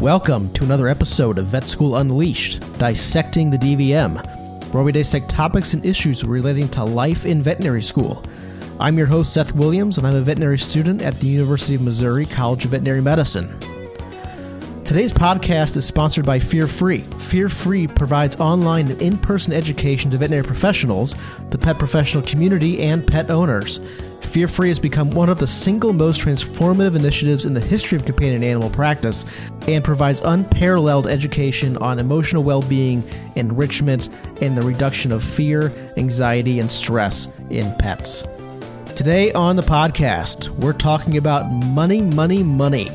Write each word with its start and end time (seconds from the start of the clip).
Welcome 0.00 0.50
to 0.54 0.64
another 0.64 0.88
episode 0.88 1.36
of 1.36 1.48
Vet 1.48 1.64
School 1.64 1.96
Unleashed, 1.96 2.62
Dissecting 2.78 3.50
the 3.50 3.58
DVM, 3.58 4.72
where 4.72 4.82
we 4.82 4.92
dissect 4.92 5.28
topics 5.28 5.74
and 5.74 5.84
issues 5.84 6.24
relating 6.24 6.70
to 6.70 6.84
life 6.84 7.26
in 7.26 7.42
veterinary 7.42 7.82
school. 7.82 8.24
I'm 8.80 8.96
your 8.96 9.06
host, 9.06 9.34
Seth 9.34 9.54
Williams, 9.54 9.98
and 9.98 10.06
I'm 10.06 10.14
a 10.14 10.22
veterinary 10.22 10.56
student 10.56 11.02
at 11.02 11.20
the 11.20 11.26
University 11.26 11.74
of 11.74 11.82
Missouri 11.82 12.24
College 12.24 12.64
of 12.64 12.70
Veterinary 12.70 13.02
Medicine. 13.02 13.54
Today's 14.90 15.12
podcast 15.12 15.76
is 15.76 15.86
sponsored 15.86 16.26
by 16.26 16.40
Fear 16.40 16.66
Free. 16.66 17.02
Fear 17.02 17.48
Free 17.48 17.86
provides 17.86 18.34
online 18.40 18.88
and 18.88 19.00
in 19.00 19.16
person 19.16 19.52
education 19.52 20.10
to 20.10 20.18
veterinary 20.18 20.44
professionals, 20.44 21.14
the 21.50 21.58
pet 21.58 21.78
professional 21.78 22.24
community, 22.24 22.82
and 22.82 23.06
pet 23.06 23.30
owners. 23.30 23.78
Fear 24.20 24.48
Free 24.48 24.66
has 24.66 24.80
become 24.80 25.12
one 25.12 25.28
of 25.28 25.38
the 25.38 25.46
single 25.46 25.92
most 25.92 26.20
transformative 26.20 26.96
initiatives 26.96 27.44
in 27.44 27.54
the 27.54 27.60
history 27.60 27.94
of 27.94 28.04
companion 28.04 28.42
animal 28.42 28.68
practice 28.68 29.24
and 29.68 29.84
provides 29.84 30.22
unparalleled 30.22 31.06
education 31.06 31.76
on 31.76 32.00
emotional 32.00 32.42
well 32.42 32.62
being, 32.62 33.04
enrichment, 33.36 34.08
and 34.42 34.58
the 34.58 34.62
reduction 34.62 35.12
of 35.12 35.22
fear, 35.22 35.72
anxiety, 35.98 36.58
and 36.58 36.68
stress 36.68 37.28
in 37.48 37.72
pets. 37.76 38.24
Today 38.96 39.30
on 39.34 39.54
the 39.54 39.62
podcast, 39.62 40.48
we're 40.48 40.72
talking 40.72 41.16
about 41.16 41.48
money, 41.52 42.02
money, 42.02 42.42
money 42.42 42.88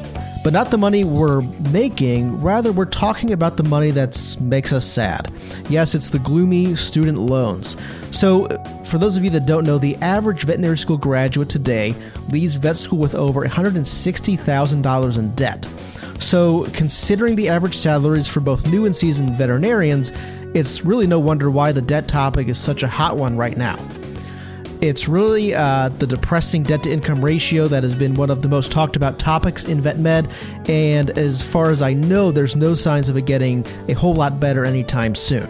but 0.46 0.54
not 0.54 0.70
the 0.70 0.78
money 0.78 1.04
we're 1.04 1.42
making. 1.72 2.40
Rather, 2.40 2.72
we're 2.72 2.86
talking 2.86 3.32
about 3.32 3.58
the 3.58 3.64
money 3.64 3.90
that 3.90 4.38
makes 4.40 4.72
us 4.72 4.86
sad. 4.86 5.32
Yes, 5.70 5.96
it's 5.96 6.12
the 6.12 6.20
gloomy 6.20 6.76
student 6.76 7.18
loans. 7.18 7.76
So, 8.12 8.46
for 8.86 9.00
those 9.00 9.18
of 9.18 9.24
you 9.24 9.32
that 9.32 9.48
don't 9.48 9.66
know, 9.66 9.80
the 9.80 9.96
average 10.04 10.44
veterinary 10.44 10.78
school 10.78 11.00
graduate 11.00 11.50
today 11.50 11.96
leaves 12.30 12.58
vet 12.58 12.78
school 12.78 13.00
with 13.00 13.16
over 13.16 13.42
$160,000 13.42 15.18
in 15.18 15.32
debt. 15.34 15.68
So, 16.20 16.68
considering 16.74 17.36
the 17.36 17.50
average 17.50 17.76
salaries 17.76 18.28
for 18.28 18.40
both 18.40 18.68
new 18.68 18.86
and 18.86 18.96
seasoned 18.96 19.32
veterinarians, 19.32 20.12
it's 20.54 20.86
really 20.86 21.08
no 21.08 21.18
wonder 21.18 21.50
why 21.50 21.72
the 21.72 21.82
debt 21.82 22.08
topic 22.08 22.50
is 22.50 22.60
such 22.60 22.84
a 22.84 22.88
hot 22.88 23.18
one 23.18 23.36
right 23.36 23.58
now. 23.58 23.80
It's 24.82 25.08
really 25.08 25.56
uh, 25.56 25.90
the 25.90 26.06
depressing 26.06 26.64
debt 26.64 26.84
to 26.84 26.92
income 26.92 27.24
ratio 27.24 27.68
that 27.70 27.84
has 27.84 27.96
been 27.96 28.14
one 28.14 28.30
of 28.30 28.42
the 28.42 28.50
most 28.50 28.72
talked 28.72 28.96
about 28.96 29.18
topics 29.18 29.64
in 29.64 29.80
vet 29.80 30.00
med. 30.00 30.28
And 30.68 31.18
as 31.18 31.42
far 31.42 31.72
as 31.72 31.82
I 31.82 31.94
know, 31.94 32.32
there's 32.32 32.56
no 32.56 32.76
signs 32.76 33.08
of 33.08 33.16
it 33.18 33.26
getting 33.26 33.66
a 33.88 33.94
whole 33.94 34.14
lot 34.14 34.40
better 34.40 34.66
anytime 34.66 35.16
soon. 35.16 35.48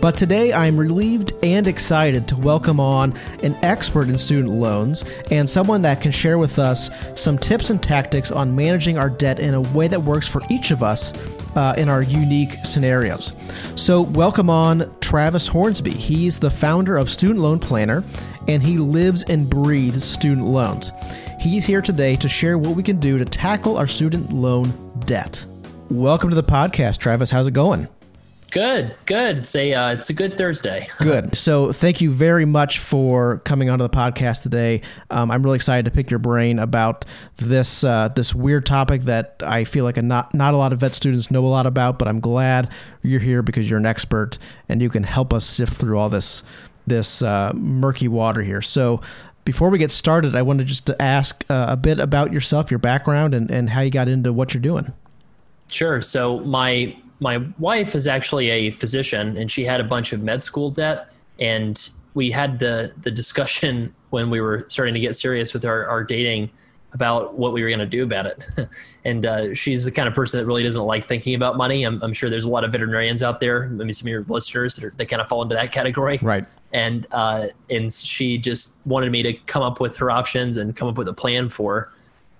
But 0.00 0.16
today 0.16 0.52
I'm 0.52 0.76
relieved 0.76 1.32
and 1.42 1.66
excited 1.66 2.28
to 2.28 2.36
welcome 2.36 2.78
on 2.78 3.14
an 3.42 3.54
expert 3.62 4.08
in 4.08 4.18
student 4.18 4.52
loans 4.52 5.04
and 5.30 5.48
someone 5.48 5.80
that 5.82 6.02
can 6.02 6.12
share 6.12 6.36
with 6.36 6.58
us 6.58 6.90
some 7.14 7.38
tips 7.38 7.70
and 7.70 7.82
tactics 7.82 8.30
on 8.30 8.54
managing 8.54 8.98
our 8.98 9.08
debt 9.08 9.38
in 9.38 9.54
a 9.54 9.62
way 9.62 9.88
that 9.88 10.02
works 10.02 10.28
for 10.28 10.42
each 10.50 10.72
of 10.72 10.82
us 10.82 11.14
uh, 11.56 11.74
in 11.78 11.88
our 11.88 12.02
unique 12.02 12.52
scenarios. 12.64 13.32
So, 13.76 14.02
welcome 14.02 14.50
on 14.50 14.92
Travis 15.00 15.46
Hornsby. 15.46 15.92
He's 15.92 16.38
the 16.38 16.50
founder 16.50 16.96
of 16.96 17.08
Student 17.08 17.40
Loan 17.40 17.58
Planner 17.58 18.04
and 18.48 18.62
he 18.62 18.78
lives 18.78 19.22
and 19.24 19.48
breathes 19.48 20.04
student 20.04 20.46
loans. 20.46 20.92
He's 21.40 21.66
here 21.66 21.82
today 21.82 22.16
to 22.16 22.28
share 22.28 22.58
what 22.58 22.76
we 22.76 22.82
can 22.82 22.98
do 22.98 23.18
to 23.18 23.24
tackle 23.24 23.76
our 23.76 23.86
student 23.86 24.32
loan 24.32 24.72
debt. 25.00 25.44
Welcome 25.90 26.30
to 26.30 26.36
the 26.36 26.42
podcast, 26.42 26.98
Travis. 26.98 27.30
How's 27.30 27.46
it 27.46 27.54
going? 27.54 27.88
Good, 28.54 28.94
good. 29.06 29.38
It's 29.38 29.56
a 29.56 29.74
uh, 29.74 29.92
it's 29.94 30.10
a 30.10 30.12
good 30.12 30.38
Thursday. 30.38 30.86
good. 30.98 31.36
So 31.36 31.72
thank 31.72 32.00
you 32.00 32.08
very 32.08 32.44
much 32.44 32.78
for 32.78 33.38
coming 33.38 33.68
onto 33.68 33.82
the 33.82 33.90
podcast 33.90 34.42
today. 34.42 34.80
Um, 35.10 35.32
I'm 35.32 35.42
really 35.42 35.56
excited 35.56 35.86
to 35.86 35.90
pick 35.90 36.08
your 36.08 36.20
brain 36.20 36.60
about 36.60 37.04
this 37.34 37.82
uh, 37.82 38.10
this 38.14 38.32
weird 38.32 38.64
topic 38.64 39.02
that 39.02 39.42
I 39.44 39.64
feel 39.64 39.82
like 39.82 39.96
a 39.96 40.02
not 40.02 40.34
not 40.34 40.54
a 40.54 40.56
lot 40.56 40.72
of 40.72 40.78
vet 40.78 40.94
students 40.94 41.32
know 41.32 41.44
a 41.44 41.48
lot 41.48 41.66
about. 41.66 41.98
But 41.98 42.06
I'm 42.06 42.20
glad 42.20 42.70
you're 43.02 43.18
here 43.18 43.42
because 43.42 43.68
you're 43.68 43.80
an 43.80 43.86
expert 43.86 44.38
and 44.68 44.80
you 44.80 44.88
can 44.88 45.02
help 45.02 45.34
us 45.34 45.44
sift 45.44 45.74
through 45.74 45.98
all 45.98 46.08
this 46.08 46.44
this 46.86 47.22
uh, 47.22 47.52
murky 47.54 48.08
water 48.08 48.42
here. 48.42 48.62
So 48.62 49.00
before 49.44 49.70
we 49.70 49.78
get 49.78 49.90
started, 49.90 50.34
I 50.34 50.42
wanted 50.42 50.64
to 50.64 50.68
just 50.68 50.86
to 50.86 51.00
ask 51.00 51.44
uh, 51.50 51.66
a 51.68 51.76
bit 51.76 52.00
about 52.00 52.32
yourself, 52.32 52.70
your 52.70 52.78
background, 52.78 53.34
and, 53.34 53.50
and 53.50 53.70
how 53.70 53.82
you 53.82 53.90
got 53.90 54.08
into 54.08 54.32
what 54.32 54.54
you're 54.54 54.62
doing. 54.62 54.92
Sure. 55.70 56.00
So 56.02 56.40
my 56.40 56.96
my 57.20 57.44
wife 57.58 57.94
is 57.94 58.06
actually 58.06 58.50
a 58.50 58.70
physician, 58.70 59.36
and 59.36 59.50
she 59.50 59.64
had 59.64 59.80
a 59.80 59.84
bunch 59.84 60.12
of 60.12 60.22
med 60.22 60.42
school 60.42 60.70
debt, 60.70 61.12
and 61.38 61.88
we 62.14 62.30
had 62.30 62.58
the 62.58 62.94
the 63.02 63.10
discussion 63.10 63.94
when 64.10 64.30
we 64.30 64.40
were 64.40 64.64
starting 64.68 64.94
to 64.94 65.00
get 65.00 65.16
serious 65.16 65.52
with 65.52 65.64
our, 65.64 65.86
our 65.86 66.04
dating 66.04 66.50
about 66.92 67.36
what 67.36 67.52
we 67.52 67.60
were 67.60 67.68
going 67.68 67.80
to 67.80 67.86
do 67.86 68.04
about 68.04 68.24
it. 68.24 68.46
and 69.04 69.26
uh, 69.26 69.52
she's 69.52 69.84
the 69.84 69.90
kind 69.90 70.06
of 70.06 70.14
person 70.14 70.38
that 70.38 70.46
really 70.46 70.62
doesn't 70.62 70.84
like 70.84 71.08
thinking 71.08 71.34
about 71.34 71.56
money. 71.56 71.82
I'm, 71.82 72.00
I'm, 72.00 72.12
sure 72.12 72.30
there's 72.30 72.44
a 72.44 72.48
lot 72.48 72.62
of 72.62 72.70
veterinarians 72.70 73.20
out 73.20 73.40
there, 73.40 73.66
maybe 73.66 73.92
some 73.92 74.06
of 74.06 74.12
your 74.12 74.22
listeners 74.28 74.76
that, 74.76 74.84
are, 74.84 74.90
that 74.90 75.06
kind 75.06 75.20
of 75.20 75.28
fall 75.28 75.42
into 75.42 75.56
that 75.56 75.72
category. 75.72 76.20
Right 76.22 76.44
and 76.74 77.06
uh, 77.12 77.46
and 77.70 77.90
she 77.90 78.36
just 78.36 78.80
wanted 78.84 79.10
me 79.10 79.22
to 79.22 79.32
come 79.32 79.62
up 79.62 79.80
with 79.80 79.96
her 79.96 80.10
options 80.10 80.58
and 80.58 80.76
come 80.76 80.88
up 80.88 80.98
with 80.98 81.08
a 81.08 81.12
plan 81.14 81.48
for. 81.48 81.90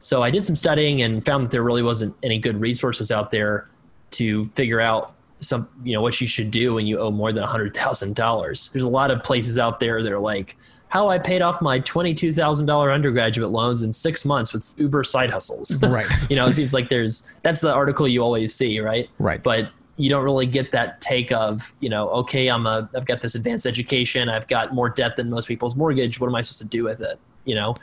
So 0.01 0.23
I 0.23 0.31
did 0.31 0.45
some 0.45 0.57
studying 0.57 1.01
and 1.01 1.25
found 1.25 1.45
that 1.45 1.51
there 1.51 1.63
really 1.63 1.83
wasn't 1.83 2.15
any 2.23 2.39
good 2.39 2.61
resources 2.61 3.11
out 3.11 3.31
there 3.31 3.69
to 4.11 4.45
figure 4.47 4.81
out 4.81 5.15
some 5.39 5.69
you 5.83 5.93
know 5.93 6.03
what 6.03 6.21
you 6.21 6.27
should 6.27 6.51
do 6.51 6.75
when 6.75 6.87
you 6.87 6.99
owe 6.99 7.11
more 7.11 7.33
than 7.33 7.45
a 7.45 7.47
hundred 7.47 7.77
thousand 7.77 8.17
dollars. 8.17 8.71
There's 8.73 8.83
a 8.83 8.89
lot 8.89 9.11
of 9.11 9.23
places 9.23 9.57
out 9.57 9.79
there 9.81 10.03
that 10.03 10.13
are 10.13 10.21
like 10.21 10.57
how 10.89 11.09
I 11.09 11.19
paid 11.19 11.41
off 11.41 11.63
my 11.63 11.79
twenty-two 11.79 12.33
thousand 12.33 12.67
dollar 12.67 12.91
undergraduate 12.93 13.51
loans 13.51 13.83
in 13.83 13.93
six 13.93 14.25
months 14.25 14.53
with 14.53 14.75
Uber 14.79 15.05
side 15.05 15.31
hustles. 15.31 15.81
Right. 15.83 16.07
you 16.29 16.35
know, 16.35 16.47
it 16.47 16.55
seems 16.55 16.75
like 16.75 16.89
there's 16.89 17.31
that's 17.43 17.61
the 17.61 17.73
article 17.73 18.09
you 18.09 18.21
always 18.21 18.53
see, 18.53 18.81
right? 18.81 19.09
Right. 19.19 19.43
But 19.43 19.71
you 19.97 20.11
don't 20.11 20.25
really 20.25 20.47
get 20.47 20.73
that 20.73 21.01
take 21.01 21.31
of 21.33 21.73
you 21.81 21.89
know 21.89 22.09
okay 22.09 22.49
i'm 22.49 22.67
a 22.67 22.89
i've 22.97 23.05
got 23.05 23.21
this 23.21 23.35
advanced 23.35 23.65
education 23.65 24.29
i've 24.29 24.49
got 24.49 24.75
more 24.75 24.89
debt 24.89 25.17
than 25.17 25.31
most 25.31 25.47
people's 25.47 25.77
mortgage 25.77 26.19
what 26.19 26.27
am 26.27 26.35
i 26.35 26.41
supposed 26.41 26.59
to 26.59 26.67
do 26.67 26.83
with 26.83 27.01
it 27.01 27.19
you 27.45 27.55
know? 27.55 27.75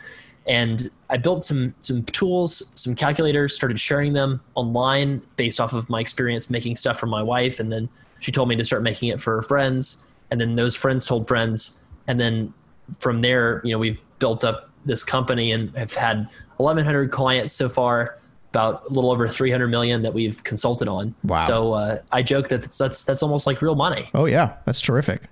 And 0.48 0.90
i 1.10 1.18
built 1.18 1.44
some 1.44 1.76
some 1.82 2.04
tools 2.04 2.74
some 2.76 2.96
calculators 2.96 3.56
started 3.56 3.80
sharing 3.80 4.14
them 4.14 4.42
online 4.56 5.22
based 5.36 5.62
off 5.62 5.74
of 5.74 5.88
my 5.90 6.00
experience 6.00 6.50
making 6.50 6.76
stuff 6.78 7.00
for 7.00 7.06
my 7.06 7.22
wife. 7.22 7.60
And 7.60 7.72
then 7.72 7.88
she 8.20 8.32
told 8.32 8.50
me 8.50 8.56
to 8.56 8.66
start 8.66 8.82
making 8.82 9.10
it 9.10 9.22
for 9.22 9.36
her 9.36 9.42
friends. 9.44 10.08
And 10.32 10.42
then 10.42 10.56
those 10.56 10.76
friends 10.76 11.06
told 11.06 11.28
friends. 11.28 11.82
And 12.08 12.20
then 12.20 12.54
from 12.98 13.22
there 13.22 13.62
you 13.64 13.72
know 13.72 13.78
we've 13.78 14.04
built 14.18 14.44
up 14.44 14.70
this 14.84 15.04
company 15.04 15.52
and 15.52 15.76
have 15.78 15.94
had 15.94 16.28
1100 16.58 17.12
clients 17.12 17.54
so 17.54 17.70
far 17.70 18.18
about 18.52 18.84
a 18.90 18.94
little 18.94 19.12
over 19.12 19.28
300 19.28 19.68
million 19.70 20.02
that 20.02 20.14
we've 20.14 20.44
consulted 20.44 20.88
on. 20.88 21.16
Wow. 21.24 21.38
So 21.40 21.74
uh, 21.74 22.02
I 22.12 22.22
joke 22.22 22.50
that 22.50 22.62
that's, 22.62 22.78
that's, 22.78 23.06
that's 23.06 23.24
almost 23.24 23.48
like 23.48 23.62
real 23.62 23.76
money. 23.76 24.10
Oh 24.14 24.26
yeah, 24.26 24.58
that's 24.66 24.82
terrific. 24.82 25.24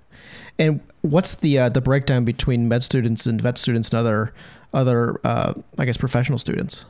And 0.58 0.80
what's 1.02 1.36
the 1.36 1.58
uh, 1.58 1.68
the 1.70 1.80
breakdown 1.80 2.24
between 2.24 2.68
med 2.68 2.82
students 2.82 3.26
and 3.26 3.40
vet 3.40 3.56
students 3.56 3.88
and 3.90 3.98
other 3.98 4.34
other 4.74 5.18
uh, 5.24 5.54
I 5.78 5.84
guess 5.86 5.96
professional 5.96 6.38
students? 6.38 6.84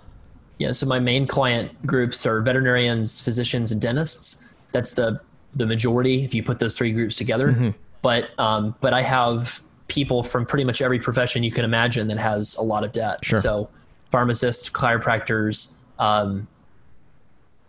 Yeah. 0.58 0.72
So 0.72 0.86
my 0.86 0.98
main 0.98 1.26
client 1.26 1.70
groups 1.86 2.26
are 2.26 2.40
veterinarians, 2.42 3.20
physicians, 3.20 3.70
and 3.70 3.80
dentists. 3.80 4.46
That's 4.72 4.94
the 4.94 5.20
the 5.54 5.66
majority 5.66 6.24
if 6.24 6.34
you 6.34 6.42
put 6.42 6.58
those 6.58 6.76
three 6.76 6.92
groups 6.92 7.14
together. 7.14 7.52
Mm-hmm. 7.52 7.70
But 8.02 8.30
um, 8.38 8.74
but 8.80 8.92
I 8.92 9.02
have 9.02 9.62
people 9.86 10.22
from 10.22 10.46
pretty 10.46 10.64
much 10.64 10.82
every 10.82 10.98
profession 10.98 11.42
you 11.42 11.50
can 11.52 11.64
imagine 11.64 12.08
that 12.08 12.18
has 12.18 12.56
a 12.56 12.62
lot 12.62 12.84
of 12.84 12.92
debt. 12.92 13.24
Sure. 13.24 13.40
So 13.40 13.68
pharmacists, 14.10 14.68
chiropractors, 14.68 15.74
um, 16.00 16.48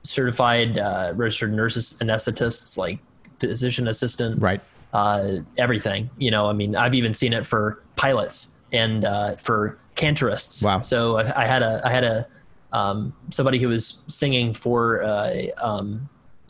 certified 0.01 0.79
uh, 0.79 1.13
registered 1.15 1.53
nurses, 1.53 1.99
anesthetists, 2.01 2.77
like 2.77 2.97
physician 3.39 3.87
assistant, 3.87 4.41
right? 4.41 4.61
Uh, 4.93 5.37
everything. 5.57 6.09
You 6.17 6.31
know, 6.31 6.49
I 6.49 6.53
mean, 6.53 6.75
I've 6.75 6.95
even 6.95 7.13
seen 7.13 7.33
it 7.33 7.45
for 7.45 7.83
pilots 7.95 8.57
and 8.71 9.05
uh, 9.05 9.35
for 9.35 9.77
cantorists. 9.95 10.63
Wow. 10.63 10.79
So 10.79 11.17
I, 11.17 11.43
I 11.43 11.45
had 11.45 11.61
a 11.61 11.81
I 11.85 11.91
had 11.91 12.03
a 12.03 12.27
um, 12.73 13.13
somebody 13.29 13.59
who 13.59 13.67
was 13.67 14.03
singing 14.07 14.53
for 14.53 15.03
uh, 15.03 15.43
um, 15.61 16.09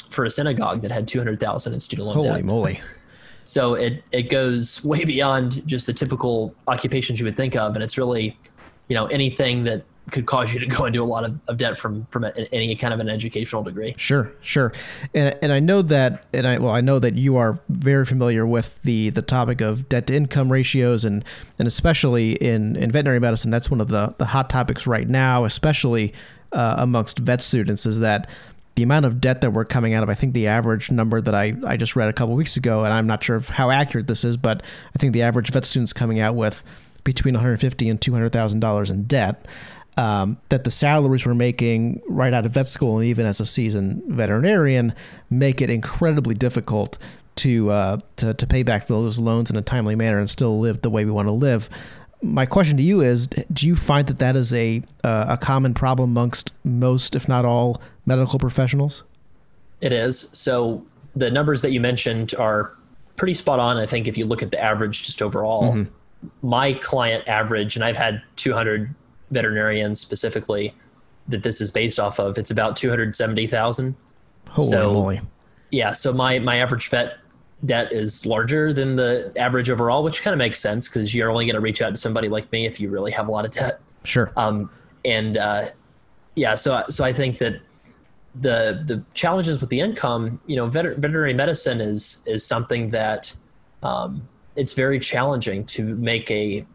for 0.10 0.24
a 0.26 0.32
synagogue 0.32 0.82
that 0.84 0.92
had 0.92 1.08
two 1.08 1.20
hundred 1.20 1.40
thousand 1.40 1.74
in 1.74 1.80
student 1.80 2.08
loan 2.08 2.16
Holy 2.16 2.30
debt. 2.30 2.46
moly! 2.46 2.82
So 3.44 3.74
it 3.74 4.04
it 4.12 4.30
goes 4.30 4.86
way 4.86 5.04
beyond 5.04 5.66
just 5.68 5.88
the 5.88 5.94
typical 5.94 6.54
occupations 6.68 7.20
you 7.20 7.26
would 7.26 7.36
think 7.36 7.56
of, 7.56 7.74
and 7.74 7.84
it's 7.84 7.98
really, 7.98 8.38
you 8.88 8.96
know, 8.96 9.08
anything 9.08 9.64
that 9.64 9.84
could 10.10 10.26
cause 10.26 10.54
you 10.54 10.60
to 10.60 10.66
go 10.66 10.86
into 10.86 11.02
a 11.02 11.06
lot 11.06 11.24
of, 11.24 11.40
of 11.48 11.58
debt 11.58 11.78
from 11.78 12.06
from 12.08 12.26
any 12.52 12.76
kind 12.76 12.94
of 12.94 13.00
an 13.00 13.10
educational 13.10 13.64
degree. 13.64 13.94
Sure, 13.98 14.32
sure, 14.42 14.74
and 15.14 15.38
and 15.42 15.52
I 15.52 15.60
know 15.60 15.82
that, 15.84 16.26
and 16.34 16.48
I 16.48 16.58
well, 16.58 16.74
I 16.74 16.82
know 16.82 17.00
that 17.00 17.16
you 17.18 17.38
are 17.38 17.60
very 17.70 18.06
familiar 18.06 18.46
with 18.46 18.82
the 18.84 19.10
the 19.12 19.22
topic 19.22 19.62
of 19.62 19.88
debt 19.90 20.08
to 20.08 20.16
income 20.16 20.52
ratios, 20.52 21.06
and 21.06 21.24
and 21.60 21.68
especially 21.68 22.34
in 22.34 22.76
in 22.76 22.92
veterinary 22.92 23.20
medicine, 23.20 23.52
that's 23.52 23.70
one 23.70 23.82
of 23.82 23.90
the 23.90 24.14
the 24.18 24.26
hot 24.26 24.50
topics 24.50 24.88
right 24.88 25.08
now, 25.08 25.46
especially 25.46 26.14
uh, 26.52 26.76
amongst 26.78 27.20
vet 27.20 27.42
students, 27.42 27.86
is 27.86 28.00
that 28.00 28.30
the 28.76 28.84
amount 28.84 29.06
of 29.06 29.22
debt 29.22 29.42
that 29.42 29.52
we're 29.52 29.66
coming 29.66 29.94
out 29.94 30.04
of. 30.04 30.10
I 30.10 30.14
think 30.14 30.34
the 30.34 30.48
average 30.48 30.92
number 30.92 31.22
that 31.22 31.36
I 31.36 31.56
I 31.66 31.78
just 31.78 31.96
read 31.96 32.10
a 32.10 32.14
couple 32.14 32.36
weeks 32.36 32.58
ago, 32.58 32.84
and 32.84 32.94
I'm 32.94 33.08
not 33.08 33.24
sure 33.24 33.36
of 33.36 33.50
how 33.50 33.70
accurate 33.70 34.08
this 34.08 34.24
is, 34.24 34.38
but 34.38 34.64
I 34.96 34.98
think 34.98 35.14
the 35.14 35.22
average 35.22 35.52
vet 35.52 35.66
students 35.66 35.94
coming 35.94 36.20
out 36.20 36.36
with 36.36 36.64
between 37.04 37.34
150 37.34 37.90
and 37.90 38.00
200 38.00 38.32
thousand 38.32 38.60
dollars 38.60 38.90
in 38.90 39.04
debt 39.04 39.48
um, 39.98 40.38
that 40.50 40.64
the 40.64 40.72
salaries 40.72 41.26
we're 41.26 41.34
making 41.34 42.02
right 42.08 42.34
out 42.34 42.46
of 42.46 42.54
vet 42.54 42.68
school 42.68 42.98
and 42.98 43.08
even 43.08 43.26
as 43.26 43.40
a 43.40 43.46
seasoned 43.46 44.04
veterinarian 44.06 44.94
make 45.30 45.62
it 45.62 45.70
incredibly 45.70 46.34
difficult 46.34 46.98
to 47.36 47.70
uh, 47.72 47.98
to 48.18 48.34
to 48.34 48.48
pay 48.48 48.64
back 48.64 48.88
those 48.88 49.20
loans 49.20 49.50
in 49.50 49.56
a 49.56 49.62
timely 49.62 49.96
manner 49.96 50.20
and 50.20 50.30
still 50.30 50.60
live 50.60 50.82
the 50.82 50.90
way 50.90 51.06
we 51.06 51.12
want 51.12 51.28
to 51.28 51.34
live. 51.34 51.70
My 52.22 52.46
question 52.46 52.78
to 52.78 52.84
you 52.84 53.02
is: 53.02 53.28
Do 53.28 53.68
you 53.68 53.76
find 53.76 54.08
that 54.08 54.20
that 54.20 54.36
is 54.36 54.54
a 54.54 54.84
uh, 55.04 55.26
a 55.30 55.38
common 55.38 55.74
problem 55.74 56.12
amongst 56.12 56.54
most, 56.64 57.16
if 57.16 57.28
not 57.28 57.46
all, 57.46 57.82
medical 58.06 58.38
professionals? 58.38 59.04
It 59.80 59.92
is. 59.92 60.20
So 60.20 60.86
the 61.16 61.32
numbers 61.32 61.62
that 61.64 61.72
you 61.72 61.80
mentioned 61.80 62.36
are 62.36 62.74
pretty 63.16 63.34
spot 63.34 63.60
on. 63.60 63.78
I 63.78 63.86
think 63.86 64.08
if 64.08 64.18
you 64.18 64.26
look 64.26 64.44
at 64.44 64.52
the 64.52 64.62
average 64.62 65.04
just 65.04 65.22
overall, 65.22 65.74
mm-hmm. 65.74 66.48
my 66.48 66.74
client 66.74 67.28
average, 67.28 67.76
and 67.76 67.84
I've 67.84 67.98
had 67.98 68.22
200 68.36 68.94
veterinarians 69.32 70.00
specifically 70.00 70.74
that 71.28 71.44
this 71.44 71.62
is 71.62 71.72
based 71.72 72.00
off 72.00 72.20
of, 72.20 72.38
it's 72.38 72.52
about 72.52 72.76
270,000. 72.76 73.96
Holy 74.50 74.68
so, 74.68 74.94
moly. 74.94 75.22
Yeah. 75.72 75.94
So 75.94 76.12
my, 76.12 76.40
my 76.40 76.58
average 76.58 76.90
vet 76.90 77.18
debt 77.66 77.92
is 77.94 78.26
larger 78.26 78.74
than 78.74 78.96
the 78.96 79.32
average 79.38 79.70
overall, 79.70 80.04
which 80.04 80.22
kind 80.22 80.34
of 80.34 80.38
makes 80.38 80.60
sense 80.60 80.88
because 80.88 81.14
you're 81.14 81.30
only 81.30 81.46
going 81.46 81.56
to 81.56 81.62
reach 81.62 81.82
out 81.82 81.92
to 81.92 81.98
somebody 81.98 82.28
like 82.28 82.52
me 82.52 82.66
if 82.66 82.80
you 82.80 82.90
really 82.90 83.12
have 83.12 83.28
a 83.28 83.32
lot 83.32 83.46
of 83.46 83.52
debt. 83.52 83.80
Sure. 84.04 84.34
Um, 84.36 84.70
and 85.06 85.38
uh, 85.38 85.70
yeah, 86.36 86.56
so 86.56 86.84
so 86.90 87.04
I 87.04 87.14
think 87.14 87.38
that 87.40 87.62
the 88.36 88.84
the 88.86 89.04
challenges 89.14 89.60
with 89.60 89.70
the 89.70 89.80
income, 89.80 90.40
you 90.48 90.56
know, 90.56 90.68
vet- 90.68 90.98
veterinary 90.98 91.34
medicine 91.34 91.82
is 91.82 92.24
is 92.28 92.46
something 92.46 92.90
that 92.90 93.34
um, 93.84 94.28
it's 94.56 94.74
very 94.74 95.00
challenging 95.00 95.66
to 95.66 95.96
make 95.96 96.30
a 96.32 96.66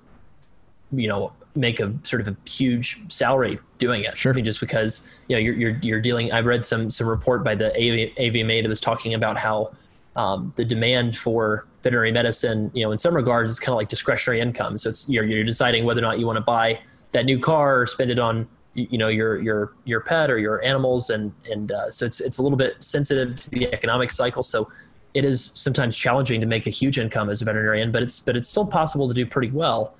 you 0.93 1.09
know 1.09 1.32
make 1.56 1.81
a 1.81 1.93
sort 2.03 2.20
of 2.20 2.29
a 2.29 2.37
huge 2.49 3.00
salary 3.12 3.58
doing 3.79 4.05
it. 4.05 4.17
Sure. 4.17 4.32
I 4.32 4.37
mean, 4.37 4.44
just 4.44 4.61
because 4.61 5.11
you 5.29 5.37
know 5.37 5.41
you're 5.41 5.55
you're, 5.55 5.79
you're 5.82 6.00
dealing. 6.00 6.32
I 6.32 6.41
read 6.41 6.64
some 6.64 6.91
some 6.91 7.06
report 7.06 7.44
by 7.44 7.55
the 7.55 7.73
AVMA 7.76 8.62
that 8.62 8.69
was 8.69 8.81
talking 8.81 9.14
about 9.14 9.37
how 9.37 9.70
um, 10.17 10.53
the 10.56 10.64
demand 10.64 11.17
for 11.17 11.67
veterinary 11.82 12.12
medicine, 12.12 12.70
you 12.75 12.85
know, 12.85 12.91
in 12.91 12.99
some 12.99 13.14
regards, 13.14 13.50
is 13.50 13.61
kind 13.61 13.70
of 13.75 13.76
like 13.76 13.88
discretionary 13.88 14.41
income. 14.41 14.76
So 14.79 14.88
it's 14.88 15.08
you're 15.08 15.25
you're 15.25 15.44
deciding 15.44 15.85
whether 15.85 16.00
or 16.00 16.03
not 16.03 16.19
you 16.19 16.26
want 16.26 16.37
to 16.37 16.43
buy 16.43 16.81
that 17.12 17.25
new 17.25 17.38
car 17.38 17.81
or 17.81 17.87
spend 17.87 18.11
it 18.11 18.19
on 18.19 18.49
you 18.75 18.99
know 18.99 19.09
your 19.09 19.41
your 19.41 19.73
your 19.85 20.00
pet 20.00 20.31
or 20.31 20.38
your 20.38 20.62
animals 20.62 21.11
and 21.11 21.32
and 21.50 21.73
uh, 21.73 21.91
so 21.91 22.05
it's 22.05 22.20
it's 22.20 22.38
a 22.38 22.43
little 22.43 22.59
bit 22.59 22.82
sensitive 22.82 23.38
to 23.38 23.50
the 23.50 23.73
economic 23.73 24.11
cycle 24.11 24.43
so 24.43 24.69
it 25.14 25.25
is 25.25 25.50
sometimes 25.55 25.97
challenging 25.97 26.41
to 26.43 26.47
make 26.47 26.67
a 26.67 26.70
huge 26.70 26.99
income 26.99 27.31
as 27.31 27.41
a 27.41 27.44
veterinarian 27.44 27.91
but 27.91 28.02
it's 28.02 28.20
but 28.20 28.37
it's 28.37 28.47
still 28.47 28.67
possible 28.67 29.09
to 29.09 29.14
do 29.14 29.25
pretty 29.25 29.50
well 29.50 29.97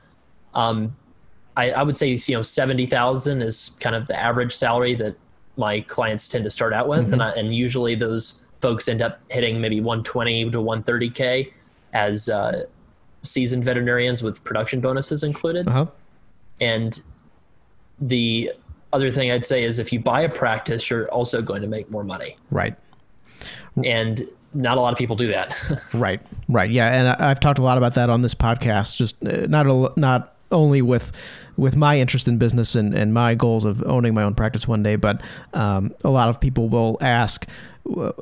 um, 0.55 0.95
I, 1.57 1.71
I 1.71 1.83
would 1.83 1.97
say 1.97 2.09
you 2.09 2.35
know 2.37 2.43
70,000 2.43 3.43
is 3.43 3.77
kind 3.81 3.97
of 3.97 4.07
the 4.07 4.19
average 4.19 4.55
salary 4.55 4.95
that 4.97 5.17
my 5.57 5.81
clients 5.81 6.29
tend 6.29 6.45
to 6.45 6.51
start 6.51 6.73
out 6.73 6.89
with 6.89 7.05
mm-hmm. 7.05 7.15
and 7.15 7.23
I, 7.23 7.31
and 7.31 7.55
usually 7.55 7.95
those 7.95 8.43
folks 8.61 8.89
end 8.89 9.03
up 9.03 9.21
hitting 9.31 9.61
maybe 9.61 9.81
120 9.81 10.51
to 10.51 10.59
130k 10.59 11.53
as 11.93 12.29
uh, 12.29 12.65
seasoned 13.23 13.65
veterinarians 13.65 14.23
with 14.23 14.43
production 14.45 14.81
bonuses 14.81 15.23
included 15.25 15.67
uh-huh. 15.69 15.87
and 16.61 17.03
the 18.01 18.53
other 18.93 19.11
thing 19.11 19.31
I'd 19.31 19.45
say 19.45 19.65
is 19.65 19.79
if 19.79 19.93
you 19.93 20.01
buy 20.01 20.23
a 20.23 20.29
practice, 20.29 20.89
you're 20.91 21.09
also 21.09 21.43
going 21.43 21.63
to 21.63 21.69
make 21.69 21.91
more 21.91 22.05
money. 22.05 22.37
Right. 22.51 22.75
And 23.85 24.27
not 24.55 24.79
a 24.79 24.81
lot 24.81 24.93
of 24.93 24.99
people 24.99 25.17
do 25.17 25.29
that. 25.29 25.61
right. 25.95 26.21
Right. 26.49 26.71
Yeah. 26.71 26.89
And 26.93 27.09
I've 27.23 27.41
talked 27.41 27.59
a 27.59 27.63
lot 27.63 27.79
about 27.79 27.95
that 27.95 28.11
on 28.11 28.23
this 28.23 28.35
podcast. 28.35 28.97
Just 28.97 29.17
uh, 29.27 29.47
not 29.47 29.67
a, 29.67 29.93
not 29.99 30.36
only 30.51 30.83
with 30.83 31.13
with 31.57 31.75
my 31.75 31.99
interest 31.99 32.29
in 32.29 32.37
business 32.37 32.75
and, 32.75 32.95
and 32.95 33.15
my 33.15 33.35
goals 33.35 33.65
of 33.65 33.83
owning 33.87 34.13
my 34.13 34.23
own 34.23 34.35
practice 34.35 34.69
one 34.69 34.83
day, 34.83 34.97
but 34.97 35.23
um, 35.55 35.95
a 36.05 36.11
lot 36.11 36.29
of 36.29 36.39
people 36.39 36.69
will 36.69 36.99
ask, 37.01 37.47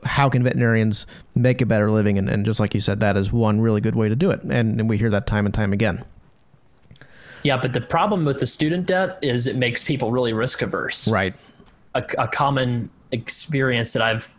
how 0.05 0.29
can 0.29 0.45
veterinarians 0.45 1.05
make 1.35 1.61
a 1.61 1.67
better 1.67 1.91
living? 1.91 2.17
And, 2.17 2.31
and 2.31 2.47
just 2.47 2.61
like 2.61 2.75
you 2.75 2.81
said, 2.81 3.01
that 3.01 3.17
is 3.17 3.33
one 3.33 3.61
really 3.61 3.81
good 3.81 3.97
way 3.97 4.09
to 4.09 4.15
do 4.15 4.31
it. 4.31 4.43
And, 4.43 4.79
and 4.79 4.89
we 4.89 4.99
hear 4.99 5.11
that 5.11 5.27
time 5.27 5.47
and 5.47 5.55
time 5.55 5.73
again. 5.73 6.05
Yeah, 7.43 7.57
but 7.57 7.73
the 7.73 7.81
problem 7.81 8.25
with 8.25 8.39
the 8.39 8.47
student 8.47 8.87
debt 8.87 9.19
is 9.21 9.47
it 9.47 9.57
makes 9.57 9.83
people 9.83 10.13
really 10.13 10.33
risk 10.33 10.63
averse. 10.63 11.09
Right. 11.09 11.35
A, 11.95 12.05
a 12.17 12.29
common 12.29 12.89
experience 13.11 13.93
that 13.95 14.03
I've 14.03 14.35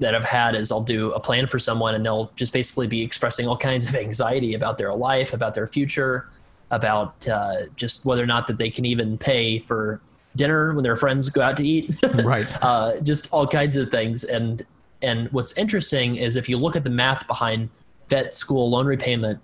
that 0.00 0.14
I've 0.14 0.24
had 0.24 0.54
is 0.54 0.70
I'll 0.70 0.80
do 0.80 1.10
a 1.12 1.18
plan 1.18 1.48
for 1.48 1.58
someone 1.58 1.94
and 1.94 2.06
they'll 2.06 2.30
just 2.36 2.52
basically 2.52 2.86
be 2.86 3.02
expressing 3.02 3.48
all 3.48 3.56
kinds 3.56 3.88
of 3.88 3.96
anxiety 3.96 4.54
about 4.54 4.78
their 4.78 4.94
life, 4.94 5.32
about 5.32 5.54
their 5.54 5.66
future, 5.66 6.28
about 6.70 7.26
uh, 7.28 7.66
just 7.76 8.04
whether 8.04 8.22
or 8.22 8.26
not 8.26 8.46
that 8.46 8.58
they 8.58 8.70
can 8.70 8.84
even 8.84 9.18
pay 9.18 9.58
for 9.58 10.00
dinner 10.36 10.74
when 10.74 10.82
their 10.82 10.96
friends 10.96 11.30
go 11.30 11.40
out 11.40 11.56
to 11.56 11.66
eat. 11.66 11.94
right. 12.24 12.46
uh, 12.62 12.98
just 13.00 13.28
all 13.32 13.46
kinds 13.46 13.76
of 13.76 13.90
things. 13.90 14.24
And 14.24 14.64
and 15.00 15.30
what's 15.32 15.56
interesting 15.56 16.16
is 16.16 16.36
if 16.36 16.48
you 16.48 16.56
look 16.56 16.74
at 16.76 16.84
the 16.84 16.90
math 16.90 17.26
behind 17.26 17.68
vet 18.08 18.34
school 18.34 18.68
loan 18.70 18.86
repayment, 18.86 19.40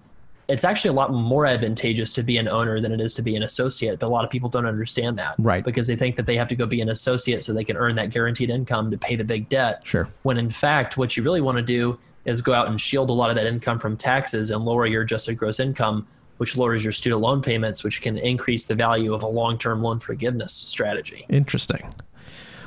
it's 0.48 0.64
actually 0.64 0.90
a 0.90 0.94
lot 0.94 1.12
more 1.12 1.46
advantageous 1.46 2.12
to 2.12 2.22
be 2.22 2.36
an 2.36 2.48
owner 2.48 2.80
than 2.80 2.92
it 2.92 3.00
is 3.00 3.12
to 3.14 3.22
be 3.22 3.36
an 3.36 3.42
associate. 3.42 3.98
But 3.98 4.06
a 4.06 4.08
lot 4.08 4.24
of 4.24 4.30
people 4.30 4.48
don't 4.48 4.66
understand 4.66 5.16
that. 5.18 5.36
Right. 5.38 5.64
Because 5.64 5.86
they 5.86 5.96
think 5.96 6.16
that 6.16 6.26
they 6.26 6.36
have 6.36 6.48
to 6.48 6.56
go 6.56 6.66
be 6.66 6.80
an 6.80 6.90
associate 6.90 7.42
so 7.44 7.52
they 7.52 7.64
can 7.64 7.76
earn 7.76 7.94
that 7.96 8.10
guaranteed 8.10 8.50
income 8.50 8.90
to 8.90 8.98
pay 8.98 9.16
the 9.16 9.24
big 9.24 9.48
debt. 9.48 9.82
Sure. 9.84 10.08
When 10.22 10.36
in 10.36 10.50
fact, 10.50 10.96
what 10.96 11.16
you 11.16 11.22
really 11.22 11.40
want 11.40 11.56
to 11.56 11.62
do 11.62 11.98
is 12.24 12.40
go 12.40 12.52
out 12.52 12.68
and 12.68 12.80
shield 12.80 13.10
a 13.10 13.12
lot 13.12 13.30
of 13.30 13.36
that 13.36 13.46
income 13.46 13.78
from 13.78 13.96
taxes 13.96 14.50
and 14.50 14.64
lower 14.64 14.86
your 14.86 15.02
adjusted 15.02 15.36
gross 15.36 15.60
income, 15.60 16.06
which 16.38 16.56
lowers 16.56 16.84
your 16.84 16.92
student 16.92 17.20
loan 17.20 17.42
payments, 17.42 17.84
which 17.84 18.02
can 18.02 18.18
increase 18.18 18.66
the 18.66 18.74
value 18.74 19.14
of 19.14 19.22
a 19.22 19.28
long 19.28 19.58
term 19.58 19.82
loan 19.82 20.00
forgiveness 20.00 20.52
strategy. 20.52 21.24
Interesting. 21.28 21.94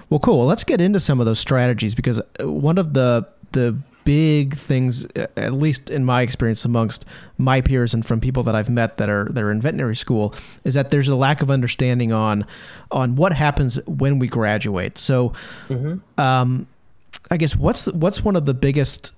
Well, 0.10 0.20
cool. 0.20 0.40
Well, 0.40 0.48
let's 0.48 0.64
get 0.64 0.80
into 0.80 1.00
some 1.00 1.20
of 1.20 1.26
those 1.26 1.40
strategies 1.40 1.96
because 1.96 2.22
one 2.40 2.78
of 2.78 2.94
the 2.94 3.28
the 3.52 3.78
big 4.08 4.56
things, 4.56 5.06
at 5.36 5.52
least 5.52 5.90
in 5.90 6.06
my 6.06 6.22
experience 6.22 6.64
amongst 6.64 7.04
my 7.38 7.60
peers 7.60 7.94
and 7.94 8.06
from 8.06 8.22
people 8.22 8.42
that 8.44 8.56
I've 8.56 8.70
met 8.70 8.96
that 9.00 9.10
are 9.10 9.26
that 9.26 9.44
are 9.44 9.52
in 9.52 9.60
veterinary 9.60 9.98
school, 9.98 10.34
is 10.64 10.76
that 10.76 10.92
there's 10.92 11.10
a 11.10 11.16
lack 11.16 11.42
of 11.42 11.52
understanding 11.52 12.14
on 12.14 12.46
on 12.90 13.18
what 13.18 13.34
happens 13.34 13.76
when 13.86 14.18
we 14.18 14.30
graduate. 14.30 14.98
So, 14.98 15.34
mm-hmm. 15.68 15.98
um, 16.26 16.68
I 17.30 17.36
guess 17.36 17.58
what's 17.58 17.88
what's 17.88 18.24
one 18.24 18.38
of 18.38 18.46
the 18.46 18.54
biggest 18.54 19.12
uh, 19.12 19.17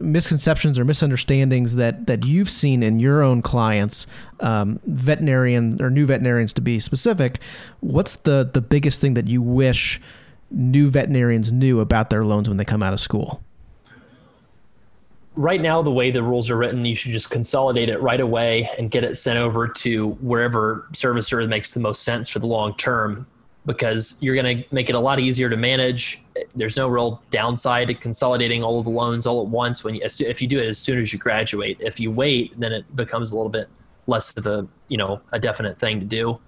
misconceptions 0.00 0.78
or 0.78 0.84
misunderstandings 0.84 1.74
that 1.76 2.06
that 2.06 2.26
you've 2.26 2.50
seen 2.50 2.82
in 2.82 3.00
your 3.00 3.22
own 3.22 3.42
clients, 3.42 4.06
um, 4.40 4.80
veterinarian 4.86 5.80
or 5.82 5.90
new 5.90 6.06
veterinarians 6.06 6.52
to 6.54 6.60
be 6.60 6.78
specific? 6.78 7.38
What's 7.80 8.16
the 8.16 8.48
the 8.52 8.60
biggest 8.60 9.00
thing 9.00 9.14
that 9.14 9.28
you 9.28 9.42
wish 9.42 10.00
new 10.50 10.88
veterinarians 10.88 11.52
knew 11.52 11.80
about 11.80 12.10
their 12.10 12.24
loans 12.24 12.48
when 12.48 12.56
they 12.56 12.64
come 12.64 12.82
out 12.82 12.92
of 12.92 13.00
school? 13.00 13.42
right 15.38 15.60
now, 15.60 15.80
the 15.80 15.92
way 15.92 16.10
the 16.10 16.22
rules 16.22 16.50
are 16.50 16.56
written, 16.56 16.84
you 16.84 16.96
should 16.96 17.12
just 17.12 17.30
consolidate 17.30 17.88
it 17.88 18.02
right 18.02 18.20
away 18.20 18.68
and 18.76 18.90
get 18.90 19.04
it 19.04 19.16
sent 19.16 19.38
over 19.38 19.68
to 19.68 20.10
wherever 20.20 20.86
servicer 20.92 21.46
makes 21.48 21.72
the 21.72 21.80
most 21.80 22.02
sense 22.02 22.28
for 22.28 22.40
the 22.40 22.46
long 22.46 22.74
term 22.76 23.24
because 23.64 24.18
you're 24.20 24.34
going 24.34 24.62
to 24.62 24.74
make 24.74 24.88
it 24.88 24.96
a 24.96 25.00
lot 25.00 25.20
easier 25.20 25.48
to 25.48 25.56
manage. 25.56 26.20
There's 26.54 26.76
no 26.76 26.88
real 26.88 27.22
downside 27.30 27.88
to 27.88 27.94
consolidating 27.94 28.62
all 28.62 28.78
of 28.78 28.84
the 28.84 28.90
loans 28.90 29.26
all 29.26 29.40
at 29.40 29.48
once 29.48 29.84
when 29.84 29.94
you, 29.94 30.02
if 30.02 30.42
you 30.42 30.48
do 30.48 30.58
it 30.58 30.66
as 30.66 30.78
soon 30.78 30.98
as 31.00 31.12
you 31.12 31.18
graduate. 31.18 31.78
If 31.80 32.00
you 32.00 32.10
wait, 32.10 32.58
then 32.58 32.72
it 32.72 32.96
becomes 32.96 33.32
a 33.32 33.36
little 33.36 33.50
bit 33.50 33.68
less 34.06 34.32
of 34.36 34.46
a, 34.46 34.66
you 34.88 34.96
know, 34.96 35.20
a 35.32 35.38
definite 35.38 35.78
thing 35.78 36.00
to 36.00 36.06
do. 36.06 36.38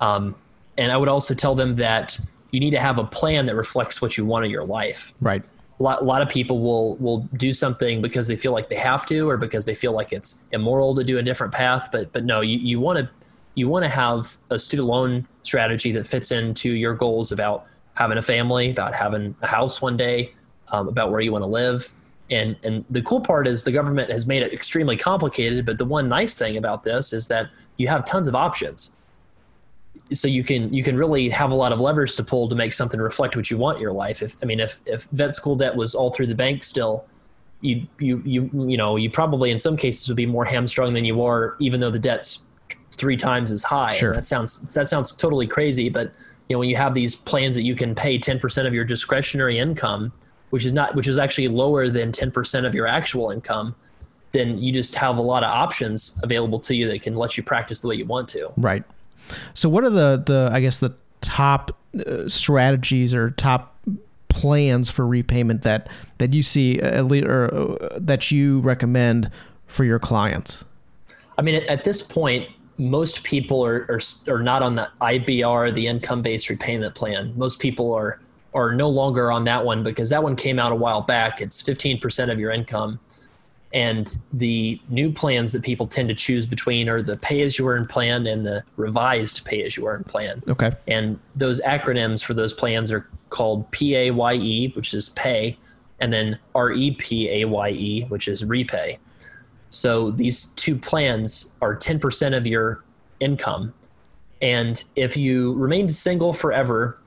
Um, 0.00 0.34
and 0.76 0.90
I 0.90 0.96
would 0.96 1.08
also 1.08 1.34
tell 1.34 1.54
them 1.54 1.76
that 1.76 2.18
you 2.50 2.60
need 2.60 2.72
to 2.72 2.80
have 2.80 2.98
a 2.98 3.04
plan 3.04 3.46
that 3.46 3.54
reflects 3.54 4.02
what 4.02 4.16
you 4.16 4.24
want 4.24 4.44
in 4.44 4.50
your 4.50 4.64
life. 4.64 5.14
Right 5.20 5.48
a 5.80 5.82
lot, 5.82 6.00
a 6.00 6.04
lot 6.04 6.22
of 6.22 6.28
people 6.28 6.60
will 6.60 6.96
will 6.96 7.18
do 7.36 7.52
something 7.52 8.00
because 8.00 8.28
they 8.28 8.36
feel 8.36 8.52
like 8.52 8.68
they 8.68 8.76
have 8.76 9.04
to 9.06 9.28
or 9.28 9.36
because 9.36 9.66
they 9.66 9.74
feel 9.74 9.92
like 9.92 10.12
it's 10.12 10.40
immoral 10.52 10.94
to 10.94 11.04
do 11.04 11.18
a 11.18 11.22
different 11.22 11.52
path 11.52 11.88
but 11.90 12.12
but 12.12 12.24
no 12.24 12.40
you, 12.40 12.58
you 12.58 12.80
want 12.80 12.98
to 12.98 13.08
you 13.54 13.68
want 13.68 13.84
to 13.84 13.88
have 13.88 14.36
a 14.50 14.58
student 14.58 14.88
loan 14.88 15.26
strategy 15.42 15.92
that 15.92 16.06
fits 16.06 16.30
into 16.30 16.70
your 16.70 16.94
goals 16.94 17.32
about 17.32 17.66
having 17.94 18.18
a 18.18 18.22
family 18.22 18.70
about 18.70 18.94
having 18.94 19.34
a 19.42 19.46
house 19.46 19.80
one 19.80 19.96
day 19.96 20.32
um, 20.68 20.88
about 20.88 21.10
where 21.10 21.20
you 21.20 21.32
want 21.32 21.42
to 21.42 21.48
live 21.48 21.92
and 22.30 22.56
and 22.62 22.84
the 22.90 23.02
cool 23.02 23.20
part 23.20 23.46
is 23.46 23.64
the 23.64 23.72
government 23.72 24.10
has 24.10 24.26
made 24.26 24.42
it 24.42 24.52
extremely 24.52 24.96
complicated 24.96 25.66
but 25.66 25.78
the 25.78 25.84
one 25.84 26.08
nice 26.08 26.38
thing 26.38 26.56
about 26.56 26.82
this 26.82 27.12
is 27.12 27.28
that 27.28 27.50
you 27.76 27.86
have 27.86 28.04
tons 28.04 28.28
of 28.28 28.34
options 28.34 28.96
so 30.12 30.28
you 30.28 30.44
can 30.44 30.72
you 30.72 30.82
can 30.82 30.96
really 30.96 31.28
have 31.28 31.50
a 31.50 31.54
lot 31.54 31.72
of 31.72 31.80
levers 31.80 32.16
to 32.16 32.24
pull 32.24 32.48
to 32.48 32.54
make 32.54 32.72
something 32.72 33.00
reflect 33.00 33.36
what 33.36 33.50
you 33.50 33.56
want 33.56 33.76
in 33.76 33.82
your 33.82 33.92
life. 33.92 34.22
If 34.22 34.36
I 34.42 34.46
mean, 34.46 34.60
if 34.60 34.80
if 34.86 35.04
vet 35.04 35.34
school 35.34 35.56
debt 35.56 35.74
was 35.74 35.94
all 35.94 36.10
through 36.10 36.26
the 36.26 36.34
bank 36.34 36.62
still, 36.62 37.06
you 37.60 37.86
you 37.98 38.22
you 38.24 38.50
you 38.52 38.76
know 38.76 38.96
you 38.96 39.10
probably 39.10 39.50
in 39.50 39.58
some 39.58 39.76
cases 39.76 40.06
would 40.08 40.16
be 40.16 40.26
more 40.26 40.44
hamstrung 40.44 40.92
than 40.92 41.04
you 41.04 41.22
are, 41.22 41.56
even 41.58 41.80
though 41.80 41.90
the 41.90 41.98
debt's 41.98 42.40
three 42.96 43.16
times 43.16 43.50
as 43.50 43.64
high. 43.64 43.94
Sure. 43.94 44.14
that 44.14 44.24
sounds 44.24 44.74
that 44.74 44.86
sounds 44.86 45.10
totally 45.10 45.46
crazy, 45.46 45.88
but 45.88 46.12
you 46.48 46.54
know 46.54 46.60
when 46.60 46.68
you 46.68 46.76
have 46.76 46.94
these 46.94 47.14
plans 47.14 47.54
that 47.54 47.62
you 47.62 47.74
can 47.74 47.94
pay 47.94 48.18
ten 48.18 48.38
percent 48.38 48.66
of 48.66 48.74
your 48.74 48.84
discretionary 48.84 49.58
income, 49.58 50.12
which 50.50 50.64
is 50.64 50.72
not 50.72 50.94
which 50.94 51.08
is 51.08 51.18
actually 51.18 51.48
lower 51.48 51.88
than 51.88 52.12
ten 52.12 52.30
percent 52.30 52.66
of 52.66 52.74
your 52.74 52.86
actual 52.86 53.30
income, 53.30 53.74
then 54.32 54.58
you 54.58 54.72
just 54.72 54.94
have 54.94 55.16
a 55.16 55.22
lot 55.22 55.42
of 55.42 55.50
options 55.50 56.20
available 56.22 56.60
to 56.60 56.74
you 56.74 56.88
that 56.90 57.02
can 57.02 57.14
let 57.16 57.36
you 57.36 57.42
practice 57.42 57.80
the 57.80 57.88
way 57.88 57.94
you 57.94 58.04
want 58.04 58.28
to. 58.30 58.52
Right. 58.56 58.84
So 59.54 59.68
what 59.68 59.84
are 59.84 59.90
the 59.90 60.22
the 60.24 60.50
I 60.52 60.60
guess 60.60 60.80
the 60.80 60.94
top 61.20 61.76
uh, 62.06 62.28
strategies 62.28 63.14
or 63.14 63.30
top 63.30 63.76
plans 64.28 64.90
for 64.90 65.06
repayment 65.06 65.62
that 65.62 65.88
that 66.18 66.34
you 66.34 66.42
see 66.42 66.80
uh, 66.80 66.86
at 66.86 67.06
least, 67.06 67.26
or 67.26 67.54
uh, 67.54 67.98
that 68.00 68.30
you 68.30 68.60
recommend 68.60 69.30
for 69.66 69.84
your 69.84 69.98
clients? 69.98 70.64
I 71.38 71.42
mean, 71.42 71.54
at, 71.54 71.64
at 71.64 71.84
this 71.84 72.02
point, 72.02 72.48
most 72.78 73.24
people 73.24 73.64
are, 73.64 73.86
are, 73.88 74.00
are 74.34 74.42
not 74.42 74.62
on 74.62 74.74
the 74.74 74.90
IBR, 75.00 75.74
the 75.74 75.86
income 75.86 76.22
based 76.22 76.48
repayment 76.48 76.94
plan. 76.94 77.32
Most 77.36 77.60
people 77.60 77.92
are 77.92 78.20
are 78.54 78.72
no 78.72 78.88
longer 78.88 79.32
on 79.32 79.44
that 79.44 79.64
one 79.64 79.82
because 79.82 80.10
that 80.10 80.22
one 80.22 80.36
came 80.36 80.58
out 80.58 80.70
a 80.70 80.76
while 80.76 81.02
back. 81.02 81.40
It's 81.40 81.60
15% 81.60 82.30
of 82.30 82.38
your 82.38 82.52
income. 82.52 83.00
And 83.72 84.16
the 84.32 84.80
new 84.88 85.10
plans 85.10 85.52
that 85.52 85.64
people 85.64 85.88
tend 85.88 86.08
to 86.08 86.14
choose 86.14 86.46
between 86.46 86.88
are 86.88 87.02
the 87.02 87.16
pay 87.18 87.42
as 87.42 87.58
you 87.58 87.66
earn 87.66 87.88
plan 87.88 88.28
and 88.28 88.46
the 88.46 88.62
revised 88.76 89.44
pay 89.44 89.64
as 89.64 89.76
you 89.76 89.88
earn 89.88 90.04
plan. 90.04 90.40
Okay. 90.46 90.70
And 90.86 91.18
those 91.34 91.60
acronyms 91.62 92.24
for 92.24 92.34
those 92.34 92.52
plans 92.52 92.92
are 92.92 93.08
called 93.30 93.68
PAYE, 93.72 94.72
which 94.76 94.94
is 94.94 95.08
pay, 95.10 95.58
and 95.98 96.12
then 96.12 96.38
REPAYE, 96.54 98.08
which 98.08 98.28
is 98.28 98.44
repay. 98.44 99.00
So 99.74 100.10
these 100.10 100.44
two 100.56 100.76
plans 100.76 101.54
are 101.60 101.76
10% 101.76 102.36
of 102.36 102.46
your 102.46 102.82
income. 103.20 103.74
And 104.40 104.82
if 104.96 105.16
you 105.16 105.54
remained 105.54 105.94
single 105.94 106.32
forever, 106.32 106.98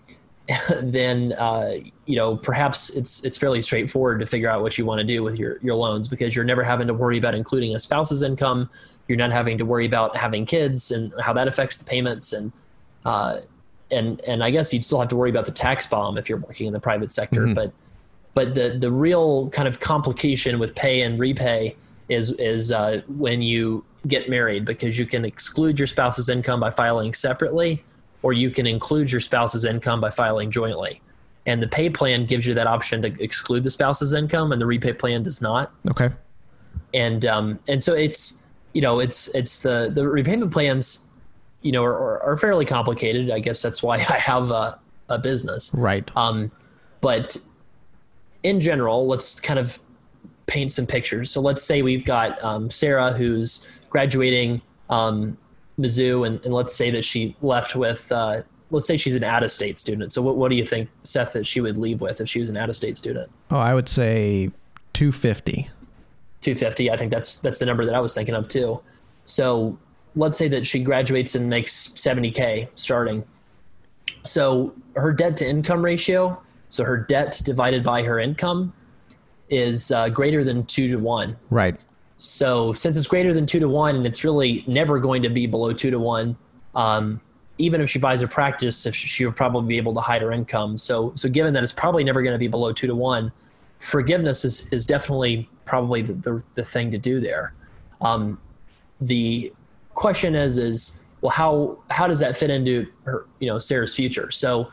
then 0.81 1.33
uh, 1.33 1.73
you 2.05 2.15
know 2.15 2.37
perhaps 2.37 2.89
it's 2.91 3.23
it's 3.25 3.35
fairly 3.37 3.61
straightforward 3.61 4.21
to 4.21 4.25
figure 4.25 4.49
out 4.49 4.61
what 4.61 4.77
you 4.77 4.85
want 4.85 4.99
to 4.99 5.03
do 5.03 5.21
with 5.21 5.37
your 5.37 5.57
your 5.61 5.75
loans 5.75 6.07
because 6.07 6.35
you're 6.35 6.45
never 6.45 6.63
having 6.63 6.87
to 6.87 6.93
worry 6.93 7.17
about 7.17 7.35
including 7.35 7.75
a 7.75 7.79
spouse's 7.79 8.23
income. 8.23 8.69
You're 9.09 9.17
not 9.17 9.31
having 9.31 9.57
to 9.57 9.65
worry 9.65 9.85
about 9.85 10.15
having 10.15 10.45
kids 10.45 10.91
and 10.91 11.13
how 11.19 11.33
that 11.33 11.49
affects 11.49 11.79
the 11.79 11.85
payments 11.85 12.31
and 12.31 12.53
uh, 13.05 13.41
and 13.91 14.21
and 14.21 14.43
I 14.43 14.51
guess 14.51 14.73
you'd 14.73 14.85
still 14.85 14.99
have 14.99 15.09
to 15.09 15.17
worry 15.17 15.29
about 15.29 15.45
the 15.45 15.51
tax 15.51 15.85
bomb 15.85 16.17
if 16.17 16.29
you're 16.29 16.39
working 16.39 16.67
in 16.67 16.73
the 16.73 16.79
private 16.79 17.11
sector. 17.11 17.41
Mm-hmm. 17.41 17.53
But 17.53 17.73
but 18.33 18.55
the 18.55 18.77
the 18.79 18.91
real 18.91 19.49
kind 19.49 19.67
of 19.67 19.79
complication 19.81 20.59
with 20.59 20.75
pay 20.75 21.01
and 21.01 21.19
repay 21.19 21.75
is 22.09 22.31
is 22.33 22.71
uh, 22.71 23.01
when 23.07 23.41
you 23.41 23.83
get 24.07 24.29
married 24.29 24.65
because 24.65 24.97
you 24.97 25.05
can 25.05 25.25
exclude 25.25 25.79
your 25.79 25.87
spouse's 25.87 26.29
income 26.29 26.59
by 26.59 26.69
filing 26.69 27.13
separately 27.13 27.83
or 28.21 28.33
you 28.33 28.49
can 28.49 28.65
include 28.65 29.11
your 29.11 29.21
spouse's 29.21 29.65
income 29.65 30.01
by 30.01 30.09
filing 30.09 30.51
jointly. 30.51 31.01
And 31.45 31.61
the 31.61 31.67
pay 31.67 31.89
plan 31.89 32.25
gives 32.25 32.45
you 32.45 32.53
that 32.55 32.67
option 32.67 33.01
to 33.03 33.23
exclude 33.23 33.63
the 33.63 33.69
spouse's 33.69 34.11
income, 34.11 34.51
and 34.51 34.61
the 34.61 34.65
repay 34.65 34.91
plan 34.91 35.23
does 35.23 35.41
not. 35.41 35.71
Okay. 35.89 36.09
And 36.93 37.25
um, 37.25 37.59
and 37.69 37.81
so 37.81 37.93
it's 37.93 38.43
you 38.73 38.81
know 38.81 38.99
it's 38.99 39.33
it's 39.33 39.63
the 39.63 39.89
the 39.93 40.05
repayment 40.07 40.51
plans, 40.51 41.09
you 41.61 41.71
know, 41.71 41.85
are, 41.85 42.21
are 42.21 42.35
fairly 42.35 42.65
complicated. 42.65 43.31
I 43.31 43.39
guess 43.39 43.61
that's 43.61 43.81
why 43.81 43.95
I 44.09 44.19
have 44.19 44.51
a, 44.51 44.77
a 45.07 45.19
business. 45.19 45.73
Right. 45.73 46.11
Um, 46.17 46.51
but 46.99 47.37
in 48.43 48.59
general, 48.59 49.07
let's 49.07 49.39
kind 49.39 49.59
of 49.59 49.79
paint 50.47 50.71
some 50.71 50.87
pictures. 50.87 51.29
So 51.29 51.41
let's 51.41 51.63
say 51.63 51.81
we've 51.81 52.05
got 52.05 52.41
um, 52.43 52.71
Sarah 52.71 53.13
who's 53.13 53.67
graduating 53.89 54.61
um, 54.89 55.37
Mizzou, 55.79 56.25
and, 56.25 56.43
and 56.43 56.53
let's 56.53 56.75
say 56.75 56.89
that 56.91 57.05
she 57.05 57.35
left 57.41 57.75
with, 57.75 58.11
uh, 58.11 58.41
let's 58.71 58.87
say 58.87 58.97
she's 58.97 59.15
an 59.15 59.23
out 59.23 59.43
of 59.43 59.51
state 59.51 59.77
student. 59.77 60.11
So, 60.11 60.21
what, 60.21 60.37
what 60.37 60.49
do 60.49 60.55
you 60.55 60.65
think, 60.65 60.89
Seth, 61.03 61.33
that 61.33 61.45
she 61.45 61.61
would 61.61 61.77
leave 61.77 62.01
with 62.01 62.19
if 62.19 62.27
she 62.27 62.39
was 62.39 62.49
an 62.49 62.57
out 62.57 62.69
of 62.69 62.75
state 62.75 62.97
student? 62.97 63.29
Oh, 63.51 63.57
I 63.57 63.73
would 63.73 63.87
say 63.87 64.51
250. 64.93 65.69
250. 66.41 66.91
I 66.91 66.97
think 66.97 67.11
that's 67.11 67.39
that's 67.39 67.59
the 67.59 67.65
number 67.65 67.85
that 67.85 67.95
I 67.95 67.99
was 67.99 68.13
thinking 68.13 68.35
of 68.35 68.47
too. 68.47 68.81
So, 69.25 69.77
let's 70.15 70.37
say 70.37 70.47
that 70.47 70.65
she 70.65 70.79
graduates 70.79 71.35
and 71.35 71.49
makes 71.49 71.89
70k 71.89 72.69
starting. 72.75 73.23
So, 74.23 74.73
her 74.95 75.13
debt 75.13 75.37
to 75.37 75.47
income 75.47 75.83
ratio, 75.83 76.41
so 76.69 76.83
her 76.83 76.97
debt 76.97 77.39
divided 77.43 77.83
by 77.83 78.03
her 78.03 78.19
income, 78.19 78.73
is 79.49 79.91
uh, 79.91 80.09
greater 80.09 80.43
than 80.43 80.65
two 80.65 80.87
to 80.89 80.97
one. 80.97 81.37
Right. 81.49 81.77
So 82.17 82.73
since 82.73 82.97
it's 82.97 83.07
greater 83.07 83.33
than 83.33 83.45
two 83.45 83.59
to 83.59 83.69
one, 83.69 83.95
and 83.95 84.05
it's 84.05 84.23
really 84.23 84.63
never 84.67 84.99
going 84.99 85.21
to 85.23 85.29
be 85.29 85.45
below 85.45 85.71
two 85.71 85.91
to 85.91 85.99
one, 85.99 86.35
um, 86.75 87.21
even 87.59 87.81
if 87.81 87.89
she 87.89 87.99
buys 87.99 88.21
a 88.21 88.27
practice, 88.27 88.85
if 88.85 88.95
she 88.95 89.25
would 89.25 89.35
probably 89.35 89.67
be 89.67 89.77
able 89.77 89.93
to 89.93 89.99
hide 89.99 90.21
her 90.21 90.31
income. 90.31 90.77
So 90.77 91.11
so 91.15 91.29
given 91.29 91.53
that 91.53 91.63
it's 91.63 91.71
probably 91.71 92.03
never 92.03 92.21
going 92.21 92.33
to 92.33 92.39
be 92.39 92.47
below 92.47 92.73
two 92.73 92.87
to 92.87 92.95
one, 92.95 93.31
forgiveness 93.79 94.45
is 94.45 94.71
is 94.71 94.85
definitely 94.85 95.49
probably 95.65 96.01
the 96.01 96.13
the, 96.13 96.43
the 96.55 96.63
thing 96.63 96.91
to 96.91 96.97
do 96.97 97.19
there. 97.19 97.53
Um, 98.01 98.39
the 99.01 99.53
question 99.93 100.35
is 100.35 100.57
is 100.57 101.03
well 101.21 101.31
how 101.31 101.77
how 101.89 102.07
does 102.07 102.19
that 102.19 102.37
fit 102.37 102.49
into 102.49 102.87
her 103.03 103.25
you 103.39 103.47
know 103.47 103.59
Sarah's 103.59 103.95
future? 103.95 104.31
So 104.31 104.69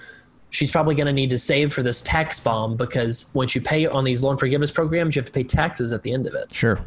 she's 0.54 0.70
probably 0.70 0.94
going 0.94 1.06
to 1.06 1.12
need 1.12 1.30
to 1.30 1.38
save 1.38 1.72
for 1.72 1.82
this 1.82 2.00
tax 2.00 2.38
bomb 2.38 2.76
because 2.76 3.32
once 3.34 3.56
you 3.56 3.60
pay 3.60 3.86
on 3.86 4.04
these 4.04 4.22
loan 4.22 4.36
forgiveness 4.36 4.70
programs, 4.70 5.16
you 5.16 5.20
have 5.20 5.26
to 5.26 5.32
pay 5.32 5.42
taxes 5.42 5.92
at 5.92 6.02
the 6.02 6.12
end 6.12 6.28
of 6.28 6.34
it. 6.34 6.54
Sure. 6.54 6.78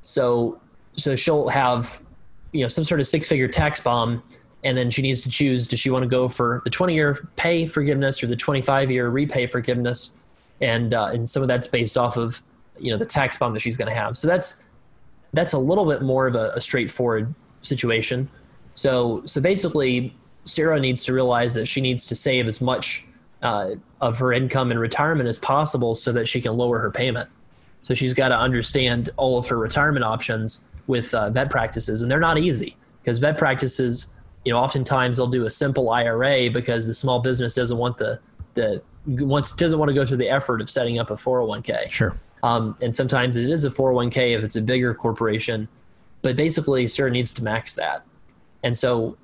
So 0.00 0.58
so 0.96 1.14
she'll 1.14 1.48
have 1.48 2.00
you 2.52 2.62
know 2.62 2.68
some 2.68 2.84
sort 2.84 3.00
of 3.00 3.06
six 3.06 3.28
figure 3.28 3.46
tax 3.46 3.80
bomb 3.80 4.22
and 4.64 4.76
then 4.76 4.90
she 4.90 5.02
needs 5.02 5.22
to 5.22 5.28
choose 5.28 5.66
does 5.66 5.78
she 5.78 5.90
want 5.90 6.02
to 6.02 6.08
go 6.08 6.28
for 6.28 6.62
the 6.64 6.70
20 6.70 6.94
year 6.94 7.28
pay 7.36 7.66
forgiveness 7.66 8.22
or 8.22 8.26
the 8.26 8.34
25 8.34 8.90
year 8.90 9.10
repay 9.10 9.46
forgiveness 9.46 10.16
and 10.62 10.94
uh, 10.94 11.10
and 11.12 11.28
some 11.28 11.42
of 11.42 11.48
that's 11.48 11.68
based 11.68 11.98
off 11.98 12.16
of 12.16 12.42
you 12.78 12.90
know 12.90 12.96
the 12.96 13.06
tax 13.06 13.36
bomb 13.36 13.52
that 13.52 13.60
she's 13.60 13.76
going 13.76 13.88
to 13.88 13.94
have 13.94 14.16
so 14.16 14.26
that's 14.26 14.64
that's 15.34 15.52
a 15.52 15.58
little 15.58 15.84
bit 15.84 16.00
more 16.00 16.26
of 16.26 16.34
a, 16.34 16.52
a 16.54 16.60
straightforward 16.60 17.32
situation 17.60 18.28
so 18.72 19.22
so 19.26 19.40
basically 19.42 20.16
sarah 20.48 20.80
needs 20.80 21.04
to 21.04 21.12
realize 21.12 21.54
that 21.54 21.66
she 21.66 21.80
needs 21.80 22.06
to 22.06 22.14
save 22.14 22.46
as 22.46 22.60
much 22.60 23.04
uh, 23.42 23.70
of 24.00 24.18
her 24.18 24.32
income 24.32 24.72
in 24.72 24.78
retirement 24.78 25.28
as 25.28 25.38
possible 25.38 25.94
so 25.94 26.10
that 26.12 26.26
she 26.26 26.40
can 26.40 26.56
lower 26.56 26.78
her 26.78 26.90
payment 26.90 27.28
so 27.82 27.94
she's 27.94 28.14
got 28.14 28.28
to 28.28 28.38
understand 28.38 29.10
all 29.16 29.38
of 29.38 29.48
her 29.48 29.56
retirement 29.56 30.04
options 30.04 30.68
with 30.88 31.14
uh, 31.14 31.30
vet 31.30 31.50
practices, 31.50 32.02
and 32.02 32.10
they're 32.10 32.18
not 32.18 32.38
easy 32.38 32.76
because 33.02 33.18
vet 33.18 33.38
practices, 33.38 34.14
you 34.44 34.52
know, 34.52 34.58
oftentimes 34.58 35.18
they'll 35.18 35.26
do 35.26 35.46
a 35.46 35.50
simple 35.50 35.90
IRA 35.90 36.50
because 36.50 36.86
the 36.86 36.94
small 36.94 37.20
business 37.20 37.54
doesn't 37.54 37.78
want 37.78 37.96
the 37.98 38.18
the 38.54 38.82
wants 39.06 39.52
doesn't 39.52 39.78
want 39.78 39.88
to 39.88 39.94
go 39.94 40.04
through 40.04 40.16
the 40.16 40.28
effort 40.28 40.60
of 40.60 40.68
setting 40.68 40.98
up 40.98 41.10
a 41.10 41.14
401k. 41.14 41.90
Sure. 41.90 42.18
Um, 42.42 42.76
and 42.82 42.94
sometimes 42.94 43.36
it 43.36 43.48
is 43.48 43.64
a 43.64 43.70
401k 43.70 44.36
if 44.36 44.44
it's 44.44 44.56
a 44.56 44.62
bigger 44.62 44.94
corporation, 44.94 45.68
but 46.22 46.36
basically, 46.36 46.88
Sarah 46.88 47.10
needs 47.10 47.32
to 47.34 47.44
max 47.44 47.74
that. 47.76 48.04
And 48.62 48.76
so 48.76 49.16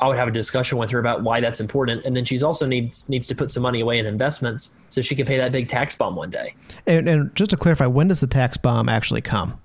I 0.00 0.08
would 0.08 0.16
have 0.16 0.28
a 0.28 0.32
discussion 0.32 0.78
with 0.78 0.90
her 0.92 0.98
about 0.98 1.22
why 1.22 1.40
that's 1.40 1.60
important, 1.60 2.04
and 2.04 2.16
then 2.16 2.24
she's 2.24 2.42
also 2.42 2.66
needs 2.66 3.08
needs 3.08 3.26
to 3.28 3.34
put 3.34 3.52
some 3.52 3.62
money 3.62 3.80
away 3.80 3.98
in 3.98 4.06
investments 4.06 4.76
so 4.88 5.02
she 5.02 5.14
can 5.14 5.26
pay 5.26 5.36
that 5.36 5.52
big 5.52 5.68
tax 5.68 5.94
bomb 5.94 6.16
one 6.16 6.30
day. 6.30 6.54
And, 6.86 7.08
and 7.08 7.34
just 7.36 7.50
to 7.50 7.56
clarify, 7.56 7.86
when 7.86 8.08
does 8.08 8.20
the 8.20 8.26
tax 8.26 8.56
bomb 8.56 8.88
actually 8.88 9.20
come? 9.20 9.60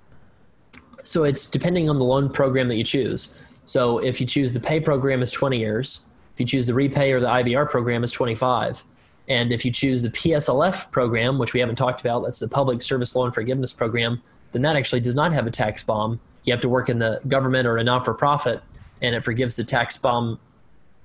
So 1.02 1.24
it's 1.24 1.48
depending 1.48 1.88
on 1.88 1.98
the 1.98 2.04
loan 2.04 2.28
program 2.28 2.68
that 2.68 2.76
you 2.76 2.84
choose. 2.84 3.34
So 3.64 3.98
if 3.98 4.20
you 4.20 4.26
choose 4.26 4.52
the 4.52 4.60
pay 4.60 4.78
program, 4.78 5.22
is 5.22 5.32
20 5.32 5.58
years. 5.58 6.06
If 6.34 6.40
you 6.40 6.46
choose 6.46 6.66
the 6.66 6.74
repay 6.74 7.12
or 7.12 7.20
the 7.20 7.28
IBR 7.28 7.70
program, 7.70 8.04
is 8.04 8.12
25. 8.12 8.84
And 9.28 9.52
if 9.52 9.64
you 9.64 9.72
choose 9.72 10.02
the 10.02 10.10
PSLF 10.10 10.90
program, 10.92 11.38
which 11.38 11.52
we 11.52 11.60
haven't 11.60 11.76
talked 11.76 12.00
about, 12.00 12.22
that's 12.22 12.38
the 12.38 12.48
Public 12.48 12.82
Service 12.82 13.16
Loan 13.16 13.32
Forgiveness 13.32 13.72
Program, 13.72 14.22
then 14.52 14.62
that 14.62 14.76
actually 14.76 15.00
does 15.00 15.14
not 15.14 15.32
have 15.32 15.46
a 15.46 15.50
tax 15.50 15.82
bomb. 15.82 16.20
You 16.44 16.52
have 16.52 16.60
to 16.60 16.68
work 16.68 16.88
in 16.88 16.98
the 16.98 17.20
government 17.26 17.66
or 17.66 17.78
a 17.78 17.82
non 17.82 18.04
for 18.04 18.14
profit 18.14 18.62
and 19.02 19.14
it 19.14 19.24
forgives 19.24 19.56
the 19.56 19.64
tax 19.64 19.96
bomb 19.96 20.38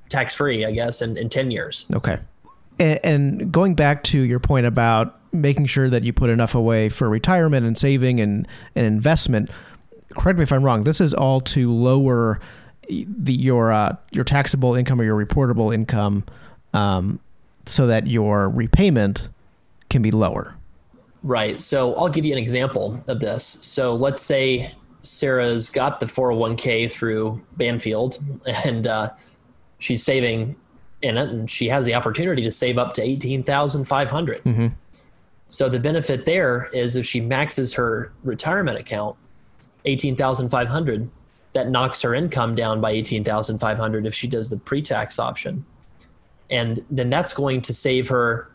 tax 0.10 0.36
free, 0.36 0.66
I 0.66 0.72
guess, 0.72 1.02
in, 1.02 1.18
in 1.18 1.30
10 1.30 1.52
years. 1.52 1.86
Okay. 1.94 2.20
And, 2.80 3.00
and, 3.04 3.52
going 3.52 3.76
back 3.76 4.04
to 4.06 4.20
your 4.20 4.40
point 4.40 4.66
about 4.66 5.20
making 5.34 5.66
sure 5.66 5.90
that 5.90 6.04
you 6.04 6.14
put 6.14 6.30
enough 6.30 6.54
away 6.54 6.90
for 6.90 7.10
retirement 7.10 7.66
and 7.66 7.78
saving 7.78 8.20
and, 8.20 8.48
and 8.76 8.86
investment, 8.86 9.50
correct 10.12 10.38
me 10.38 10.44
if 10.44 10.52
I'm 10.52 10.64
wrong, 10.64 10.84
this 10.84 11.00
is 11.00 11.14
all 11.14 11.40
to 11.42 11.72
lower 11.72 12.40
the, 12.90 13.34
your, 13.34 13.72
uh, 13.72 13.96
your 14.12 14.26
taxable 14.26 14.76
income 14.76 15.00
or 15.00 15.04
your 15.04 15.26
reportable 15.26 15.74
income 15.74 16.26
um, 16.74 17.20
so 17.66 17.88
that 17.88 18.08
your 18.08 18.50
repayment 18.50 19.30
can 19.90 20.02
be 20.02 20.12
lower. 20.12 20.56
Right. 21.24 21.62
So 21.62 21.94
I'll 21.96 22.10
give 22.10 22.26
you 22.26 22.34
an 22.34 22.40
example 22.40 23.02
of 23.08 23.20
this. 23.20 23.46
So 23.62 23.96
let's 23.96 24.22
say 24.22 24.74
Sarah's 25.04 25.70
got 25.70 26.00
the 26.00 26.06
401k 26.06 26.92
through 26.92 27.42
Banfield 27.58 28.20
and 28.66 28.88
uh, 28.88 29.10
she's 29.80 30.04
saving 30.04 30.56
in 31.02 31.18
it 31.18 31.30
and 31.30 31.50
she 31.50 31.68
has 31.70 31.86
the 31.86 31.96
opportunity 31.96 32.44
to 32.44 32.52
save 32.52 32.78
up 32.78 32.94
to 32.94 33.02
18,500. 33.02 34.44
Mm-hmm. 34.44 34.68
So 35.50 35.68
the 35.68 35.80
benefit 35.80 36.26
there 36.26 36.70
is 36.72 36.96
if 36.96 37.06
she 37.06 37.20
maxes 37.20 37.74
her 37.74 38.14
retirement 38.24 38.78
account 38.78 39.18
18,500 39.86 41.10
that 41.54 41.70
knocks 41.70 42.02
her 42.02 42.16
income 42.16 42.56
down 42.56 42.80
by 42.80 42.92
18,500 42.92 44.06
if 44.06 44.14
she 44.14 44.28
does 44.28 44.50
the 44.50 44.58
pre-tax 44.58 45.20
option. 45.20 45.66
And 46.50 46.86
then 46.90 47.10
that's 47.10 47.34
going 47.34 47.62
to 47.64 47.74
save 47.74 48.08
her 48.10 48.50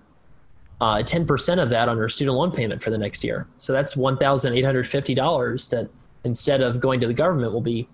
uh, 0.81 0.97
10% 0.99 1.63
of 1.63 1.71
that 1.71 1.89
on 1.89 1.99
her 1.99 2.09
student 2.09 2.37
loan 2.37 2.53
payment 2.53 2.83
for 2.83 2.91
the 2.91 2.99
next 2.99 3.25
year. 3.25 3.47
So 3.59 3.73
that's 3.73 3.95
$1,850 3.95 5.71
that 5.71 5.91
instead 6.27 6.61
of 6.61 6.81
going 6.81 7.01
to 7.01 7.07
the 7.07 7.15
government 7.15 7.53
will 7.53 7.63
be 7.63 7.89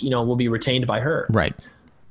you 0.00 0.10
know 0.10 0.22
will 0.22 0.36
be 0.36 0.48
retained 0.48 0.86
by 0.86 0.98
her 1.00 1.26
right 1.30 1.54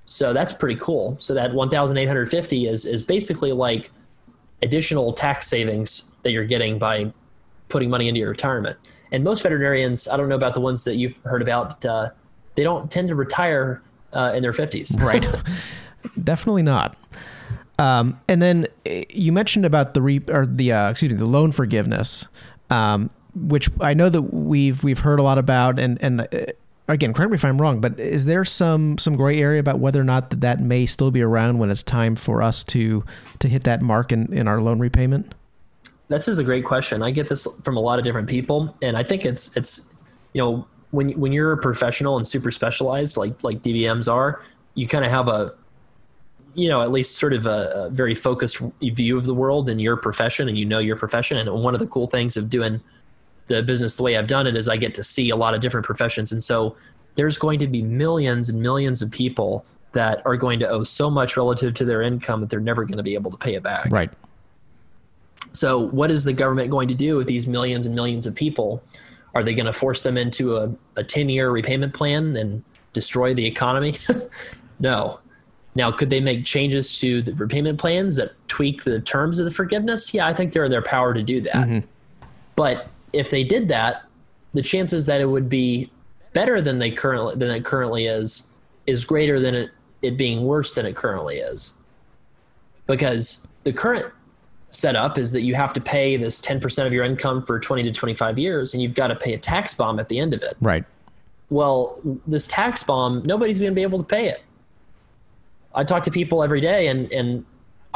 So 0.07 0.33
that's 0.33 0.53
pretty 0.53 0.79
cool. 0.79 1.17
So 1.19 1.33
that 1.33 1.53
1,850 1.53 2.67
is 2.67 2.85
is 2.85 3.03
basically 3.03 3.51
like 3.51 3.91
additional 4.63 5.13
tax 5.13 5.47
savings 5.47 6.11
that 6.23 6.31
you're 6.31 6.45
getting 6.45 6.79
by 6.79 7.13
putting 7.69 7.89
money 7.89 8.07
into 8.07 8.19
your 8.19 8.29
retirement. 8.29 8.77
And 9.11 9.23
most 9.23 9.43
veterinarians, 9.43 10.07
I 10.07 10.17
don't 10.17 10.29
know 10.29 10.35
about 10.35 10.53
the 10.53 10.61
ones 10.61 10.85
that 10.85 10.95
you've 10.95 11.17
heard 11.23 11.41
about, 11.41 11.83
uh, 11.85 12.09
they 12.55 12.63
don't 12.63 12.89
tend 12.89 13.09
to 13.09 13.15
retire 13.15 13.81
uh, 14.13 14.31
in 14.33 14.41
their 14.41 14.53
50s. 14.53 14.99
right. 15.11 15.27
Definitely 16.23 16.63
not. 16.63 16.97
Um, 17.77 18.19
and 18.27 18.41
then 18.41 18.65
eh, 18.85 19.03
you 19.09 19.31
mentioned 19.31 19.65
about 19.65 19.93
the 19.93 20.01
re- 20.01 20.23
or 20.29 20.45
the 20.45 20.71
uh, 20.71 20.89
excuse 20.89 21.11
me 21.11 21.17
the 21.17 21.25
loan 21.25 21.51
forgiveness, 21.51 22.27
um, 22.69 23.09
which 23.37 23.69
I 23.79 23.93
know 23.93 24.09
that 24.09 24.21
we've 24.21 24.83
we've 24.83 24.99
heard 24.99 25.19
a 25.19 25.23
lot 25.23 25.37
about, 25.37 25.79
and 25.79 25.97
and 26.01 26.21
uh, 26.21 26.27
again, 26.87 27.13
correct 27.13 27.31
me 27.31 27.35
if 27.35 27.45
I'm 27.45 27.61
wrong, 27.61 27.81
but 27.81 27.99
is 27.99 28.25
there 28.25 28.45
some 28.45 28.97
some 28.97 29.15
gray 29.15 29.39
area 29.39 29.59
about 29.59 29.79
whether 29.79 29.99
or 29.99 30.05
not 30.05 30.29
that, 30.29 30.41
that 30.41 30.59
may 30.59 30.85
still 30.85 31.11
be 31.11 31.21
around 31.21 31.59
when 31.59 31.69
it's 31.69 31.83
time 31.83 32.15
for 32.15 32.41
us 32.41 32.63
to 32.65 33.03
to 33.39 33.47
hit 33.47 33.63
that 33.63 33.81
mark 33.81 34.11
in, 34.11 34.31
in 34.33 34.47
our 34.47 34.61
loan 34.61 34.79
repayment? 34.79 35.33
This 36.09 36.27
is 36.27 36.39
a 36.39 36.43
great 36.43 36.63
question. 36.63 37.03
I 37.03 37.11
get 37.11 37.27
this 37.27 37.47
from 37.63 37.75
a 37.75 37.81
lot 37.81 37.99
of 37.99 38.05
different 38.05 38.29
people, 38.29 38.73
and 38.81 38.95
I 38.95 39.03
think 39.03 39.25
it's 39.25 39.55
it's 39.57 39.93
you 40.33 40.41
know 40.41 40.67
when 40.91 41.11
when 41.19 41.31
you're 41.31 41.51
a 41.51 41.57
professional 41.57 42.17
and 42.17 42.25
super 42.25 42.51
specialized 42.51 43.17
like 43.17 43.43
like 43.43 43.61
DVMs 43.61 44.11
are, 44.11 44.41
you 44.75 44.87
kind 44.87 45.03
of 45.03 45.11
have 45.11 45.27
a 45.27 45.53
you 46.55 46.67
know 46.69 46.81
at 46.81 46.91
least 46.91 47.17
sort 47.17 47.33
of 47.33 47.45
a, 47.45 47.71
a, 47.75 47.89
very 47.89 48.15
focused 48.15 48.61
view 48.81 49.17
of 49.17 49.25
the 49.25 49.33
world 49.33 49.69
and 49.69 49.79
your 49.81 49.95
profession 49.95 50.47
and 50.47 50.57
you 50.57 50.65
know 50.65 50.79
your 50.79 50.95
profession 50.95 51.37
and 51.37 51.51
one 51.51 51.73
of 51.73 51.79
the 51.79 51.87
cool 51.87 52.07
things 52.07 52.35
of 52.35 52.49
doing 52.49 52.81
the 53.47 53.63
business 53.63 53.95
the 53.95 54.03
way 54.03 54.17
I've 54.17 54.27
done 54.27 54.47
it 54.47 54.55
is 54.55 54.69
I 54.69 54.77
get 54.77 54.93
to 54.95 55.03
see 55.03 55.29
a 55.29 55.35
lot 55.35 55.53
of 55.53 55.61
different 55.61 55.85
professions 55.85 56.31
and 56.31 56.43
so 56.43 56.75
there's 57.15 57.37
going 57.37 57.59
to 57.59 57.67
be 57.67 57.81
millions 57.81 58.47
and 58.47 58.61
millions 58.61 59.01
of 59.01 59.11
people 59.11 59.65
that 59.93 60.23
are 60.25 60.37
going 60.37 60.59
to 60.59 60.69
owe 60.69 60.83
so 60.83 61.09
much 61.09 61.35
relative 61.35 61.73
to 61.73 61.83
their 61.83 62.01
income 62.01 62.41
that 62.41 62.49
they're 62.49 62.59
never 62.59 62.85
going 62.85 62.97
to 62.97 63.03
be 63.03 63.15
able 63.15 63.31
to 63.31 63.37
pay 63.37 63.55
it 63.55 63.63
back. 63.63 63.91
Right. 63.91 64.13
So 65.51 65.79
what 65.87 66.11
is 66.11 66.23
the 66.23 66.33
government 66.33 66.69
going 66.69 66.87
to 66.87 66.93
do 66.93 67.17
with 67.17 67.27
these 67.27 67.47
millions 67.47 67.85
and 67.85 67.95
millions 67.95 68.27
of 68.27 68.35
people? 68.35 68.83
Are 69.33 69.43
they 69.43 69.55
going 69.55 69.65
to 69.65 69.73
force 69.73 70.03
them 70.03 70.17
into 70.17 70.57
a, 70.57 70.71
a 70.95 71.03
10 71.03 71.29
year 71.29 71.49
repayment 71.49 71.93
plan 71.93 72.35
and 72.35 72.63
destroy 72.93 73.33
the 73.33 73.45
economy? 73.45 73.97
no. 74.79 75.19
Now, 75.73 75.91
could 75.91 76.09
they 76.09 76.21
make 76.21 76.45
changes 76.45 76.99
to 76.99 77.21
the 77.23 77.33
repayment 77.33 77.79
plans 77.79 78.15
that 78.15 78.31
tweak 78.47 78.83
the 78.83 78.99
terms 78.99 79.39
of 79.39 79.45
the 79.45 79.51
forgiveness? 79.51 80.13
Yeah, 80.13 80.27
I 80.27 80.33
think 80.33 80.53
they're 80.53 80.65
in 80.65 80.71
their 80.71 80.81
power 80.81 81.13
to 81.13 81.23
do 81.23 81.41
that. 81.41 81.53
Mm-hmm. 81.53 81.79
But 82.55 82.89
if 83.17 83.29
they 83.29 83.43
did 83.43 83.67
that, 83.69 84.03
the 84.53 84.61
chances 84.61 85.05
that 85.07 85.21
it 85.21 85.25
would 85.25 85.49
be 85.49 85.91
better 86.33 86.61
than 86.61 86.79
they 86.79 86.91
currently 86.91 87.35
than 87.35 87.49
it 87.49 87.65
currently 87.65 88.05
is 88.05 88.51
is 88.85 89.03
greater 89.03 89.39
than 89.39 89.55
it, 89.55 89.71
it 90.01 90.17
being 90.17 90.45
worse 90.45 90.75
than 90.75 90.85
it 90.85 90.95
currently 90.95 91.37
is. 91.37 91.77
Because 92.85 93.47
the 93.63 93.73
current 93.73 94.13
setup 94.71 95.17
is 95.17 95.31
that 95.31 95.41
you 95.41 95.55
have 95.55 95.73
to 95.73 95.81
pay 95.81 96.15
this 96.17 96.39
10% 96.39 96.85
of 96.85 96.93
your 96.93 97.03
income 97.03 97.45
for 97.45 97.59
20 97.59 97.83
to 97.83 97.91
25 97.91 98.39
years 98.39 98.73
and 98.73 98.83
you've 98.83 98.93
got 98.93 99.07
to 99.07 99.15
pay 99.15 99.33
a 99.33 99.37
tax 99.37 99.73
bomb 99.73 99.99
at 99.99 100.07
the 100.07 100.19
end 100.19 100.33
of 100.33 100.41
it. 100.41 100.55
Right. 100.61 100.85
Well, 101.49 101.99
this 102.27 102.47
tax 102.47 102.83
bomb, 102.83 103.23
nobody's 103.23 103.59
going 103.59 103.71
to 103.71 103.75
be 103.75 103.81
able 103.81 103.99
to 103.99 104.05
pay 104.05 104.27
it. 104.27 104.43
I 105.73 105.83
talk 105.83 106.03
to 106.03 106.11
people 106.11 106.43
every 106.43 106.59
day, 106.59 106.87
and 106.87 107.11
and 107.11 107.45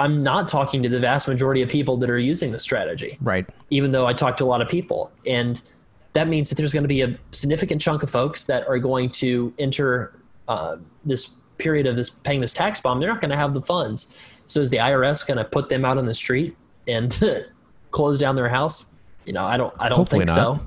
I'm 0.01 0.24
not 0.24 0.48
talking 0.48 0.81
to 0.81 0.89
the 0.89 1.00
vast 1.00 1.27
majority 1.27 1.62
of 1.62 1.70
people 1.70 1.96
that 1.98 2.10
are 2.10 2.17
using 2.17 2.51
the 2.51 2.58
strategy. 2.58 3.20
Right. 3.22 3.48
Even 3.70 3.91
though 3.91 4.08
I 4.08 4.13
talk 4.13 4.36
to 4.38 4.43
a 4.43 4.46
lot 4.46 4.60
of 4.60 4.67
people, 4.67 5.12
and 5.27 5.62
that 6.13 6.27
means 6.27 6.50
that 6.50 6.55
there's 6.55 6.74
going 6.74 6.84
to 6.84 6.89
be 6.89 7.01
a 7.01 7.15
significant 7.31 7.81
chunk 7.81 8.01
of 8.01 8.10
folks 8.10 8.46
that 8.46 8.67
are 8.67 8.79
going 8.79 9.12
to 9.12 9.53
enter 9.60 10.20
uh, 10.48 10.77
this 11.05 11.36
period 11.60 11.86
of 11.86 11.96
this 11.96 12.10
paying 12.10 12.41
this 12.41 12.51
tax 12.51 12.81
bomb. 12.81 13.00
They're 13.00 13.10
not 13.10 13.22
going 13.22 13.29
to 13.29 13.38
have 13.38 13.53
the 13.53 13.62
funds. 13.62 14.15
So 14.48 14.60
is 14.60 14.72
the 14.72 14.77
IRS 14.77 15.25
going 15.25 15.38
to 15.38 15.46
put 15.46 15.70
them 15.70 15.86
out 15.86 16.00
on 16.00 16.08
the 16.08 16.15
street 16.15 16.58
and 16.88 17.17
close 17.92 18.18
down 18.18 18.35
their 18.35 18.50
house? 18.50 18.92
You 19.25 19.33
know, 19.33 19.44
I 19.44 19.55
don't. 19.55 19.74
I 19.79 19.87
don't 19.87 20.00
Hopefully 20.00 20.25
think 20.25 20.35
not. 20.35 20.57
so. 20.57 20.66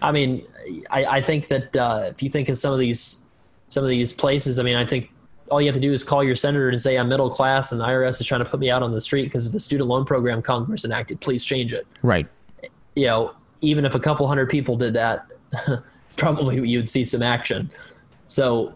I 0.00 0.12
mean, 0.12 0.46
I, 0.90 1.04
I 1.04 1.22
think 1.22 1.48
that 1.48 1.76
uh, 1.76 2.06
if 2.08 2.22
you 2.22 2.30
think 2.30 2.48
of 2.48 2.56
some 2.56 2.72
of 2.72 2.78
these 2.78 3.26
some 3.68 3.84
of 3.84 3.90
these 3.90 4.14
places, 4.14 4.58
I 4.58 4.62
mean, 4.62 4.76
I 4.76 4.86
think 4.86 5.10
all 5.52 5.60
you 5.60 5.66
have 5.66 5.74
to 5.74 5.80
do 5.80 5.92
is 5.92 6.02
call 6.02 6.24
your 6.24 6.34
senator 6.34 6.70
and 6.70 6.80
say 6.80 6.96
I'm 6.96 7.10
middle 7.10 7.28
class 7.28 7.72
and 7.72 7.80
the 7.80 7.84
IRS 7.84 8.22
is 8.22 8.26
trying 8.26 8.42
to 8.42 8.48
put 8.48 8.58
me 8.58 8.70
out 8.70 8.82
on 8.82 8.90
the 8.90 9.02
street 9.02 9.24
because 9.24 9.46
of 9.46 9.54
a 9.54 9.60
student 9.60 9.86
loan 9.86 10.06
program 10.06 10.40
Congress 10.40 10.86
enacted. 10.86 11.20
Please 11.20 11.44
change 11.44 11.74
it. 11.74 11.86
Right. 12.00 12.26
You 12.96 13.06
know, 13.06 13.34
even 13.60 13.84
if 13.84 13.94
a 13.94 14.00
couple 14.00 14.26
hundred 14.26 14.48
people 14.48 14.76
did 14.76 14.94
that, 14.94 15.30
probably 16.16 16.66
you'd 16.66 16.88
see 16.88 17.04
some 17.04 17.22
action. 17.22 17.70
So 18.28 18.74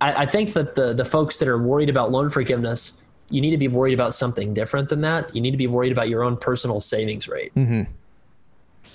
I, 0.00 0.22
I, 0.22 0.26
think 0.26 0.52
that 0.52 0.76
the 0.76 0.94
the 0.94 1.04
folks 1.04 1.40
that 1.40 1.48
are 1.48 1.60
worried 1.60 1.90
about 1.90 2.12
loan 2.12 2.30
forgiveness, 2.30 3.02
you 3.28 3.40
need 3.40 3.50
to 3.50 3.58
be 3.58 3.66
worried 3.66 3.94
about 3.94 4.14
something 4.14 4.54
different 4.54 4.88
than 4.88 5.00
that. 5.00 5.34
You 5.34 5.40
need 5.40 5.50
to 5.50 5.56
be 5.56 5.66
worried 5.66 5.90
about 5.90 6.08
your 6.08 6.22
own 6.22 6.36
personal 6.36 6.78
savings 6.78 7.26
rate. 7.26 7.52
Mm-hmm. 7.56 7.90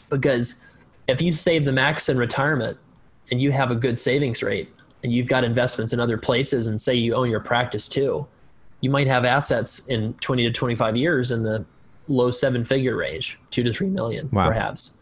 Because 0.10 0.66
if 1.10 1.22
you 1.22 1.34
save 1.34 1.66
the 1.66 1.74
max 1.74 2.08
in 2.08 2.18
retirement 2.18 2.78
and 3.30 3.42
you 3.42 3.52
have 3.52 3.72
a 3.72 3.76
good 3.76 4.00
savings 4.00 4.42
rate, 4.42 4.74
and 5.04 5.14
you've 5.14 5.28
got 5.28 5.44
investments 5.44 5.94
in 5.94 6.00
other 6.00 6.18
places 6.18 6.68
and 6.68 6.80
say 6.80 6.96
you 6.96 7.14
own 7.14 7.30
your 7.30 7.40
practice 7.40 7.88
too, 7.88 8.26
you 8.82 8.90
might 8.90 9.08
have 9.08 9.26
assets 9.26 9.86
in 9.88 10.14
20 10.16 10.44
to 10.44 10.52
25 10.52 10.96
years 10.96 11.32
in 11.32 11.44
the 11.44 11.66
low 12.08 12.32
seven 12.32 12.64
figure 12.64 12.96
range, 12.96 13.40
two 13.50 13.64
to 13.64 13.72
three 13.72 13.88
million, 13.88 14.30
wow. 14.32 14.48
perhaps. 14.48 14.98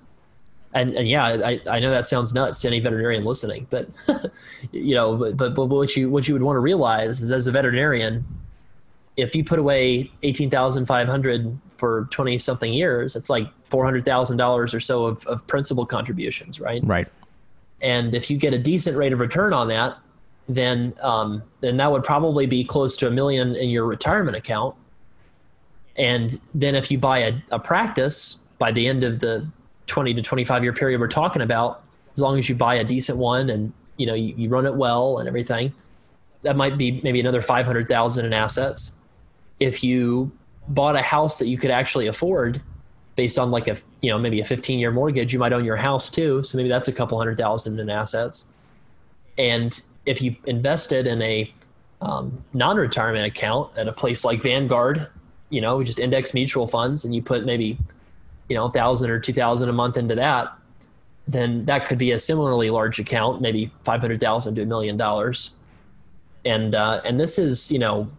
And, 0.73 0.93
and 0.95 1.07
yeah, 1.07 1.25
I, 1.25 1.59
I 1.69 1.79
know 1.79 1.91
that 1.91 2.05
sounds 2.05 2.33
nuts 2.33 2.61
to 2.61 2.67
any 2.67 2.79
veterinarian 2.79 3.25
listening, 3.25 3.67
but 3.69 3.89
you 4.71 4.95
know, 4.95 5.15
but, 5.17 5.37
but, 5.37 5.55
but 5.55 5.65
what 5.65 5.95
you, 5.95 6.09
what 6.09 6.27
you 6.27 6.33
would 6.33 6.43
want 6.43 6.55
to 6.55 6.61
realize 6.61 7.21
is 7.21 7.31
as 7.31 7.47
a 7.47 7.51
veterinarian, 7.51 8.25
if 9.17 9.35
you 9.35 9.43
put 9.43 9.59
away 9.59 10.09
18,500 10.23 11.59
for 11.75 12.07
20 12.11 12.39
something 12.39 12.71
years, 12.71 13.15
it's 13.15 13.29
like 13.29 13.47
$400,000 13.69 14.73
or 14.73 14.79
so 14.79 15.05
of, 15.05 15.25
of 15.25 15.45
principal 15.47 15.85
contributions, 15.85 16.61
right? 16.61 16.81
Right. 16.83 17.09
And 17.81 18.13
if 18.13 18.29
you 18.29 18.37
get 18.37 18.53
a 18.53 18.59
decent 18.59 18.95
rate 18.95 19.13
of 19.13 19.19
return 19.19 19.53
on 19.53 19.67
that, 19.69 19.97
then 20.47 20.93
um, 21.01 21.43
then 21.61 21.77
that 21.77 21.91
would 21.91 22.03
probably 22.03 22.45
be 22.45 22.63
close 22.63 22.97
to 22.97 23.07
a 23.07 23.11
million 23.11 23.55
in 23.55 23.69
your 23.69 23.85
retirement 23.85 24.37
account. 24.37 24.75
And 25.95 26.39
then 26.53 26.75
if 26.75 26.91
you 26.91 26.97
buy 26.97 27.19
a, 27.19 27.33
a 27.51 27.59
practice 27.59 28.39
by 28.59 28.71
the 28.71 28.87
end 28.87 29.03
of 29.03 29.19
the 29.19 29.47
20 29.87 30.13
to 30.13 30.21
25 30.21 30.63
year 30.63 30.73
period 30.73 30.99
we're 30.99 31.07
talking 31.07 31.41
about, 31.41 31.83
as 32.13 32.19
long 32.19 32.37
as 32.37 32.47
you 32.49 32.55
buy 32.55 32.75
a 32.75 32.83
decent 32.83 33.17
one 33.17 33.49
and 33.49 33.73
you 33.97 34.05
know 34.05 34.13
you, 34.13 34.33
you 34.37 34.49
run 34.49 34.65
it 34.65 34.75
well 34.75 35.19
and 35.19 35.27
everything, 35.27 35.73
that 36.43 36.55
might 36.55 36.77
be 36.77 37.01
maybe 37.03 37.19
another 37.19 37.41
500,000 37.41 38.25
in 38.25 38.33
assets. 38.33 38.93
If 39.59 39.83
you 39.83 40.31
bought 40.67 40.95
a 40.95 41.01
house 41.01 41.39
that 41.39 41.47
you 41.47 41.57
could 41.57 41.71
actually 41.71 42.07
afford, 42.07 42.61
based 43.21 43.37
on 43.37 43.51
like 43.51 43.67
a 43.67 43.77
you 44.01 44.09
know 44.09 44.17
maybe 44.17 44.41
a 44.41 44.45
15 44.45 44.79
year 44.79 44.89
mortgage 44.89 45.31
you 45.31 45.37
might 45.37 45.53
own 45.53 45.63
your 45.63 45.75
house 45.75 46.09
too 46.09 46.41
so 46.41 46.57
maybe 46.57 46.67
that's 46.67 46.87
a 46.87 46.91
couple 46.91 47.19
hundred 47.19 47.37
thousand 47.37 47.79
in 47.79 47.87
assets. 47.87 48.47
And 49.37 49.79
if 50.07 50.23
you 50.23 50.35
invested 50.45 51.05
in 51.05 51.21
a 51.21 51.53
um, 52.01 52.43
non-retirement 52.53 53.27
account 53.27 53.77
at 53.77 53.87
a 53.87 53.93
place 53.93 54.25
like 54.25 54.41
vanguard 54.41 55.07
you 55.51 55.61
know 55.61 55.83
just 55.83 55.99
index 55.99 56.33
mutual 56.33 56.67
funds 56.67 57.05
and 57.05 57.13
you 57.13 57.21
put 57.21 57.45
maybe 57.45 57.77
you 58.49 58.55
know 58.55 58.65
a 58.65 58.71
thousand 58.71 59.11
or 59.11 59.19
two 59.19 59.33
thousand 59.33 59.69
a 59.69 59.73
month 59.73 59.97
into 59.97 60.15
that 60.15 60.51
then 61.27 61.63
that 61.65 61.85
could 61.87 61.99
be 61.99 62.11
a 62.11 62.17
similarly 62.17 62.71
large 62.71 62.97
account 62.97 63.39
maybe 63.39 63.71
500000 63.83 64.55
to 64.55 64.63
a 64.63 64.65
million 64.65 64.97
dollars. 64.97 65.53
And 66.43 66.73
uh, 66.73 67.01
and 67.05 67.19
this 67.19 67.37
is 67.37 67.71
you 67.71 67.77
know 67.77 68.09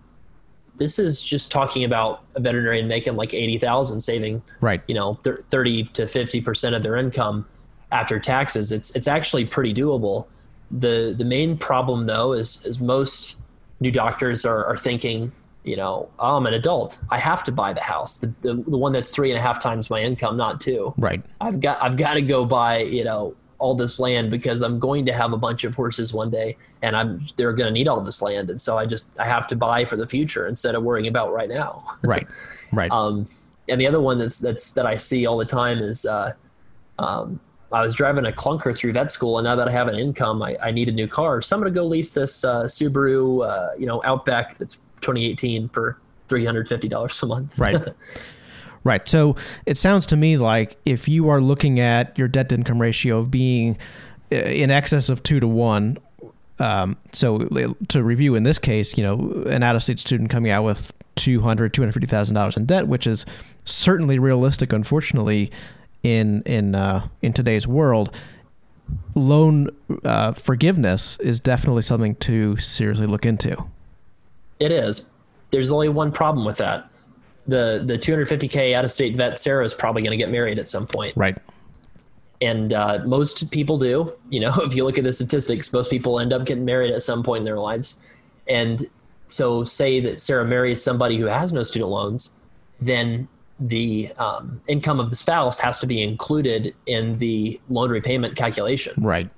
this 0.77 0.99
is 0.99 1.23
just 1.23 1.51
talking 1.51 1.85
about 1.85 2.23
a 2.35 2.41
veterinarian 2.41 2.89
making 2.89 3.17
like 3.17 3.35
80,000 3.35 4.01
saving, 4.01 4.43
right. 4.61 4.83
you 4.87 4.95
know, 4.95 5.15
30 5.15 5.85
to 5.85 6.03
50% 6.03 6.77
of 6.77 6.83
their 6.83 6.97
income 6.97 7.47
after 7.91 8.19
taxes. 8.19 8.73
It's, 8.73 8.95
it's 8.97 9.07
actually 9.07 9.45
pretty 9.45 9.75
doable. 9.75 10.27
The, 10.71 11.15
the 11.17 11.25
main 11.25 11.59
problem 11.59 12.07
though 12.07 12.33
is, 12.33 12.65
is 12.65 12.81
most 12.81 13.41
new 13.81 13.91
doctors 13.91 14.47
are, 14.47 14.65
are 14.65 14.77
thinking, 14.77 15.31
you 15.65 15.77
know, 15.77 16.09
oh, 16.19 16.37
I'm 16.37 16.47
an 16.47 16.55
adult. 16.55 16.99
I 17.11 17.19
have 17.19 17.45
to 17.45 17.53
buy 17.53 17.73
the 17.73 17.83
house, 17.83 18.19
the, 18.19 18.33
the, 18.41 18.55
the 18.55 18.77
one 18.77 18.93
that's 18.93 19.11
three 19.11 19.31
and 19.31 19.39
a 19.39 19.43
half 19.43 19.61
times 19.61 19.91
my 19.91 20.01
income, 20.01 20.37
not 20.37 20.61
two. 20.61 20.95
Right. 20.97 21.23
I've 21.41 21.61
got, 21.61 21.83
I've 21.83 21.97
got 21.97 22.15
to 22.15 22.23
go 22.23 22.45
buy, 22.45 22.79
you 22.79 23.05
know, 23.05 23.35
all 23.63 23.77
this 23.77 24.01
land 24.01 24.29
because 24.29 24.61
I'm 24.61 24.81
going 24.81 25.07
to 25.07 25.13
have 25.13 25.33
a 25.33 25.37
bunch 25.37 25.63
of 25.63 25.75
horses 25.77 26.13
one 26.13 26.31
day 26.31 26.57
and 26.83 26.97
I'm 26.97 27.21
they're 27.37 27.53
going 27.53 27.69
to 27.69 27.73
need 27.73 27.87
all 27.87 28.01
this 28.01 28.21
land 28.21 28.51
and 28.51 28.61
so 28.61 28.77
I 28.77 28.87
just 28.87 29.19
I 29.21 29.25
have 29.25 29.47
to 29.49 29.57
buy 29.57 29.85
for 29.85 29.97
the 29.97 30.07
future 30.07 30.49
instead 30.49 30.75
of 30.75 30.83
worrying 30.83 31.07
about 31.07 31.33
right 31.33 31.49
now. 31.49 31.85
right. 32.03 32.27
Right. 32.73 32.91
Um, 32.91 33.27
and 33.69 33.81
the 33.81 33.87
other 33.87 34.01
one 34.01 34.19
that's 34.19 34.41
that's 34.41 34.75
that 34.75 34.85
I 34.85 34.97
see 34.97 35.27
all 35.27 35.39
the 35.39 35.45
time 35.45 35.79
is 35.79 36.05
uh, 36.05 36.33
um, 36.99 37.39
I 37.71 37.83
was 37.83 37.95
driving 37.95 38.27
a 38.27 38.33
clunker 38.33 38.77
through 38.77 38.93
vet 38.95 39.13
school, 39.13 39.39
and 39.39 39.45
now 39.45 39.57
that 39.57 39.69
I 39.69 39.71
have 39.71 39.89
an 39.89 39.95
income, 39.95 40.43
I, 40.43 40.57
I 40.61 40.71
need 40.73 40.89
a 40.89 40.93
new 40.93 41.07
car. 41.07 41.41
So 41.41 41.55
I'm 41.55 41.63
going 41.63 41.73
to 41.73 41.79
go 41.81 41.87
lease 41.87 42.13
this 42.13 42.45
uh, 42.45 42.65
Subaru, 42.65 43.49
uh, 43.49 43.69
you 43.79 43.87
know, 43.87 44.03
Outback 44.05 44.57
that's 44.57 44.77
2018 45.01 45.69
for 45.69 45.99
$350 46.29 47.23
a 47.23 47.27
month. 47.27 47.59
Right. 47.59 47.77
Right. 48.85 49.07
So 49.07 49.37
it 49.65 49.79
sounds 49.79 50.07
to 50.07 50.17
me 50.17 50.37
like 50.37 50.77
if 50.85 51.09
you 51.09 51.29
are 51.29 51.41
looking 51.41 51.79
at 51.79 52.19
your 52.19 52.29
debt 52.29 52.49
to 52.49 52.57
income 52.57 52.81
ratio 52.81 53.19
of 53.19 53.31
being 53.31 53.79
uh, 54.33 54.37
in 54.37 54.71
excess 54.71 55.09
of 55.09 55.23
two 55.23 55.39
to 55.39 55.47
one, 55.47 55.99
um, 56.59 56.97
so 57.13 57.39
to 57.89 58.03
review 58.03 58.35
in 58.35 58.43
this 58.43 58.59
case, 58.59 58.97
you 58.97 59.05
know, 59.05 59.45
an 59.47 59.63
out 59.63 59.77
of 59.77 59.83
state 59.83 59.99
student 59.99 60.31
coming 60.31 60.51
out 60.51 60.65
with 60.65 60.93
200, 61.17 61.73
250,000 61.73 62.35
dollars 62.35 62.57
in 62.57 62.67
debt, 62.67 62.89
which 62.89 63.07
is 63.07 63.25
certainly 63.65 64.19
realistic, 64.19 64.73
unfortunately, 64.73 65.51
in 66.03 66.43
in 66.43 66.75
uh, 66.75 67.07
in 67.21 67.33
today's 67.33 67.67
world. 67.67 68.17
Loan 69.15 69.71
uh, 70.05 70.33
forgiveness 70.33 71.17
is 71.21 71.41
definitely 71.41 71.83
something 71.83 72.15
to 72.17 72.57
seriously 72.59 73.07
look 73.07 73.25
into. 73.25 73.65
It 74.59 74.71
is. 74.73 75.13
There's 75.51 75.71
only 75.71 75.89
one 75.89 76.13
problem 76.13 76.45
with 76.45 76.59
that. 76.59 76.89
The 77.47 77.83
the 77.85 77.99
250k 77.99 78.75
out 78.75 78.85
of 78.85 78.93
state 78.93 79.17
vet 79.17 79.39
Sarah 79.39 79.65
is 79.65 79.75
probably 79.75 80.03
going 80.03 80.13
to 80.13 80.17
get 80.17 80.31
married 80.31 80.59
at 80.59 80.69
some 80.69 80.87
point. 80.87 81.17
Right 81.17 81.37
and 82.43 82.73
uh, 82.73 82.99
most 83.07 83.51
people 83.53 83.79
do. 83.79 84.13
You 84.29 84.41
know, 84.41 84.53
if 84.59 84.75
you 84.75 84.85
look 84.85 84.99
at 84.99 85.05
the 85.05 85.13
statistics, 85.13 85.73
most 85.73 85.91
people 85.91 86.19
end 86.19 86.33
up 86.33 86.45
getting 86.45 86.65
married 86.65 86.93
at 86.93 87.03
some 87.03 87.23
point 87.23 87.41
in 87.41 87.45
their 87.45 87.59
lives. 87.59 88.03
And 88.49 88.87
so, 89.29 89.65
say 89.65 90.01
that 90.01 90.21
Sarah 90.21 90.45
marries 90.45 90.83
somebody 90.83 91.17
who 91.17 91.27
has 91.27 91.53
no 91.53 91.63
student 91.63 91.91
loans, 91.91 92.37
then 92.81 93.29
the 93.61 94.13
um, 94.19 94.61
income 94.67 94.99
of 94.99 95.09
the 95.09 95.17
spouse 95.17 95.61
has 95.61 95.79
to 95.79 95.87
be 95.87 96.03
included 96.03 96.75
in 96.87 97.19
the 97.19 97.61
loan 97.71 97.91
repayment 97.91 98.37
calculation. 98.37 98.95
Right. 98.99 99.31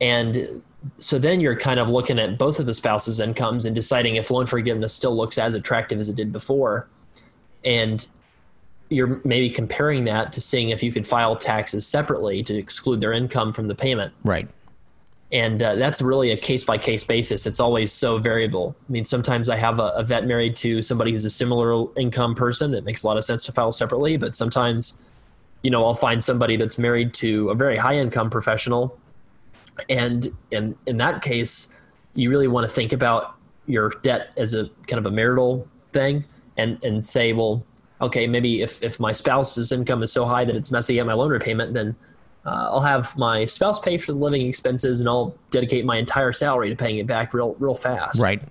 And 0.00 0.62
so 0.98 1.18
then 1.18 1.40
you're 1.40 1.56
kind 1.56 1.80
of 1.80 1.88
looking 1.88 2.18
at 2.18 2.38
both 2.38 2.60
of 2.60 2.66
the 2.66 2.74
spouses' 2.74 3.20
incomes 3.20 3.64
and 3.64 3.74
deciding 3.74 4.16
if 4.16 4.30
loan 4.30 4.46
forgiveness 4.46 4.94
still 4.94 5.16
looks 5.16 5.38
as 5.38 5.54
attractive 5.54 5.98
as 5.98 6.08
it 6.08 6.16
did 6.16 6.32
before. 6.32 6.88
And 7.64 8.06
you're 8.90 9.20
maybe 9.24 9.50
comparing 9.50 10.04
that 10.04 10.32
to 10.34 10.40
seeing 10.40 10.70
if 10.70 10.82
you 10.82 10.92
could 10.92 11.06
file 11.06 11.36
taxes 11.36 11.86
separately 11.86 12.42
to 12.42 12.56
exclude 12.56 13.00
their 13.00 13.12
income 13.12 13.52
from 13.52 13.68
the 13.68 13.74
payment. 13.74 14.12
Right. 14.24 14.48
And 15.32 15.62
uh, 15.62 15.74
that's 15.74 16.00
really 16.00 16.30
a 16.30 16.36
case 16.36 16.62
by 16.62 16.78
case 16.78 17.02
basis. 17.02 17.46
It's 17.46 17.58
always 17.58 17.90
so 17.90 18.18
variable. 18.18 18.76
I 18.88 18.92
mean, 18.92 19.04
sometimes 19.04 19.48
I 19.48 19.56
have 19.56 19.80
a, 19.80 19.88
a, 19.96 20.04
vet 20.04 20.26
married 20.26 20.54
to 20.56 20.80
somebody 20.80 21.10
who's 21.10 21.24
a 21.24 21.30
similar 21.30 21.86
income 21.98 22.34
person. 22.36 22.72
It 22.72 22.84
makes 22.84 23.02
a 23.02 23.08
lot 23.08 23.16
of 23.16 23.24
sense 23.24 23.42
to 23.44 23.52
file 23.52 23.72
separately. 23.72 24.16
But 24.16 24.34
sometimes, 24.36 25.02
you 25.62 25.70
know, 25.70 25.84
I'll 25.84 25.94
find 25.94 26.22
somebody 26.22 26.56
that's 26.56 26.78
married 26.78 27.14
to 27.14 27.50
a 27.50 27.54
very 27.54 27.76
high 27.76 27.96
income 27.98 28.30
professional. 28.30 28.96
And 29.88 30.28
in, 30.50 30.76
in 30.86 30.96
that 30.98 31.22
case, 31.22 31.74
you 32.14 32.30
really 32.30 32.48
want 32.48 32.68
to 32.68 32.72
think 32.72 32.92
about 32.92 33.36
your 33.66 33.90
debt 34.02 34.30
as 34.36 34.54
a 34.54 34.68
kind 34.86 34.98
of 34.98 35.06
a 35.06 35.10
marital 35.10 35.66
thing 35.92 36.24
and, 36.56 36.82
and 36.84 37.04
say, 37.04 37.32
well, 37.32 37.64
okay, 38.00 38.26
maybe 38.26 38.62
if, 38.62 38.82
if 38.82 39.00
my 39.00 39.12
spouse's 39.12 39.72
income 39.72 40.02
is 40.02 40.12
so 40.12 40.24
high 40.24 40.44
that 40.44 40.56
it's 40.56 40.70
messing 40.70 40.98
up 41.00 41.06
my 41.06 41.12
loan 41.12 41.30
repayment, 41.30 41.74
then 41.74 41.96
uh, 42.46 42.68
I'll 42.70 42.80
have 42.80 43.16
my 43.16 43.44
spouse 43.46 43.80
pay 43.80 43.96
for 43.98 44.12
the 44.12 44.18
living 44.18 44.46
expenses 44.46 45.00
and 45.00 45.08
I'll 45.08 45.34
dedicate 45.50 45.84
my 45.84 45.96
entire 45.96 46.32
salary 46.32 46.68
to 46.68 46.76
paying 46.76 46.98
it 46.98 47.06
back 47.06 47.32
real 47.32 47.54
real 47.58 47.74
fast. 47.74 48.20
Right. 48.20 48.42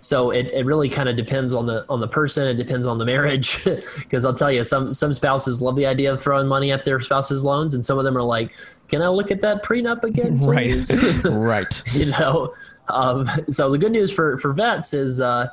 So 0.00 0.30
it, 0.30 0.46
it 0.46 0.64
really 0.64 0.88
kind 0.88 1.08
of 1.08 1.16
depends 1.16 1.52
on 1.52 1.66
the 1.66 1.84
on 1.88 2.00
the 2.00 2.08
person. 2.08 2.48
It 2.48 2.54
depends 2.54 2.86
on 2.86 2.98
the 2.98 3.04
marriage, 3.04 3.62
because 3.98 4.24
I'll 4.24 4.34
tell 4.34 4.50
you, 4.50 4.64
some 4.64 4.94
some 4.94 5.12
spouses 5.12 5.60
love 5.60 5.76
the 5.76 5.86
idea 5.86 6.12
of 6.12 6.22
throwing 6.22 6.48
money 6.48 6.72
at 6.72 6.84
their 6.84 7.00
spouse's 7.00 7.44
loans, 7.44 7.74
and 7.74 7.84
some 7.84 7.98
of 7.98 8.04
them 8.04 8.16
are 8.16 8.22
like, 8.22 8.52
"Can 8.90 9.02
I 9.02 9.08
look 9.08 9.30
at 9.30 9.40
that 9.42 9.64
prenup 9.64 10.04
again, 10.04 10.38
please?" 10.46 10.90
Right. 11.24 11.24
right. 11.24 11.82
you 11.94 12.06
know. 12.06 12.54
Um, 12.88 13.28
so 13.48 13.70
the 13.70 13.78
good 13.78 13.92
news 13.92 14.12
for 14.12 14.36
for 14.38 14.52
vets 14.52 14.92
is 14.94 15.20
uh, 15.20 15.48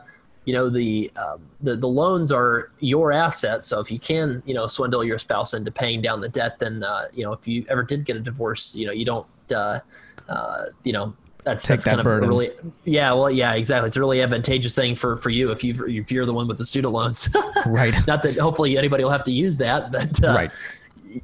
you 0.45 0.53
know 0.53 0.69
the, 0.69 1.11
um, 1.17 1.41
the 1.61 1.75
the 1.75 1.87
loans 1.87 2.31
are 2.31 2.71
your 2.79 3.11
asset. 3.11 3.63
So 3.63 3.79
if 3.79 3.91
you 3.91 3.99
can, 3.99 4.41
you 4.45 4.53
know, 4.53 4.65
swindle 4.65 5.03
your 5.03 5.17
spouse 5.17 5.53
into 5.53 5.71
paying 5.71 6.01
down 6.01 6.21
the 6.21 6.29
debt, 6.29 6.57
then 6.59 6.83
uh, 6.83 7.05
you 7.13 7.23
know 7.23 7.33
if 7.33 7.47
you 7.47 7.65
ever 7.69 7.83
did 7.83 8.05
get 8.05 8.15
a 8.15 8.19
divorce, 8.19 8.75
you 8.75 8.87
know, 8.87 8.91
you 8.91 9.05
don't, 9.05 9.27
uh, 9.53 9.79
uh, 10.29 10.65
you 10.83 10.93
know, 10.93 11.13
that's 11.47 11.63
Take 11.63 11.75
that's 11.75 11.85
that 11.85 11.95
kind 11.95 12.03
burden. 12.03 12.23
of 12.25 12.29
really 12.29 12.51
yeah 12.83 13.13
well 13.13 13.31
yeah 13.31 13.53
exactly 13.53 13.87
it's 13.87 13.95
a 13.95 14.01
really 14.01 14.21
advantageous 14.21 14.75
thing 14.75 14.95
for 14.95 15.15
for 15.15 15.29
you 15.29 15.49
if 15.51 15.63
you 15.63 15.85
if 15.87 16.11
you're 16.11 16.25
the 16.25 16.33
one 16.33 16.45
with 16.45 16.57
the 16.57 16.65
student 16.65 16.93
loans 16.93 17.33
right 17.65 17.93
not 18.05 18.21
that 18.23 18.37
hopefully 18.37 18.77
anybody 18.77 19.05
will 19.05 19.11
have 19.11 19.23
to 19.23 19.31
use 19.31 19.57
that 19.57 19.89
but 19.89 20.21
uh, 20.25 20.33
right 20.33 20.51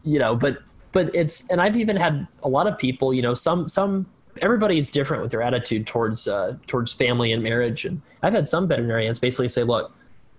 you 0.03 0.19
know 0.19 0.33
but 0.33 0.63
but 0.93 1.13
it's 1.13 1.49
and 1.49 1.59
I've 1.59 1.75
even 1.75 1.97
had 1.97 2.25
a 2.43 2.47
lot 2.47 2.65
of 2.67 2.77
people 2.77 3.13
you 3.13 3.21
know 3.21 3.33
some 3.33 3.67
some 3.67 4.05
everybody 4.41 4.77
is 4.77 4.89
different 4.89 5.21
with 5.21 5.31
their 5.31 5.41
attitude 5.41 5.85
towards 5.85 6.27
uh, 6.27 6.55
towards 6.67 6.93
family 6.93 7.31
and 7.31 7.43
marriage. 7.43 7.85
And 7.85 8.01
I've 8.21 8.33
had 8.33 8.47
some 8.47 8.67
veterinarians 8.67 9.19
basically 9.19 9.49
say, 9.49 9.63
"Look, 9.63 9.91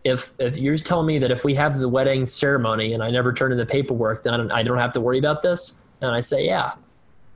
if 0.04 0.32
if 0.38 0.56
you're 0.56 0.76
telling 0.76 1.06
me 1.06 1.18
that 1.18 1.30
if 1.30 1.44
we 1.44 1.54
have 1.54 1.78
the 1.78 1.88
wedding 1.88 2.26
ceremony 2.26 2.92
and 2.92 3.02
I 3.02 3.10
never 3.10 3.32
turn 3.32 3.52
in 3.52 3.58
the 3.58 3.66
paperwork, 3.66 4.22
then 4.22 4.34
I 4.34 4.36
don't 4.36 4.52
I 4.52 4.62
don't 4.62 4.78
have 4.78 4.92
to 4.94 5.00
worry 5.00 5.18
about 5.18 5.42
this," 5.42 5.80
and 6.00 6.10
I 6.10 6.20
say, 6.20 6.46
"Yeah," 6.46 6.72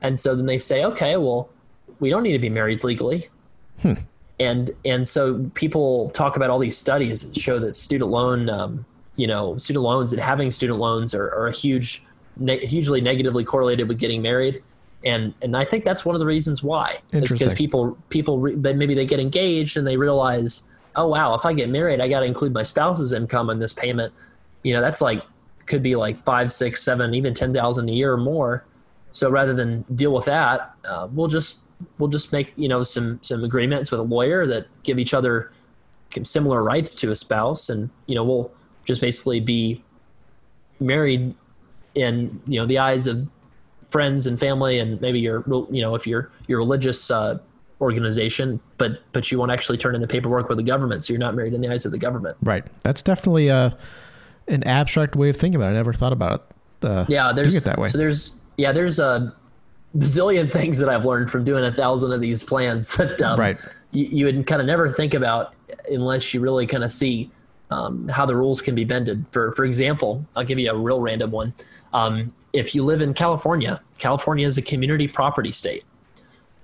and 0.01 0.19
so 0.19 0.35
then 0.35 0.45
they 0.45 0.57
say, 0.57 0.83
"Okay, 0.85 1.17
well, 1.17 1.49
we 1.99 2.09
don't 2.09 2.23
need 2.23 2.33
to 2.33 2.39
be 2.39 2.49
married 2.49 2.83
legally." 2.83 3.29
Hmm. 3.81 3.93
And 4.39 4.71
and 4.85 5.07
so 5.07 5.49
people 5.53 6.09
talk 6.11 6.35
about 6.35 6.49
all 6.49 6.59
these 6.59 6.77
studies 6.77 7.29
that 7.29 7.39
show 7.39 7.59
that 7.59 7.75
student 7.75 8.09
loan, 8.09 8.49
um, 8.49 8.85
you 9.15 9.27
know, 9.27 9.57
student 9.57 9.83
loans 9.83 10.13
and 10.13 10.21
having 10.21 10.49
student 10.49 10.79
loans 10.79 11.13
are, 11.13 11.27
are 11.35 11.47
a 11.47 11.51
huge, 11.51 12.03
ne- 12.39 12.65
hugely 12.65 13.01
negatively 13.01 13.43
correlated 13.43 13.87
with 13.87 13.99
getting 13.99 14.21
married 14.21 14.63
and 15.05 15.33
and 15.41 15.55
I 15.55 15.65
think 15.65 15.85
that's 15.85 16.05
one 16.05 16.15
of 16.15 16.19
the 16.19 16.25
reasons 16.25 16.61
why. 16.61 16.97
It's 17.11 17.31
because 17.31 17.53
people 17.53 17.97
people 18.09 18.39
re- 18.39 18.55
maybe 18.55 18.93
they 18.93 19.05
get 19.05 19.19
engaged 19.19 19.77
and 19.77 19.87
they 19.87 19.97
realize, 19.97 20.67
oh 20.95 21.07
wow, 21.07 21.33
if 21.35 21.45
I 21.45 21.53
get 21.53 21.69
married, 21.69 22.01
I 22.01 22.09
got 22.09 22.19
to 22.19 22.25
include 22.25 22.53
my 22.53 22.63
spouse's 22.63 23.13
income 23.13 23.49
in 23.49 23.59
this 23.59 23.73
payment. 23.73 24.13
You 24.63 24.73
know, 24.73 24.81
that's 24.81 25.01
like 25.01 25.23
could 25.67 25.81
be 25.81 25.95
like 25.95 26.17
five, 26.25 26.51
six, 26.51 26.83
seven, 26.83 27.13
even 27.13 27.33
ten 27.33 27.53
thousand 27.53 27.89
a 27.89 27.93
year 27.93 28.13
or 28.13 28.17
more. 28.17 28.65
So 29.11 29.29
rather 29.29 29.53
than 29.53 29.83
deal 29.95 30.13
with 30.13 30.25
that, 30.25 30.73
uh, 30.83 31.07
we'll 31.11 31.27
just 31.27 31.59
we'll 31.97 32.09
just 32.09 32.33
make 32.33 32.53
you 32.57 32.67
know 32.67 32.83
some 32.83 33.19
some 33.21 33.43
agreements 33.43 33.91
with 33.91 34.01
a 34.01 34.03
lawyer 34.03 34.45
that 34.47 34.67
give 34.83 34.99
each 34.99 35.13
other 35.13 35.51
similar 36.23 36.61
rights 36.61 36.93
to 36.95 37.11
a 37.11 37.15
spouse, 37.15 37.69
and 37.69 37.89
you 38.05 38.15
know 38.15 38.23
we'll 38.25 38.51
just 38.83 38.99
basically 38.99 39.39
be 39.39 39.81
married 40.81 41.35
in 41.95 42.41
you 42.47 42.59
know 42.59 42.65
the 42.65 42.77
eyes 42.77 43.07
of 43.07 43.27
friends 43.87 44.27
and 44.27 44.39
family 44.39 44.79
and 44.79 45.01
maybe 45.01 45.19
your 45.19 45.43
you 45.71 45.81
know 45.81 45.95
if 45.95 46.05
you're 46.05 46.31
your 46.47 46.59
religious 46.59 47.09
uh, 47.09 47.37
organization 47.81 48.59
but 48.77 49.01
but 49.13 49.31
you 49.31 49.39
won't 49.39 49.51
actually 49.51 49.77
turn 49.77 49.95
in 49.95 50.01
the 50.01 50.07
paperwork 50.07 50.49
with 50.49 50.57
the 50.57 50.63
government 50.63 51.03
so 51.03 51.13
you're 51.13 51.19
not 51.19 51.35
married 51.35 51.53
in 51.53 51.61
the 51.61 51.69
eyes 51.69 51.85
of 51.85 51.91
the 51.91 51.97
government. 51.97 52.37
Right. 52.43 52.67
That's 52.81 53.01
definitely 53.01 53.47
a 53.47 53.77
an 54.47 54.63
abstract 54.63 55.15
way 55.15 55.29
of 55.29 55.37
thinking 55.37 55.61
about 55.61 55.67
it. 55.67 55.71
I 55.71 55.75
never 55.75 55.93
thought 55.93 56.13
about 56.13 56.33
it 56.33 56.55
uh, 56.85 57.05
yeah 57.07 57.33
there's 57.33 57.55
it 57.55 57.63
that 57.63 57.77
way. 57.77 57.87
so 57.87 57.97
there's 57.97 58.41
yeah 58.57 58.71
there's 58.71 58.99
a 58.99 59.33
bazillion 59.97 60.51
things 60.53 60.79
that 60.79 60.87
i've 60.87 61.05
learned 61.05 61.29
from 61.29 61.43
doing 61.43 61.63
a 61.63 61.71
thousand 61.71 62.11
of 62.11 62.21
these 62.21 62.43
plans 62.43 62.95
that 62.97 63.21
um, 63.21 63.39
right. 63.39 63.57
you, 63.91 64.05
you 64.05 64.25
would 64.25 64.47
kind 64.47 64.61
of 64.61 64.67
never 64.67 64.91
think 64.91 65.13
about 65.13 65.55
unless 65.89 66.33
you 66.33 66.39
really 66.39 66.65
kind 66.65 66.83
of 66.83 66.91
see 66.91 67.29
um, 67.71 68.07
how 68.07 68.25
the 68.25 68.35
rules 68.35 68.61
can 68.61 68.75
be 68.75 68.83
bended 68.83 69.25
for 69.31 69.51
for 69.53 69.65
example 69.65 70.25
i'll 70.35 70.43
give 70.43 70.59
you 70.59 70.71
a 70.71 70.75
real 70.75 71.01
random 71.01 71.31
one 71.31 71.53
um, 71.93 72.33
if 72.53 72.73
you 72.73 72.83
live 72.83 73.01
in 73.01 73.13
California, 73.13 73.81
California 73.97 74.47
is 74.47 74.57
a 74.57 74.61
community 74.61 75.07
property 75.07 75.51
state. 75.51 75.83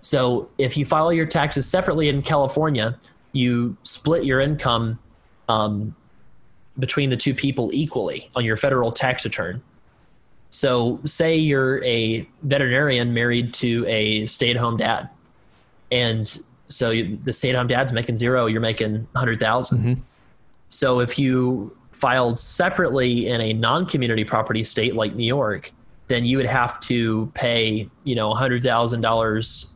So 0.01 0.49
if 0.57 0.77
you 0.77 0.85
file 0.85 1.11
your 1.11 1.25
taxes 1.25 1.67
separately 1.67 2.09
in 2.09 2.21
California, 2.21 2.97
you 3.31 3.75
split 3.83 4.23
your 4.23 4.39
income 4.39 4.99
um, 5.49 5.95
between 6.79 7.09
the 7.09 7.17
two 7.17 7.33
people 7.33 7.71
equally 7.73 8.29
on 8.35 8.45
your 8.45 8.57
federal 8.57 8.91
tax 8.91 9.25
return. 9.25 9.61
So, 10.51 11.01
say 11.03 11.35
you're 11.35 11.83
a 11.83 12.25
veterinarian 12.43 13.13
married 13.13 13.53
to 13.55 13.85
a 13.87 14.25
stay-at-home 14.25 14.77
dad, 14.77 15.09
and 15.91 16.41
so 16.69 16.91
you, 16.91 17.19
the 17.25 17.33
stay-at-home 17.33 17.67
dad's 17.67 17.91
making 17.91 18.15
zero, 18.15 18.45
you're 18.45 18.61
making 18.61 19.05
hundred 19.13 19.41
thousand. 19.41 19.79
mm 19.79 19.81
mm-hmm. 19.81 20.01
So, 20.69 20.99
if 20.99 21.17
you 21.17 21.75
filed 21.91 22.37
separately 22.37 23.27
in 23.27 23.39
a 23.41 23.53
non-community 23.53 24.25
property 24.25 24.63
state 24.63 24.95
like 24.95 25.15
New 25.15 25.25
York, 25.25 25.71
then 26.07 26.25
you 26.25 26.37
would 26.37 26.45
have 26.45 26.79
to 26.81 27.31
pay, 27.33 27.89
you 28.03 28.15
know, 28.15 28.33
hundred 28.33 28.61
thousand 28.61 29.03
uh, 29.03 29.09
dollars, 29.09 29.75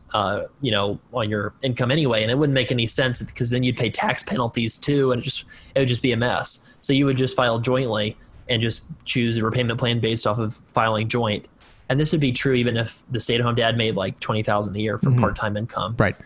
you 0.60 0.70
know, 0.70 0.98
on 1.12 1.28
your 1.28 1.54
income 1.62 1.90
anyway, 1.90 2.22
and 2.22 2.30
it 2.30 2.38
wouldn't 2.38 2.54
make 2.54 2.70
any 2.70 2.86
sense 2.86 3.22
because 3.22 3.50
then 3.50 3.62
you'd 3.62 3.76
pay 3.76 3.90
tax 3.90 4.22
penalties 4.22 4.76
too, 4.76 5.12
and 5.12 5.20
it 5.20 5.24
just 5.24 5.44
it 5.74 5.80
would 5.80 5.88
just 5.88 6.02
be 6.02 6.12
a 6.12 6.16
mess. 6.16 6.66
So 6.82 6.92
you 6.92 7.06
would 7.06 7.16
just 7.16 7.36
file 7.36 7.58
jointly 7.58 8.16
and 8.48 8.62
just 8.62 8.84
choose 9.04 9.36
a 9.36 9.44
repayment 9.44 9.78
plan 9.78 10.00
based 10.00 10.26
off 10.26 10.38
of 10.38 10.54
filing 10.54 11.08
joint. 11.08 11.46
And 11.88 11.98
this 11.98 12.12
would 12.12 12.20
be 12.20 12.32
true 12.32 12.54
even 12.54 12.76
if 12.76 13.02
the 13.10 13.18
stay-at-home 13.18 13.56
dad 13.56 13.76
made 13.76 13.96
like 13.96 14.20
twenty 14.20 14.42
thousand 14.42 14.76
a 14.76 14.78
year 14.78 14.98
from 14.98 15.12
mm-hmm. 15.12 15.22
part-time 15.22 15.56
income. 15.56 15.96
Right. 15.98 16.16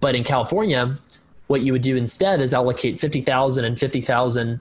But 0.00 0.14
in 0.14 0.24
California, 0.24 0.98
what 1.48 1.62
you 1.62 1.72
would 1.72 1.82
do 1.82 1.96
instead 1.96 2.40
is 2.40 2.54
allocate 2.54 3.00
fifty 3.00 3.20
thousand 3.20 3.64
and 3.64 3.78
fifty 3.78 4.00
thousand 4.00 4.60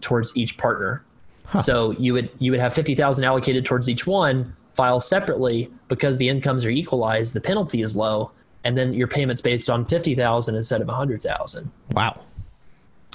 towards 0.00 0.36
each 0.36 0.58
partner. 0.58 1.04
Huh. 1.46 1.58
So 1.60 1.90
you 1.92 2.12
would 2.14 2.30
you 2.38 2.50
would 2.50 2.60
have 2.60 2.74
fifty 2.74 2.94
thousand 2.94 3.24
allocated 3.24 3.64
towards 3.64 3.88
each 3.88 4.06
one, 4.06 4.54
file 4.74 5.00
separately 5.00 5.70
because 5.88 6.18
the 6.18 6.28
incomes 6.28 6.64
are 6.64 6.70
equalized. 6.70 7.34
The 7.34 7.40
penalty 7.40 7.82
is 7.82 7.96
low, 7.96 8.32
and 8.64 8.76
then 8.76 8.92
your 8.92 9.08
payments 9.08 9.40
based 9.40 9.70
on 9.70 9.84
fifty 9.84 10.14
thousand 10.14 10.56
instead 10.56 10.80
of 10.80 10.88
a 10.88 10.94
hundred 10.94 11.22
thousand. 11.22 11.70
Wow, 11.92 12.14
well, 12.14 12.24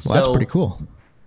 so, 0.02 0.14
that's 0.14 0.28
pretty 0.28 0.46
cool. 0.46 0.80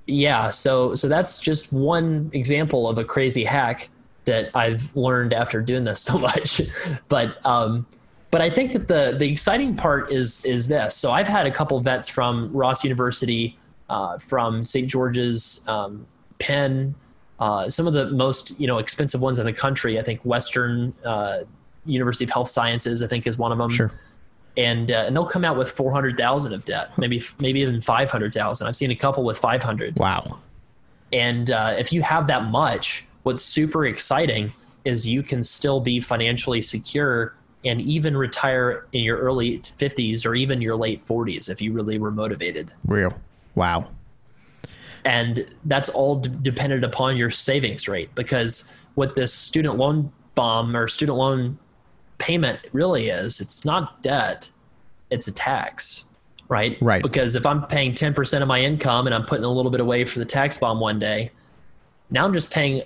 Yeah, 0.06 0.50
so 0.50 0.94
so 0.94 1.08
that's 1.08 1.40
just 1.40 1.72
one 1.72 2.30
example 2.32 2.88
of 2.88 2.98
a 2.98 3.04
crazy 3.04 3.44
hack 3.44 3.88
that 4.26 4.50
I've 4.54 4.94
learned 4.96 5.32
after 5.32 5.60
doing 5.60 5.84
this 5.84 6.00
so 6.00 6.18
much. 6.30 6.62
but 7.08 7.44
um, 7.44 7.86
but 8.30 8.40
I 8.40 8.50
think 8.50 8.72
that 8.72 8.88
the 8.88 9.14
the 9.18 9.30
exciting 9.30 9.76
part 9.76 10.12
is 10.12 10.44
is 10.44 10.68
this. 10.68 10.96
So 10.96 11.10
I've 11.10 11.28
had 11.28 11.46
a 11.46 11.50
couple 11.50 11.80
vets 11.80 12.08
from 12.08 12.52
Ross 12.52 12.84
University, 12.84 13.58
uh, 13.88 14.18
from 14.18 14.62
St. 14.62 14.88
George's, 14.88 15.64
um, 15.66 16.06
Penn, 16.38 16.94
uh, 17.40 17.68
some 17.68 17.86
of 17.86 17.92
the 17.92 18.10
most 18.10 18.58
you 18.60 18.66
know 18.66 18.78
expensive 18.78 19.20
ones 19.20 19.38
in 19.38 19.46
the 19.46 19.52
country. 19.52 19.98
I 19.98 20.02
think 20.02 20.20
Western 20.24 20.94
uh, 21.04 21.40
University 21.84 22.24
of 22.24 22.30
Health 22.30 22.48
Sciences, 22.48 23.02
I 23.02 23.08
think, 23.08 23.26
is 23.26 23.36
one 23.36 23.50
of 23.50 23.58
them. 23.58 23.70
Sure. 23.70 23.90
And 24.56 24.90
uh, 24.90 25.04
and 25.06 25.16
they'll 25.16 25.26
come 25.26 25.44
out 25.44 25.56
with 25.56 25.70
four 25.70 25.92
hundred 25.92 26.16
thousand 26.16 26.52
of 26.52 26.64
debt, 26.64 26.96
maybe 26.98 27.20
maybe 27.40 27.60
even 27.60 27.80
five 27.80 28.10
hundred 28.10 28.32
thousand. 28.32 28.68
I've 28.68 28.76
seen 28.76 28.90
a 28.90 28.96
couple 28.96 29.24
with 29.24 29.38
five 29.38 29.62
hundred. 29.62 29.96
Wow. 29.98 30.38
And 31.12 31.50
uh, 31.50 31.74
if 31.76 31.92
you 31.92 32.02
have 32.02 32.28
that 32.28 32.44
much, 32.44 33.04
what's 33.24 33.42
super 33.42 33.86
exciting 33.86 34.52
is 34.84 35.06
you 35.06 35.22
can 35.22 35.42
still 35.42 35.80
be 35.80 36.00
financially 36.00 36.62
secure 36.62 37.34
and 37.64 37.80
even 37.80 38.16
retire 38.16 38.86
in 38.92 39.02
your 39.02 39.18
early 39.18 39.58
50s 39.58 40.24
or 40.26 40.34
even 40.34 40.60
your 40.60 40.76
late 40.76 41.04
40s 41.04 41.48
if 41.48 41.60
you 41.60 41.72
really 41.72 41.98
were 41.98 42.10
motivated. 42.10 42.72
Real. 42.86 43.12
Wow. 43.54 43.88
And 45.04 45.46
that's 45.64 45.88
all 45.88 46.16
d- 46.16 46.30
dependent 46.42 46.84
upon 46.84 47.16
your 47.16 47.30
savings 47.30 47.88
rate 47.88 48.14
because 48.14 48.72
what 48.94 49.14
this 49.14 49.32
student 49.32 49.76
loan 49.76 50.12
bomb 50.34 50.76
or 50.76 50.88
student 50.88 51.18
loan 51.18 51.58
payment 52.18 52.60
really 52.72 53.08
is, 53.08 53.40
it's 53.40 53.64
not 53.64 54.02
debt, 54.02 54.50
it's 55.10 55.26
a 55.26 55.34
tax, 55.34 56.04
right? 56.48 56.76
Right. 56.80 57.02
Because 57.02 57.34
if 57.34 57.46
I'm 57.46 57.66
paying 57.66 57.94
10% 57.94 58.42
of 58.42 58.48
my 58.48 58.60
income 58.60 59.06
and 59.06 59.14
I'm 59.14 59.24
putting 59.24 59.44
a 59.44 59.50
little 59.50 59.70
bit 59.70 59.80
away 59.80 60.04
for 60.04 60.18
the 60.18 60.24
tax 60.24 60.58
bomb 60.58 60.80
one 60.80 60.98
day, 60.98 61.30
now 62.10 62.24
I'm 62.24 62.32
just 62.32 62.50
paying, 62.50 62.82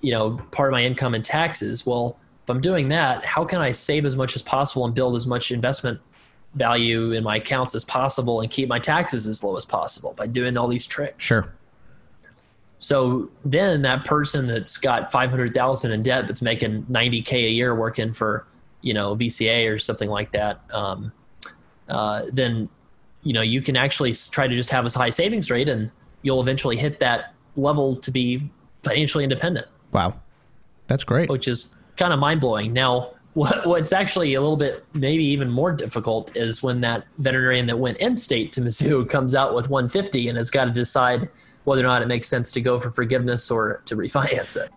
you 0.00 0.12
know, 0.12 0.40
part 0.52 0.70
of 0.70 0.72
my 0.72 0.84
income 0.84 1.14
in 1.14 1.22
taxes. 1.22 1.86
Well, 1.86 2.18
if 2.48 2.50
I'm 2.50 2.62
doing 2.62 2.88
that, 2.88 3.26
how 3.26 3.44
can 3.44 3.60
I 3.60 3.72
save 3.72 4.06
as 4.06 4.16
much 4.16 4.34
as 4.34 4.40
possible 4.40 4.86
and 4.86 4.94
build 4.94 5.14
as 5.16 5.26
much 5.26 5.50
investment 5.50 6.00
value 6.54 7.12
in 7.12 7.22
my 7.22 7.36
accounts 7.36 7.74
as 7.74 7.84
possible 7.84 8.40
and 8.40 8.50
keep 8.50 8.70
my 8.70 8.78
taxes 8.78 9.26
as 9.26 9.44
low 9.44 9.54
as 9.56 9.66
possible 9.66 10.14
by 10.16 10.26
doing 10.26 10.56
all 10.56 10.66
these 10.66 10.86
tricks? 10.86 11.22
Sure. 11.22 11.52
So 12.78 13.28
then 13.44 13.82
that 13.82 14.06
person 14.06 14.46
that's 14.46 14.78
got 14.78 15.12
500,000 15.12 15.92
in 15.92 16.02
debt 16.02 16.26
that's 16.26 16.40
making 16.40 16.84
90k 16.84 17.32
a 17.32 17.50
year 17.50 17.74
working 17.74 18.14
for, 18.14 18.46
you 18.80 18.94
know, 18.94 19.14
VCA 19.14 19.70
or 19.70 19.78
something 19.78 20.08
like 20.08 20.32
that, 20.32 20.62
um, 20.72 21.12
uh, 21.86 22.22
then 22.32 22.70
you 23.24 23.32
know 23.34 23.42
you 23.42 23.60
can 23.60 23.76
actually 23.76 24.14
try 24.30 24.46
to 24.46 24.54
just 24.54 24.70
have 24.70 24.86
a 24.86 24.90
high 24.90 25.08
savings 25.10 25.50
rate 25.50 25.68
and 25.68 25.90
you'll 26.22 26.40
eventually 26.40 26.76
hit 26.76 27.00
that 27.00 27.34
level 27.56 27.96
to 27.96 28.10
be 28.10 28.48
financially 28.84 29.24
independent. 29.24 29.66
Wow. 29.92 30.14
That's 30.86 31.04
great. 31.04 31.28
Which 31.28 31.46
is 31.46 31.74
kind 31.98 32.12
of 32.12 32.18
mind 32.18 32.40
blowing. 32.40 32.72
Now, 32.72 33.12
what, 33.34 33.66
what's 33.66 33.92
actually 33.92 34.34
a 34.34 34.40
little 34.40 34.56
bit, 34.56 34.84
maybe 34.94 35.24
even 35.24 35.50
more 35.50 35.72
difficult 35.72 36.36
is 36.36 36.62
when 36.62 36.80
that 36.80 37.04
veterinarian 37.18 37.66
that 37.66 37.78
went 37.78 37.98
in 37.98 38.16
state 38.16 38.52
to 38.54 38.60
Mizzou 38.60 39.08
comes 39.10 39.34
out 39.34 39.54
with 39.54 39.68
150 39.68 40.28
and 40.28 40.38
has 40.38 40.50
got 40.50 40.64
to 40.64 40.70
decide 40.70 41.28
whether 41.64 41.82
or 41.82 41.86
not 41.86 42.02
it 42.02 42.08
makes 42.08 42.28
sense 42.28 42.50
to 42.52 42.60
go 42.60 42.80
for 42.80 42.90
forgiveness 42.90 43.50
or 43.50 43.82
to 43.84 43.94
refinance 43.94 44.56
it. 44.56 44.70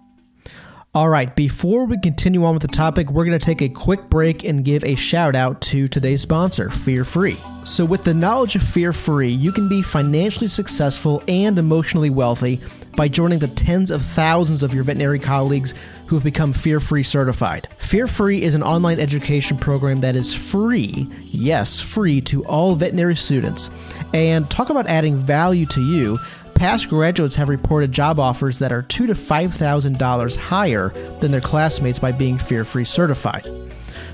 All 0.94 1.08
right, 1.08 1.34
before 1.38 1.86
we 1.86 1.98
continue 1.98 2.44
on 2.44 2.54
with 2.54 2.64
the 2.64 2.68
topic, 2.68 3.10
we're 3.10 3.24
going 3.24 3.40
to 3.40 3.46
take 3.46 3.62
a 3.62 3.70
quick 3.70 4.10
break 4.10 4.44
and 4.44 4.66
give 4.66 4.84
a 4.84 4.96
shout 4.96 5.36
out 5.36 5.62
to 5.62 5.88
today's 5.88 6.22
sponsor, 6.22 6.70
Fear 6.70 7.06
Free. 7.06 7.38
So, 7.64 7.86
with 7.86 8.04
the 8.04 8.14
knowledge 8.14 8.58
of 8.58 8.62
Fear 8.64 8.92
Free, 8.92 9.30
you 9.30 9.54
can 9.54 9.70
be 9.70 9.82
financially 9.82 10.50
successful 10.50 11.24
and 11.30 11.58
emotionally 11.58 12.10
wealthy 12.10 12.60
by 12.98 13.08
joining 13.08 13.40
the 13.40 13.48
tens 13.48 13.90
of 13.90 14.02
thousands 14.02 14.64
of 14.64 14.74
your 14.74 14.84
veterinary 14.84 15.18
colleagues 15.18 15.74
who 16.12 16.18
have 16.18 16.26
become 16.26 16.52
Fear 16.52 16.82
Free 16.82 17.04
certified. 17.04 17.70
Fear 17.78 18.06
Free 18.06 18.42
is 18.42 18.54
an 18.54 18.64
online 18.64 19.00
education 19.00 19.58
program 19.58 20.02
that 20.02 20.14
is 20.14 20.34
free, 20.34 21.08
yes, 21.24 21.80
free 21.80 22.20
to 22.20 22.44
all 22.44 22.76
veterinary 22.76 23.16
students. 23.16 23.70
And 24.14 24.52
talk 24.52 24.70
about 24.70 24.88
adding 24.88 25.16
value 25.16 25.66
to 25.68 25.82
you 25.82 26.20
past 26.54 26.90
graduates 26.90 27.36
have 27.36 27.48
reported 27.48 27.94
job 27.94 28.20
offers 28.20 28.60
that 28.60 28.74
are 28.74 28.82
two 28.82 29.08
to 29.08 29.16
five 29.16 29.54
thousand 29.54 30.00
dollars 30.00 30.36
higher 30.36 30.90
than 31.22 31.32
their 31.32 31.40
classmates 31.40 31.98
by 31.98 32.12
being 32.12 32.38
fear 32.38 32.66
free 32.66 32.84
certified. 32.84 33.48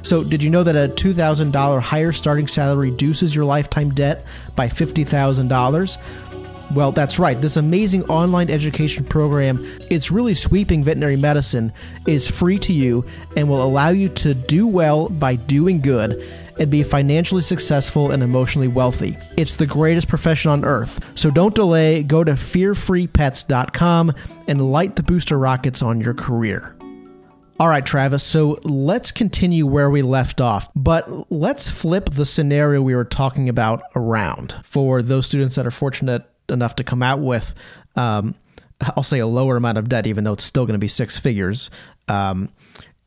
So, 0.03 0.23
did 0.23 0.43
you 0.43 0.51
know 0.51 0.63
that 0.63 0.75
a 0.75 0.93
two 0.93 1.15
thousand 1.15 1.51
dollar 1.51 1.79
higher 1.79 2.11
starting 2.11 2.47
salary 2.47 2.91
reduces 2.91 3.33
your 3.33 3.45
lifetime 3.45 3.89
debt 3.89 4.23
by 4.55 4.69
fifty 4.69 5.03
thousand 5.03 5.47
dollars? 5.47 5.97
Well, 6.73 6.91
that's 6.91 7.17
right. 7.17 7.39
This 7.39 7.55
amazing 7.55 8.03
online 8.05 8.49
education 8.49 9.05
program, 9.05 9.65
it's 9.89 10.11
really 10.11 10.33
sweeping 10.33 10.83
veterinary 10.83 11.15
medicine, 11.15 11.71
is 12.05 12.27
free 12.27 12.59
to 12.59 12.73
you 12.73 13.05
and 13.37 13.47
will 13.47 13.63
allow 13.63 13.89
you 13.89 14.09
to 14.09 14.33
do 14.33 14.67
well 14.67 15.07
by 15.07 15.35
doing 15.35 15.79
good 15.79 16.23
and 16.59 16.69
be 16.69 16.83
financially 16.83 17.41
successful 17.41 18.11
and 18.11 18.21
emotionally 18.21 18.67
wealthy. 18.67 19.17
It's 19.37 19.55
the 19.55 19.65
greatest 19.65 20.07
profession 20.07 20.51
on 20.51 20.65
earth. 20.65 20.99
So 21.15 21.31
don't 21.31 21.55
delay, 21.55 22.03
go 22.03 22.23
to 22.23 22.33
fearfreepets.com 22.33 24.13
and 24.47 24.71
light 24.71 24.95
the 24.95 25.03
booster 25.03 25.37
rockets 25.37 25.81
on 25.81 26.01
your 26.01 26.15
career. 26.15 26.75
All 27.59 27.69
right, 27.69 27.85
Travis, 27.85 28.23
so 28.23 28.59
let's 28.63 29.11
continue 29.11 29.65
where 29.65 29.89
we 29.89 30.03
left 30.03 30.41
off, 30.41 30.69
but 30.75 31.31
let's 31.31 31.67
flip 31.67 32.11
the 32.11 32.25
scenario 32.25 32.83
we 32.83 32.93
were 32.93 33.03
talking 33.03 33.49
about 33.49 33.81
around 33.95 34.55
for 34.63 35.01
those 35.01 35.25
students 35.25 35.55
that 35.55 35.65
are 35.65 35.71
fortunate 35.71 36.23
enough 36.49 36.75
to 36.75 36.83
come 36.83 37.03
out 37.03 37.19
with, 37.19 37.53
um, 37.95 38.35
I'll 38.95 39.03
say, 39.03 39.19
a 39.19 39.27
lower 39.27 39.57
amount 39.57 39.77
of 39.77 39.89
debt, 39.89 40.07
even 40.07 40.23
though 40.23 40.33
it's 40.33 40.43
still 40.43 40.65
going 40.65 40.73
to 40.73 40.79
be 40.79 40.87
six 40.87 41.17
figures. 41.17 41.69
Um, 42.07 42.51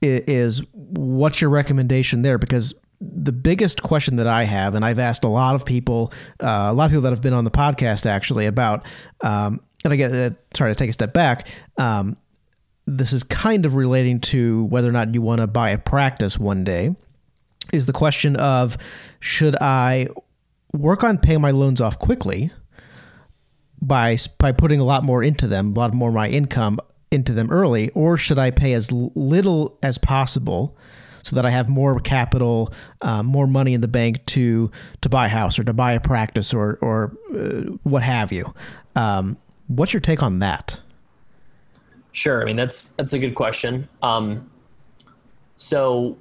is 0.02 0.62
what's 0.72 1.40
your 1.40 1.50
recommendation 1.50 2.22
there? 2.22 2.38
Because 2.38 2.74
the 3.00 3.32
biggest 3.32 3.82
question 3.82 4.16
that 4.16 4.26
I 4.26 4.44
have, 4.44 4.74
and 4.74 4.84
I've 4.84 4.98
asked 4.98 5.24
a 5.24 5.28
lot 5.28 5.54
of 5.54 5.64
people, 5.64 6.12
uh, 6.42 6.68
a 6.70 6.72
lot 6.72 6.84
of 6.86 6.90
people 6.90 7.02
that 7.02 7.10
have 7.10 7.22
been 7.22 7.32
on 7.32 7.44
the 7.44 7.50
podcast 7.50 8.06
actually 8.06 8.46
about, 8.46 8.86
um, 9.22 9.60
and 9.84 9.92
I 9.92 9.96
get 9.96 10.12
uh, 10.12 10.30
sorry 10.54 10.72
to 10.72 10.74
take 10.74 10.90
a 10.90 10.92
step 10.92 11.12
back. 11.12 11.48
Um, 11.78 12.16
this 12.86 13.12
is 13.12 13.22
kind 13.22 13.64
of 13.66 13.74
relating 13.74 14.20
to 14.20 14.64
whether 14.64 14.88
or 14.88 14.92
not 14.92 15.14
you 15.14 15.22
want 15.22 15.40
to 15.40 15.46
buy 15.46 15.70
a 15.70 15.78
practice 15.78 16.38
one 16.38 16.64
day. 16.64 16.94
Is 17.72 17.86
the 17.86 17.92
question 17.92 18.36
of 18.36 18.76
should 19.20 19.56
I 19.60 20.08
work 20.72 21.04
on 21.04 21.18
paying 21.18 21.40
my 21.40 21.52
loans 21.52 21.80
off 21.80 21.98
quickly 21.98 22.50
by 23.82 24.16
by 24.38 24.52
putting 24.52 24.80
a 24.80 24.84
lot 24.84 25.04
more 25.04 25.22
into 25.22 25.46
them, 25.46 25.72
a 25.72 25.78
lot 25.78 25.92
more 25.92 26.08
of 26.10 26.14
my 26.14 26.28
income 26.28 26.80
into 27.10 27.32
them 27.32 27.50
early, 27.50 27.90
or 27.90 28.16
should 28.16 28.38
I 28.38 28.50
pay 28.50 28.72
as 28.72 28.90
little 28.92 29.78
as 29.82 29.98
possible? 29.98 30.76
so 31.22 31.36
that 31.36 31.44
I 31.44 31.50
have 31.50 31.68
more 31.68 32.00
capital, 32.00 32.72
uh, 33.02 33.22
more 33.22 33.46
money 33.46 33.74
in 33.74 33.80
the 33.80 33.88
bank 33.88 34.24
to 34.26 34.70
to 35.00 35.08
buy 35.08 35.26
a 35.26 35.28
house 35.28 35.58
or 35.58 35.64
to 35.64 35.72
buy 35.72 35.92
a 35.92 36.00
practice 36.00 36.54
or 36.54 36.78
or 36.80 37.16
uh, 37.34 37.76
what 37.82 38.02
have 38.02 38.32
you. 38.32 38.54
Um, 38.96 39.36
what's 39.68 39.92
your 39.92 40.00
take 40.00 40.22
on 40.22 40.38
that? 40.38 40.78
Sure. 42.12 42.42
I 42.42 42.44
mean 42.44 42.56
that's 42.56 42.94
that's 42.94 43.12
a 43.12 43.18
good 43.18 43.34
question. 43.34 43.88
Um, 44.02 44.50
so 45.56 46.16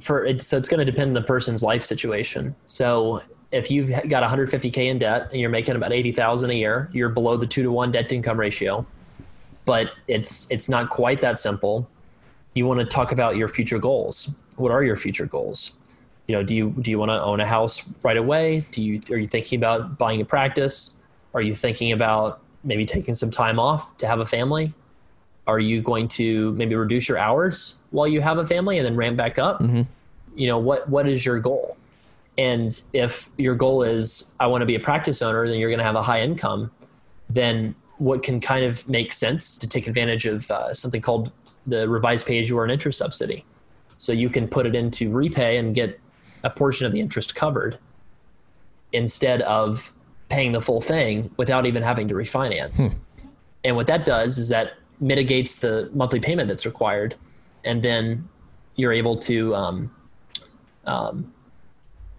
for 0.00 0.26
so 0.38 0.56
it's 0.56 0.68
going 0.68 0.84
to 0.84 0.90
depend 0.90 1.08
on 1.08 1.14
the 1.14 1.22
person's 1.22 1.62
life 1.62 1.82
situation. 1.82 2.54
So 2.64 3.22
if 3.50 3.70
you've 3.70 3.90
got 4.08 4.22
150k 4.22 4.76
in 4.76 4.98
debt 4.98 5.28
and 5.32 5.40
you're 5.40 5.50
making 5.50 5.76
about 5.76 5.92
80,000 5.92 6.50
a 6.50 6.54
year, 6.54 6.90
you're 6.92 7.08
below 7.08 7.36
the 7.36 7.46
two 7.46 7.62
to 7.62 7.72
one 7.72 7.92
debt 7.92 8.08
to 8.10 8.14
income 8.14 8.38
ratio. 8.38 8.86
But 9.64 9.92
it's 10.06 10.50
it's 10.50 10.68
not 10.68 10.88
quite 10.88 11.20
that 11.20 11.38
simple 11.38 11.88
you 12.58 12.66
want 12.66 12.80
to 12.80 12.86
talk 12.86 13.12
about 13.12 13.36
your 13.36 13.48
future 13.48 13.78
goals. 13.78 14.34
What 14.56 14.72
are 14.72 14.82
your 14.82 14.96
future 14.96 15.26
goals? 15.26 15.72
You 16.26 16.34
know, 16.34 16.42
do 16.42 16.54
you 16.54 16.70
do 16.80 16.90
you 16.90 16.98
want 16.98 17.10
to 17.10 17.22
own 17.22 17.40
a 17.40 17.46
house 17.46 17.88
right 18.02 18.16
away? 18.16 18.66
Do 18.72 18.82
you 18.82 19.00
are 19.10 19.16
you 19.16 19.28
thinking 19.28 19.58
about 19.58 19.96
buying 19.96 20.20
a 20.20 20.24
practice? 20.24 20.96
Are 21.34 21.40
you 21.40 21.54
thinking 21.54 21.92
about 21.92 22.40
maybe 22.64 22.84
taking 22.84 23.14
some 23.14 23.30
time 23.30 23.58
off 23.58 23.96
to 23.98 24.06
have 24.06 24.20
a 24.20 24.26
family? 24.26 24.74
Are 25.46 25.60
you 25.60 25.80
going 25.80 26.08
to 26.08 26.52
maybe 26.52 26.74
reduce 26.74 27.08
your 27.08 27.16
hours 27.16 27.76
while 27.90 28.06
you 28.06 28.20
have 28.20 28.36
a 28.36 28.44
family 28.44 28.76
and 28.76 28.84
then 28.84 28.96
ramp 28.96 29.16
back 29.16 29.38
up? 29.38 29.60
Mm-hmm. 29.60 29.82
You 30.34 30.48
know, 30.48 30.58
what 30.58 30.88
what 30.88 31.08
is 31.08 31.24
your 31.24 31.38
goal? 31.38 31.77
And 32.38 32.80
if 32.92 33.30
your 33.36 33.54
goal 33.54 33.82
is 33.82 34.34
I 34.40 34.46
want 34.46 34.62
to 34.62 34.66
be 34.66 34.76
a 34.76 34.80
practice 34.80 35.20
owner, 35.20 35.46
then 35.46 35.58
you're 35.58 35.68
going 35.68 35.78
to 35.80 35.84
have 35.84 35.96
a 35.96 36.02
high 36.02 36.22
income. 36.22 36.70
Then 37.28 37.74
what 37.98 38.22
can 38.22 38.40
kind 38.40 38.64
of 38.64 38.88
make 38.88 39.12
sense 39.12 39.58
to 39.58 39.68
take 39.68 39.88
advantage 39.88 40.24
of 40.24 40.50
uh, 40.50 40.72
something 40.72 41.02
called 41.02 41.32
the 41.66 41.88
revised 41.88 42.26
pay 42.26 42.40
as 42.40 42.48
you 42.48 42.58
earn 42.58 42.70
interest 42.70 42.98
subsidy. 42.98 43.44
So 43.98 44.12
you 44.12 44.30
can 44.30 44.46
put 44.46 44.64
it 44.64 44.76
into 44.76 45.10
repay 45.10 45.58
and 45.58 45.74
get 45.74 46.00
a 46.44 46.50
portion 46.50 46.86
of 46.86 46.92
the 46.92 47.00
interest 47.00 47.34
covered 47.34 47.76
instead 48.92 49.42
of 49.42 49.92
paying 50.28 50.52
the 50.52 50.60
full 50.60 50.80
thing 50.80 51.30
without 51.36 51.66
even 51.66 51.82
having 51.82 52.06
to 52.08 52.14
refinance. 52.14 52.88
Hmm. 52.88 52.96
And 53.64 53.76
what 53.76 53.88
that 53.88 54.04
does 54.04 54.38
is 54.38 54.48
that 54.50 54.74
mitigates 55.00 55.58
the 55.58 55.90
monthly 55.92 56.20
payment 56.20 56.48
that's 56.48 56.64
required, 56.64 57.16
and 57.64 57.82
then 57.82 58.28
you're 58.76 58.92
able 58.92 59.16
to, 59.16 59.54
um, 59.54 59.90
um, 60.86 61.32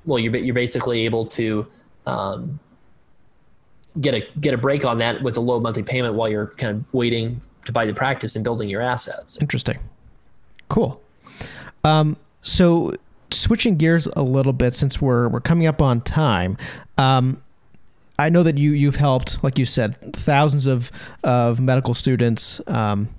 well, 0.05 0.19
you're 0.19 0.35
you're 0.35 0.55
basically 0.55 1.05
able 1.05 1.25
to 1.27 1.65
um, 2.05 2.59
get 3.99 4.13
a 4.13 4.27
get 4.39 4.53
a 4.53 4.57
break 4.57 4.85
on 4.85 4.99
that 4.99 5.21
with 5.21 5.37
a 5.37 5.41
low 5.41 5.59
monthly 5.59 5.83
payment 5.83 6.15
while 6.15 6.29
you're 6.29 6.47
kind 6.57 6.77
of 6.77 6.93
waiting 6.93 7.41
to 7.65 7.71
buy 7.71 7.85
the 7.85 7.93
practice 7.93 8.35
and 8.35 8.43
building 8.43 8.69
your 8.69 8.81
assets. 8.81 9.37
Interesting. 9.41 9.79
Cool. 10.69 11.01
Um, 11.83 12.17
so 12.41 12.95
switching 13.31 13.77
gears 13.77 14.07
a 14.15 14.23
little 14.23 14.53
bit 14.53 14.73
since 14.73 15.01
we're 15.01 15.27
we're 15.27 15.39
coming 15.41 15.67
up 15.67 15.81
on 15.81 16.01
time. 16.01 16.57
Um, 16.97 17.41
I 18.17 18.29
know 18.29 18.43
that 18.43 18.57
you 18.57 18.71
you've 18.71 18.97
helped, 18.97 19.43
like 19.43 19.57
you 19.57 19.65
said, 19.65 20.13
thousands 20.13 20.67
of 20.67 20.91
of 21.23 21.59
medical 21.59 21.93
students. 21.93 22.61
Um, 22.67 23.09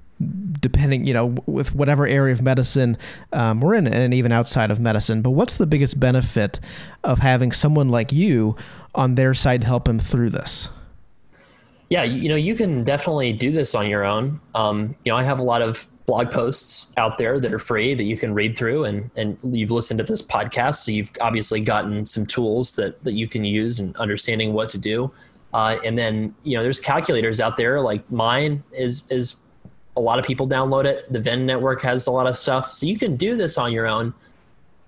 depending, 0.61 1.06
you 1.06 1.14
know, 1.14 1.35
with 1.46 1.74
whatever 1.74 2.06
area 2.06 2.33
of 2.33 2.42
medicine 2.42 2.98
um, 3.33 3.61
we're 3.61 3.74
in, 3.74 3.87
and 3.87 4.12
even 4.12 4.33
outside 4.33 4.70
of 4.70 4.78
medicine. 4.78 5.22
But 5.22 5.30
what's 5.30 5.56
the 5.56 5.66
biggest 5.66 5.98
benefit 5.98 6.61
of 7.04 7.20
having 7.20 7.52
someone 7.52 7.88
like 7.88 8.12
you 8.12 8.56
on 8.94 9.14
their 9.14 9.35
side 9.35 9.62
to 9.62 9.66
help 9.66 9.85
them 9.87 9.98
through 9.98 10.30
this? 10.30 10.68
Yeah, 11.88 12.04
you 12.04 12.28
know, 12.28 12.37
you 12.37 12.54
can 12.54 12.85
definitely 12.85 13.33
do 13.33 13.50
this 13.50 13.74
on 13.74 13.88
your 13.88 14.04
own. 14.04 14.40
Um, 14.54 14.94
you 15.04 15.11
know, 15.11 15.16
I 15.16 15.24
have 15.24 15.40
a 15.40 15.42
lot 15.42 15.61
of 15.61 15.88
blog 16.06 16.30
posts 16.30 16.92
out 16.96 17.18
there 17.18 17.40
that 17.40 17.52
are 17.52 17.59
free 17.59 17.94
that 17.94 18.02
you 18.02 18.16
can 18.16 18.35
read 18.35 18.56
through 18.56 18.85
and, 18.85 19.11
and 19.16 19.38
you've 19.42 19.70
listened 19.70 19.98
to 19.98 20.04
this 20.04 20.22
podcast. 20.22 20.76
So 20.76 20.92
you've 20.92 21.11
obviously 21.20 21.61
gotten 21.61 22.04
some 22.06 22.26
tools 22.26 22.76
that, 22.76 23.02
that 23.04 23.12
you 23.12 23.26
can 23.26 23.44
use 23.44 23.78
and 23.78 23.96
understanding 23.96 24.52
what 24.52 24.68
to 24.70 24.78
do. 24.78 25.11
Uh, 25.52 25.78
and 25.85 25.98
then, 25.98 26.35
you 26.42 26.56
know, 26.56 26.62
there's 26.62 26.80
calculators 26.80 27.40
out 27.40 27.56
there 27.56 27.80
like 27.80 28.09
mine 28.11 28.62
is, 28.72 29.11
is 29.11 29.37
a 29.96 30.00
lot 30.00 30.18
of 30.18 30.24
people 30.24 30.48
download 30.48 30.85
it. 30.85 31.11
The 31.12 31.20
VIN 31.20 31.46
network 31.46 31.83
has 31.83 32.07
a 32.07 32.11
lot 32.11 32.26
of 32.26 32.37
stuff. 32.37 32.72
So 32.72 32.87
you 32.87 32.98
can 32.98 33.16
do 33.16 33.37
this 33.37 33.59
on 33.59 33.72
your 33.72 33.87
own. 33.87 34.14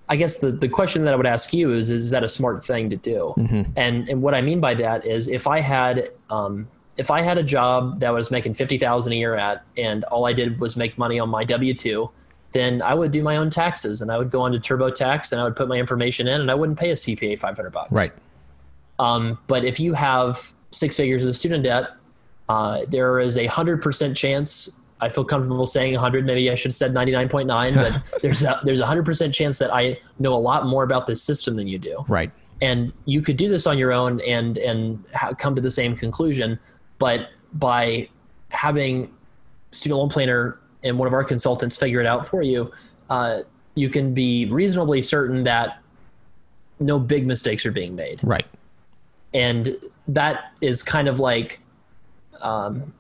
I 0.09 0.17
guess 0.17 0.38
the, 0.38 0.53
the 0.53 0.69
question 0.69 1.05
that 1.05 1.15
I 1.15 1.17
would 1.17 1.27
ask 1.27 1.53
you 1.53 1.73
is, 1.73 1.91
is 1.91 2.11
that 2.11 2.23
a 2.23 2.29
smart 2.29 2.65
thing 2.65 2.91
to 2.91 2.97
do? 2.97 3.35
Mm-hmm. 3.37 3.73
And, 3.77 4.09
and 4.09 4.23
what 4.23 4.35
I 4.35 4.43
mean 4.43 4.61
by 4.61 4.75
that 4.75 5.07
is 5.07 5.29
if 5.29 5.47
I 5.47 5.61
had, 5.61 6.11
um, 6.31 6.69
if 6.97 7.11
I 7.11 7.23
had 7.23 7.38
a 7.38 7.43
job 7.43 8.01
that 8.01 8.11
was 8.11 8.31
making 8.31 8.55
50,000 8.55 9.12
a 9.12 9.17
year 9.17 9.35
at, 9.35 9.65
and 9.77 10.05
all 10.05 10.27
I 10.27 10.33
did 10.33 10.61
was 10.61 10.77
make 10.77 10.99
money 10.99 11.19
on 11.19 11.31
my 11.31 11.45
W-2, 11.45 12.11
then 12.53 12.83
I 12.83 12.95
would 12.95 13.11
do 13.11 13.23
my 13.23 13.38
own 13.38 13.49
taxes 13.49 14.03
and 14.03 14.11
I 14.11 14.19
would 14.19 14.31
go 14.31 14.43
on 14.43 14.55
onto 14.55 14.59
TurboTax 14.77 15.33
and 15.33 15.41
I 15.41 15.45
would 15.45 15.57
put 15.57 15.69
my 15.69 15.77
information 15.77 16.29
in 16.29 16.41
and 16.41 16.51
I 16.51 16.55
wouldn't 16.55 16.79
pay 16.79 16.91
a 16.91 16.95
CPA 16.95 17.38
500 17.38 17.71
bucks. 17.71 17.91
Right. 17.91 18.12
Um, 18.99 19.38
but 19.47 19.65
if 19.65 19.81
you 19.81 19.95
have 19.95 20.53
six 20.71 20.97
figures 20.97 21.25
of 21.25 21.37
student 21.37 21.65
debt, 21.65 21.91
uh, 22.49 22.83
there 22.88 23.19
is 23.21 23.38
a 23.38 23.47
hundred 23.47 23.81
percent 23.81 24.17
chance 24.17 24.79
I 25.03 25.09
feel 25.09 25.25
comfortable 25.25 25.67
saying 25.67 25.95
100. 25.95 26.25
Maybe 26.25 26.49
I 26.51 26.55
should 26.55 26.71
have 26.71 26.77
said 26.77 26.95
99.9, 26.95 27.75
but 28.12 28.23
there's 28.23 28.43
a 28.43 28.61
there's 28.62 28.81
a 28.81 28.87
hundred 28.87 29.05
percent 29.05 29.35
chance 29.35 29.59
that 29.59 29.75
I 29.75 29.99
know 30.19 30.33
a 30.33 30.38
lot 30.38 30.67
more 30.67 30.85
about 30.85 31.07
this 31.07 31.23
system 31.23 31.57
than 31.57 31.67
you 31.67 31.79
do. 31.79 32.05
Right. 32.09 32.33
And 32.61 32.93
you 33.05 33.21
could 33.21 33.37
do 33.37 33.49
this 33.49 33.67
on 33.67 33.77
your 33.77 33.93
own 33.93 34.21
and 34.21 34.57
and 34.59 35.05
ha- 35.12 35.35
come 35.35 35.57
to 35.57 35.61
the 35.61 35.71
same 35.71 35.97
conclusion, 35.97 36.59
but 36.99 37.31
by 37.55 38.09
having 38.51 39.12
student 39.73 39.99
loan 39.99 40.09
planner 40.09 40.61
and 40.85 40.99
one 40.99 41.09
of 41.09 41.15
our 41.15 41.25
consultants 41.25 41.77
figure 41.77 42.01
it 42.01 42.07
out 42.07 42.27
for 42.27 42.43
you, 42.43 42.71
uh, 43.11 43.43
you 43.75 43.91
can 43.91 44.15
be 44.15 44.47
reasonably 44.47 45.03
certain 45.03 45.43
that 45.45 45.83
no 46.79 46.99
big 46.99 47.27
mistakes 47.27 47.67
are 47.67 47.73
being 47.73 47.97
made. 47.97 48.21
Right. 48.23 48.47
And 49.35 49.77
that 50.09 50.53
is 50.61 50.83
kind 50.83 51.09
of 51.09 51.19
like, 51.19 51.61
um, 52.41 52.93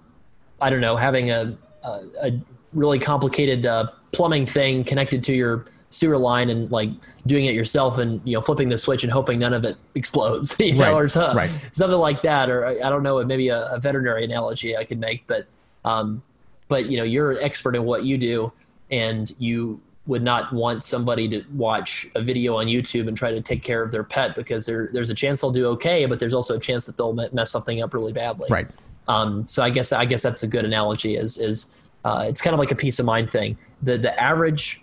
I 0.60 0.70
don't 0.70 0.80
know, 0.80 0.96
having 0.96 1.30
a 1.30 1.56
a, 1.84 2.32
really 2.72 2.98
complicated 2.98 3.66
uh, 3.66 3.86
plumbing 4.12 4.46
thing 4.46 4.82
connected 4.82 5.22
to 5.22 5.34
your 5.34 5.66
sewer 5.90 6.16
line 6.16 6.48
and 6.48 6.70
like 6.70 6.88
doing 7.26 7.44
it 7.44 7.54
yourself 7.54 7.98
and 7.98 8.18
you 8.24 8.32
know 8.32 8.40
flipping 8.40 8.70
the 8.70 8.78
switch 8.78 9.04
and 9.04 9.12
hoping 9.12 9.38
none 9.38 9.52
of 9.52 9.62
it 9.66 9.76
explodes 9.94 10.56
you 10.58 10.74
know 10.74 10.94
or 10.94 11.06
so, 11.06 11.34
right. 11.34 11.50
something 11.72 11.98
like 11.98 12.22
that 12.22 12.48
or 12.48 12.64
i 12.64 12.88
don't 12.88 13.02
know 13.02 13.22
maybe 13.26 13.48
a, 13.48 13.66
a 13.66 13.78
veterinary 13.78 14.24
analogy 14.24 14.74
i 14.74 14.84
could 14.84 14.98
make 14.98 15.22
but 15.26 15.46
um, 15.84 16.22
but 16.68 16.86
you 16.86 16.96
know 16.96 17.02
you're 17.02 17.32
an 17.32 17.38
expert 17.42 17.76
in 17.76 17.84
what 17.84 18.04
you 18.04 18.16
do 18.16 18.50
and 18.90 19.34
you 19.38 19.78
would 20.06 20.22
not 20.22 20.52
want 20.52 20.82
somebody 20.82 21.28
to 21.28 21.44
watch 21.52 22.08
a 22.16 22.22
video 22.22 22.56
on 22.56 22.66
YouTube 22.66 23.06
and 23.06 23.16
try 23.16 23.30
to 23.30 23.40
take 23.40 23.62
care 23.62 23.82
of 23.82 23.92
their 23.92 24.02
pet 24.02 24.34
because 24.34 24.66
there, 24.66 24.90
there's 24.92 25.10
a 25.10 25.14
chance 25.14 25.40
they'll 25.40 25.52
do 25.52 25.66
okay, 25.66 26.06
but 26.06 26.18
there's 26.18 26.34
also 26.34 26.56
a 26.56 26.60
chance 26.60 26.86
that 26.86 26.96
they'll 26.96 27.12
mess 27.12 27.52
something 27.52 27.82
up 27.82 27.94
really 27.94 28.12
badly. 28.12 28.48
Right. 28.50 28.68
Um, 29.08 29.44
so 29.46 29.62
I 29.62 29.70
guess 29.70 29.92
I 29.92 30.04
guess 30.04 30.22
that's 30.22 30.42
a 30.42 30.46
good 30.46 30.64
analogy. 30.64 31.16
Is 31.16 31.38
is 31.38 31.76
uh, 32.04 32.24
it's 32.28 32.40
kind 32.40 32.54
of 32.54 32.60
like 32.60 32.70
a 32.70 32.76
peace 32.76 32.98
of 32.98 33.06
mind 33.06 33.30
thing. 33.30 33.56
The 33.82 33.98
the 33.98 34.20
average 34.20 34.82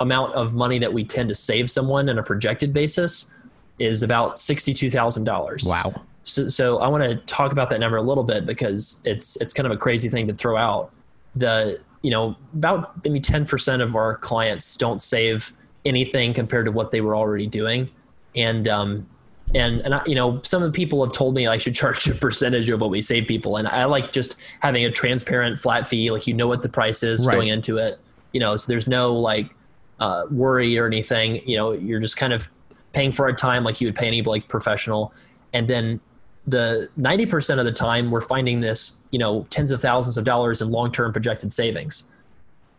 amount 0.00 0.34
of 0.34 0.54
money 0.54 0.78
that 0.78 0.92
we 0.92 1.04
tend 1.04 1.28
to 1.28 1.34
save 1.34 1.70
someone 1.70 2.08
on 2.08 2.18
a 2.18 2.22
projected 2.22 2.72
basis 2.72 3.32
is 3.78 4.02
about 4.02 4.38
sixty 4.38 4.74
two 4.74 4.90
thousand 4.90 5.24
dollars. 5.24 5.64
Wow. 5.66 5.92
So, 6.24 6.48
so 6.48 6.78
I 6.78 6.88
want 6.88 7.02
to 7.02 7.16
talk 7.26 7.52
about 7.52 7.70
that 7.70 7.80
number 7.80 7.96
a 7.96 8.02
little 8.02 8.24
bit 8.24 8.46
because 8.46 9.02
it's 9.04 9.36
it's 9.40 9.52
kind 9.52 9.66
of 9.66 9.72
a 9.72 9.76
crazy 9.76 10.08
thing 10.08 10.26
to 10.28 10.34
throw 10.34 10.56
out. 10.56 10.92
The 11.36 11.80
you 12.02 12.10
know 12.10 12.36
about 12.54 13.04
maybe 13.04 13.20
ten 13.20 13.44
percent 13.44 13.82
of 13.82 13.96
our 13.96 14.16
clients 14.16 14.76
don't 14.76 15.00
save 15.00 15.52
anything 15.84 16.32
compared 16.34 16.66
to 16.66 16.72
what 16.72 16.92
they 16.92 17.00
were 17.00 17.16
already 17.16 17.46
doing, 17.46 17.88
and 18.36 18.68
um, 18.68 19.08
and 19.54 19.80
and 19.80 19.94
I, 19.94 20.02
you 20.06 20.14
know 20.14 20.40
some 20.42 20.62
of 20.62 20.72
the 20.72 20.76
people 20.76 21.04
have 21.04 21.12
told 21.12 21.34
me 21.34 21.46
I 21.46 21.58
should 21.58 21.74
charge 21.74 22.08
a 22.08 22.14
percentage 22.14 22.68
of 22.68 22.80
what 22.80 22.90
we 22.90 23.02
save 23.02 23.26
people, 23.26 23.56
and 23.56 23.68
I 23.68 23.84
like 23.84 24.12
just 24.12 24.42
having 24.60 24.84
a 24.84 24.90
transparent 24.90 25.60
flat 25.60 25.86
fee, 25.86 26.10
like 26.10 26.26
you 26.26 26.34
know 26.34 26.46
what 26.46 26.62
the 26.62 26.68
price 26.68 27.02
is 27.02 27.26
right. 27.26 27.34
going 27.34 27.48
into 27.48 27.78
it, 27.78 27.98
you 28.32 28.40
know, 28.40 28.56
so 28.56 28.70
there's 28.70 28.86
no 28.86 29.14
like 29.14 29.50
uh, 29.98 30.24
worry 30.30 30.78
or 30.78 30.86
anything. 30.86 31.46
You 31.46 31.56
know, 31.56 31.72
you're 31.72 32.00
just 32.00 32.16
kind 32.16 32.32
of 32.32 32.48
paying 32.92 33.12
for 33.12 33.26
our 33.26 33.32
time 33.32 33.64
like 33.64 33.80
you 33.80 33.86
would 33.86 33.96
pay 33.96 34.06
any 34.06 34.22
like 34.22 34.48
professional, 34.48 35.12
and 35.52 35.68
then 35.68 36.00
the 36.46 36.88
90% 36.98 37.58
of 37.58 37.64
the 37.64 37.72
time 37.72 38.10
we're 38.10 38.20
finding 38.22 38.60
this, 38.60 39.02
you 39.10 39.18
know, 39.18 39.46
tens 39.50 39.70
of 39.70 39.80
thousands 39.80 40.16
of 40.16 40.24
dollars 40.24 40.62
in 40.62 40.70
long-term 40.70 41.12
projected 41.12 41.52
savings, 41.52 42.08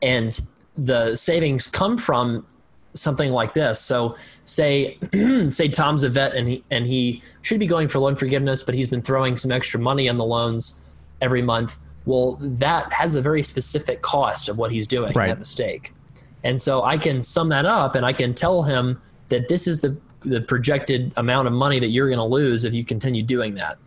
and 0.01 0.41
the 0.77 1.15
savings 1.15 1.67
come 1.67 1.97
from 1.97 2.45
something 2.93 3.31
like 3.31 3.53
this. 3.53 3.79
So 3.79 4.15
say 4.45 4.97
say 5.49 5.67
Tom's 5.67 6.03
a 6.03 6.09
vet 6.09 6.35
and 6.35 6.47
he 6.47 6.63
and 6.71 6.87
he 6.87 7.21
should 7.41 7.59
be 7.59 7.67
going 7.67 7.87
for 7.87 7.99
loan 7.99 8.15
forgiveness, 8.15 8.63
but 8.63 8.75
he's 8.75 8.87
been 8.87 9.01
throwing 9.01 9.37
some 9.37 9.51
extra 9.51 9.79
money 9.79 10.09
on 10.09 10.17
the 10.17 10.25
loans 10.25 10.83
every 11.21 11.41
month. 11.41 11.77
Well, 12.05 12.37
that 12.41 12.91
has 12.93 13.15
a 13.15 13.21
very 13.21 13.43
specific 13.43 14.01
cost 14.01 14.49
of 14.49 14.57
what 14.57 14.71
he's 14.71 14.87
doing 14.87 15.13
right. 15.13 15.27
that 15.27 15.39
mistake. 15.39 15.93
And 16.43 16.59
so 16.59 16.83
I 16.83 16.97
can 16.97 17.21
sum 17.21 17.49
that 17.49 17.65
up 17.65 17.95
and 17.95 18.05
I 18.05 18.13
can 18.13 18.33
tell 18.33 18.63
him 18.63 18.99
that 19.29 19.47
this 19.47 19.67
is 19.67 19.81
the 19.81 19.95
the 20.21 20.41
projected 20.41 21.11
amount 21.17 21.47
of 21.47 21.53
money 21.53 21.79
that 21.79 21.89
you're 21.89 22.07
going 22.07 22.19
to 22.19 22.23
lose 22.23 22.63
if 22.63 22.73
you 22.73 22.83
continue 22.83 23.23
doing 23.23 23.55
that. 23.55 23.77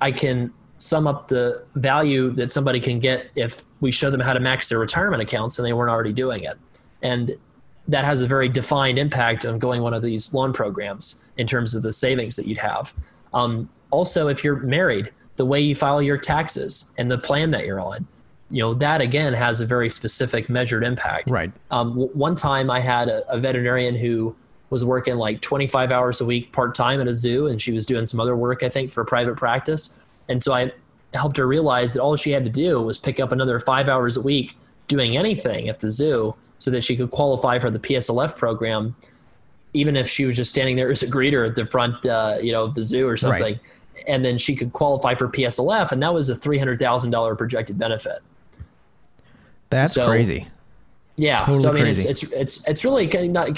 I 0.00 0.12
can 0.12 0.52
sum 0.78 1.06
up 1.06 1.28
the 1.28 1.64
value 1.76 2.30
that 2.32 2.50
somebody 2.50 2.80
can 2.80 2.98
get 2.98 3.30
if 3.36 3.62
we 3.80 3.90
show 3.92 4.10
them 4.10 4.20
how 4.20 4.32
to 4.32 4.40
max 4.40 4.68
their 4.68 4.78
retirement 4.78 5.22
accounts 5.22 5.58
and 5.58 5.66
they 5.66 5.72
weren't 5.72 5.90
already 5.90 6.12
doing 6.12 6.42
it. 6.44 6.58
And 7.02 7.36
that 7.88 8.04
has 8.04 8.22
a 8.22 8.26
very 8.26 8.48
defined 8.48 8.98
impact 8.98 9.44
on 9.44 9.58
going 9.58 9.82
one 9.82 9.94
of 9.94 10.02
these 10.02 10.32
loan 10.32 10.52
programs 10.52 11.24
in 11.36 11.46
terms 11.46 11.74
of 11.74 11.82
the 11.82 11.92
savings 11.92 12.36
that 12.36 12.46
you'd 12.46 12.58
have. 12.58 12.94
Um, 13.34 13.68
also, 13.90 14.28
if 14.28 14.44
you're 14.44 14.56
married, 14.60 15.10
the 15.36 15.46
way 15.46 15.60
you 15.60 15.74
file 15.74 16.02
your 16.02 16.18
taxes 16.18 16.92
and 16.98 17.10
the 17.10 17.18
plan 17.18 17.50
that 17.50 17.66
you're 17.66 17.80
on, 17.80 18.06
you 18.50 18.62
know 18.62 18.74
that 18.74 19.00
again 19.00 19.32
has 19.32 19.62
a 19.62 19.66
very 19.66 19.88
specific 19.88 20.50
measured 20.50 20.84
impact. 20.84 21.30
Right. 21.30 21.50
Um, 21.70 21.90
w- 21.90 22.10
one 22.12 22.34
time, 22.34 22.70
I 22.70 22.80
had 22.80 23.08
a, 23.08 23.28
a 23.32 23.40
veterinarian 23.40 23.96
who 23.96 24.36
was 24.68 24.84
working 24.84 25.16
like 25.16 25.40
25 25.40 25.90
hours 25.90 26.20
a 26.20 26.24
week 26.24 26.52
part 26.52 26.74
time 26.74 27.00
at 27.00 27.08
a 27.08 27.14
zoo, 27.14 27.46
and 27.46 27.60
she 27.60 27.72
was 27.72 27.86
doing 27.86 28.06
some 28.06 28.20
other 28.20 28.36
work, 28.36 28.62
I 28.62 28.68
think, 28.68 28.90
for 28.90 29.04
private 29.04 29.36
practice. 29.36 30.00
And 30.28 30.42
so 30.42 30.52
I 30.52 30.72
helped 31.14 31.36
her 31.38 31.46
realize 31.46 31.94
that 31.94 32.02
all 32.02 32.16
she 32.16 32.30
had 32.30 32.44
to 32.44 32.50
do 32.50 32.80
was 32.80 32.98
pick 32.98 33.20
up 33.20 33.32
another 33.32 33.58
five 33.58 33.88
hours 33.88 34.16
a 34.16 34.22
week 34.22 34.56
doing 34.86 35.16
anything 35.16 35.68
at 35.68 35.80
the 35.80 35.90
zoo 35.90 36.34
so 36.62 36.70
that 36.70 36.84
she 36.84 36.96
could 36.96 37.10
qualify 37.10 37.58
for 37.58 37.70
the 37.70 37.78
PSLF 37.78 38.36
program, 38.36 38.94
even 39.74 39.96
if 39.96 40.08
she 40.08 40.24
was 40.24 40.36
just 40.36 40.50
standing 40.50 40.76
there 40.76 40.90
as 40.90 41.02
a 41.02 41.08
greeter 41.08 41.46
at 41.46 41.54
the 41.54 41.66
front, 41.66 42.06
uh, 42.06 42.38
you 42.40 42.52
know, 42.52 42.64
of 42.64 42.74
the 42.74 42.84
zoo 42.84 43.08
or 43.08 43.16
something. 43.16 43.42
Right. 43.42 43.60
And 44.06 44.24
then 44.24 44.38
she 44.38 44.54
could 44.54 44.72
qualify 44.72 45.14
for 45.14 45.28
PSLF, 45.28 45.92
and 45.92 46.02
that 46.02 46.14
was 46.14 46.28
a 46.28 46.36
three 46.36 46.58
hundred 46.58 46.78
thousand 46.78 47.10
dollar 47.10 47.36
projected 47.36 47.78
benefit. 47.78 48.20
That's 49.70 49.92
so, 49.92 50.06
crazy. 50.06 50.48
Yeah, 51.16 51.38
totally 51.40 51.58
so 51.58 51.70
I 51.70 51.72
mean, 51.74 51.86
it's, 51.86 52.04
it's 52.04 52.22
it's 52.24 52.68
it's 52.68 52.84
really 52.84 53.10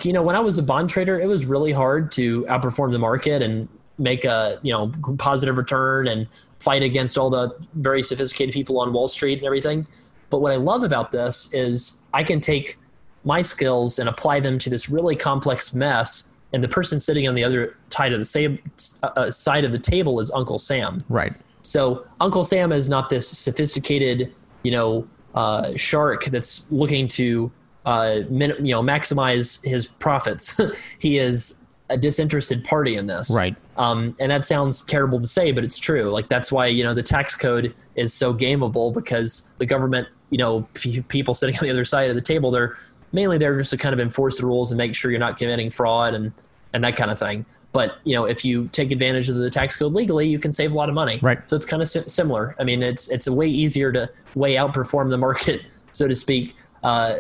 you 0.02 0.12
know 0.12 0.22
when 0.22 0.34
I 0.34 0.40
was 0.40 0.58
a 0.58 0.62
bond 0.62 0.90
trader, 0.90 1.20
it 1.20 1.26
was 1.26 1.46
really 1.46 1.72
hard 1.72 2.10
to 2.12 2.42
outperform 2.44 2.92
the 2.92 2.98
market 2.98 3.42
and 3.42 3.68
make 3.98 4.24
a 4.24 4.58
you 4.62 4.72
know 4.72 4.92
positive 5.18 5.56
return 5.56 6.08
and 6.08 6.26
fight 6.58 6.82
against 6.82 7.16
all 7.16 7.30
the 7.30 7.56
very 7.74 8.02
sophisticated 8.02 8.52
people 8.52 8.80
on 8.80 8.92
Wall 8.92 9.06
Street 9.06 9.38
and 9.38 9.46
everything. 9.46 9.86
But 10.30 10.40
what 10.40 10.52
I 10.52 10.56
love 10.56 10.82
about 10.82 11.12
this 11.12 11.54
is 11.54 12.02
I 12.12 12.24
can 12.24 12.40
take 12.40 12.76
my 13.24 13.42
skills 13.42 13.98
and 13.98 14.08
apply 14.08 14.40
them 14.40 14.58
to 14.58 14.70
this 14.70 14.88
really 14.88 15.16
complex 15.16 15.74
mess 15.74 16.28
and 16.52 16.62
the 16.62 16.68
person 16.68 16.98
sitting 16.98 17.26
on 17.26 17.34
the 17.34 17.42
other 17.42 17.76
side 17.90 18.12
of 18.12 18.18
the 18.18 18.24
same 18.24 18.58
uh, 19.02 19.10
uh, 19.16 19.30
side 19.30 19.64
of 19.64 19.72
the 19.72 19.78
table 19.78 20.20
is 20.20 20.30
Uncle 20.30 20.58
Sam. 20.58 21.04
Right. 21.08 21.32
So 21.62 22.06
Uncle 22.20 22.44
Sam 22.44 22.70
is 22.70 22.88
not 22.88 23.10
this 23.10 23.28
sophisticated, 23.28 24.32
you 24.62 24.70
know, 24.70 25.08
uh, 25.34 25.74
shark 25.74 26.26
that's 26.26 26.70
looking 26.70 27.08
to, 27.08 27.50
uh, 27.86 28.20
min- 28.30 28.64
you 28.64 28.72
know, 28.72 28.82
maximize 28.82 29.64
his 29.64 29.86
profits. 29.86 30.60
he 31.00 31.18
is 31.18 31.64
a 31.90 31.96
disinterested 31.96 32.62
party 32.64 32.96
in 32.96 33.06
this. 33.06 33.34
Right. 33.34 33.56
Um, 33.76 34.16
and 34.20 34.30
that 34.30 34.44
sounds 34.44 34.84
terrible 34.84 35.20
to 35.20 35.26
say, 35.26 35.50
but 35.50 35.64
it's 35.64 35.78
true. 35.78 36.10
Like 36.10 36.28
that's 36.28 36.52
why 36.52 36.66
you 36.66 36.84
know 36.84 36.94
the 36.94 37.02
tax 37.02 37.34
code 37.34 37.74
is 37.96 38.14
so 38.14 38.32
gameable 38.32 38.94
because 38.94 39.52
the 39.58 39.66
government, 39.66 40.08
you 40.30 40.38
know, 40.38 40.66
p- 40.74 41.02
people 41.02 41.34
sitting 41.34 41.56
on 41.56 41.64
the 41.64 41.70
other 41.70 41.84
side 41.84 42.10
of 42.10 42.16
the 42.16 42.22
table, 42.22 42.50
they're 42.50 42.76
mainly 43.14 43.38
they're 43.38 43.58
just 43.58 43.70
to 43.70 43.76
kind 43.76 43.92
of 43.92 44.00
enforce 44.00 44.38
the 44.38 44.46
rules 44.46 44.70
and 44.70 44.76
make 44.76 44.94
sure 44.94 45.10
you're 45.10 45.20
not 45.20 45.38
committing 45.38 45.70
fraud 45.70 46.12
and 46.12 46.32
and 46.72 46.84
that 46.84 46.96
kind 46.96 47.10
of 47.10 47.18
thing. 47.18 47.46
But 47.72 47.98
you 48.04 48.14
know, 48.14 48.24
if 48.24 48.44
you 48.44 48.68
take 48.68 48.90
advantage 48.90 49.28
of 49.28 49.36
the 49.36 49.50
tax 49.50 49.76
code 49.76 49.94
legally, 49.94 50.28
you 50.28 50.38
can 50.38 50.52
save 50.52 50.72
a 50.72 50.74
lot 50.74 50.88
of 50.88 50.94
money. 50.94 51.18
Right. 51.22 51.38
So 51.48 51.56
it's 51.56 51.64
kind 51.64 51.80
of 51.80 51.88
si- 51.88 52.08
similar. 52.08 52.54
I 52.58 52.64
mean, 52.64 52.82
it's 52.82 53.08
it's 53.10 53.26
a 53.26 53.32
way 53.32 53.48
easier 53.48 53.90
to 53.92 54.10
way 54.34 54.54
outperform 54.54 55.10
the 55.10 55.18
market, 55.18 55.62
so 55.92 56.06
to 56.06 56.14
speak, 56.14 56.54
uh, 56.82 57.18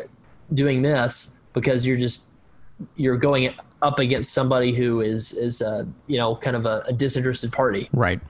doing 0.52 0.82
this 0.82 1.38
because 1.54 1.86
you're 1.86 1.96
just 1.96 2.24
you're 2.96 3.16
going 3.16 3.54
up 3.82 3.98
against 3.98 4.32
somebody 4.32 4.72
who 4.72 5.00
is 5.00 5.32
is 5.32 5.62
uh, 5.62 5.84
you 6.06 6.18
know 6.18 6.36
kind 6.36 6.56
of 6.56 6.66
a, 6.66 6.84
a 6.86 6.92
disinterested 6.92 7.52
party. 7.52 7.88
Right. 7.92 8.20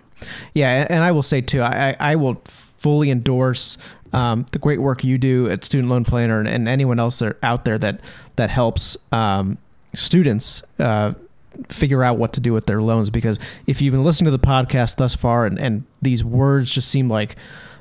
Yeah, 0.55 0.87
and 0.89 1.03
I 1.03 1.13
will 1.13 1.23
say 1.23 1.41
too, 1.41 1.63
I 1.63 1.97
I 1.99 2.17
will 2.17 2.41
fully 2.45 3.11
endorse 3.11 3.79
um, 4.15 4.47
the 4.53 4.61
great 4.61 4.81
work 4.81 5.03
you 5.03 5.19
do 5.19 5.51
at 5.51 5.65
Student 5.65 5.91
Loan 5.91 6.05
Planner 6.05 6.39
and, 6.39 6.49
and 6.49 6.69
anyone 6.69 7.01
else 7.01 7.19
that 7.19 7.37
out 7.43 7.65
there 7.65 7.79
that 7.79 8.01
that 8.37 8.49
helps 8.49 8.97
um, 9.11 9.59
students 9.93 10.63
uh, 10.79 11.15
figure 11.69 12.05
out 12.05 12.17
what 12.17 12.33
to 12.35 12.41
do 12.41 12.53
with 12.53 12.67
their 12.67 12.81
loans. 12.81 13.11
Because 13.11 13.41
if 13.67 13.83
you've 13.83 13.93
been 13.93 14.05
listening 14.05 14.27
to 14.27 14.39
the 14.39 14.47
podcast 14.47 14.97
thus 14.97 15.17
far, 15.17 15.47
and, 15.47 15.59
and 15.59 15.85
these 16.01 16.25
words 16.25 16.71
just 16.71 16.89
seem 16.89 17.11
like 17.11 17.35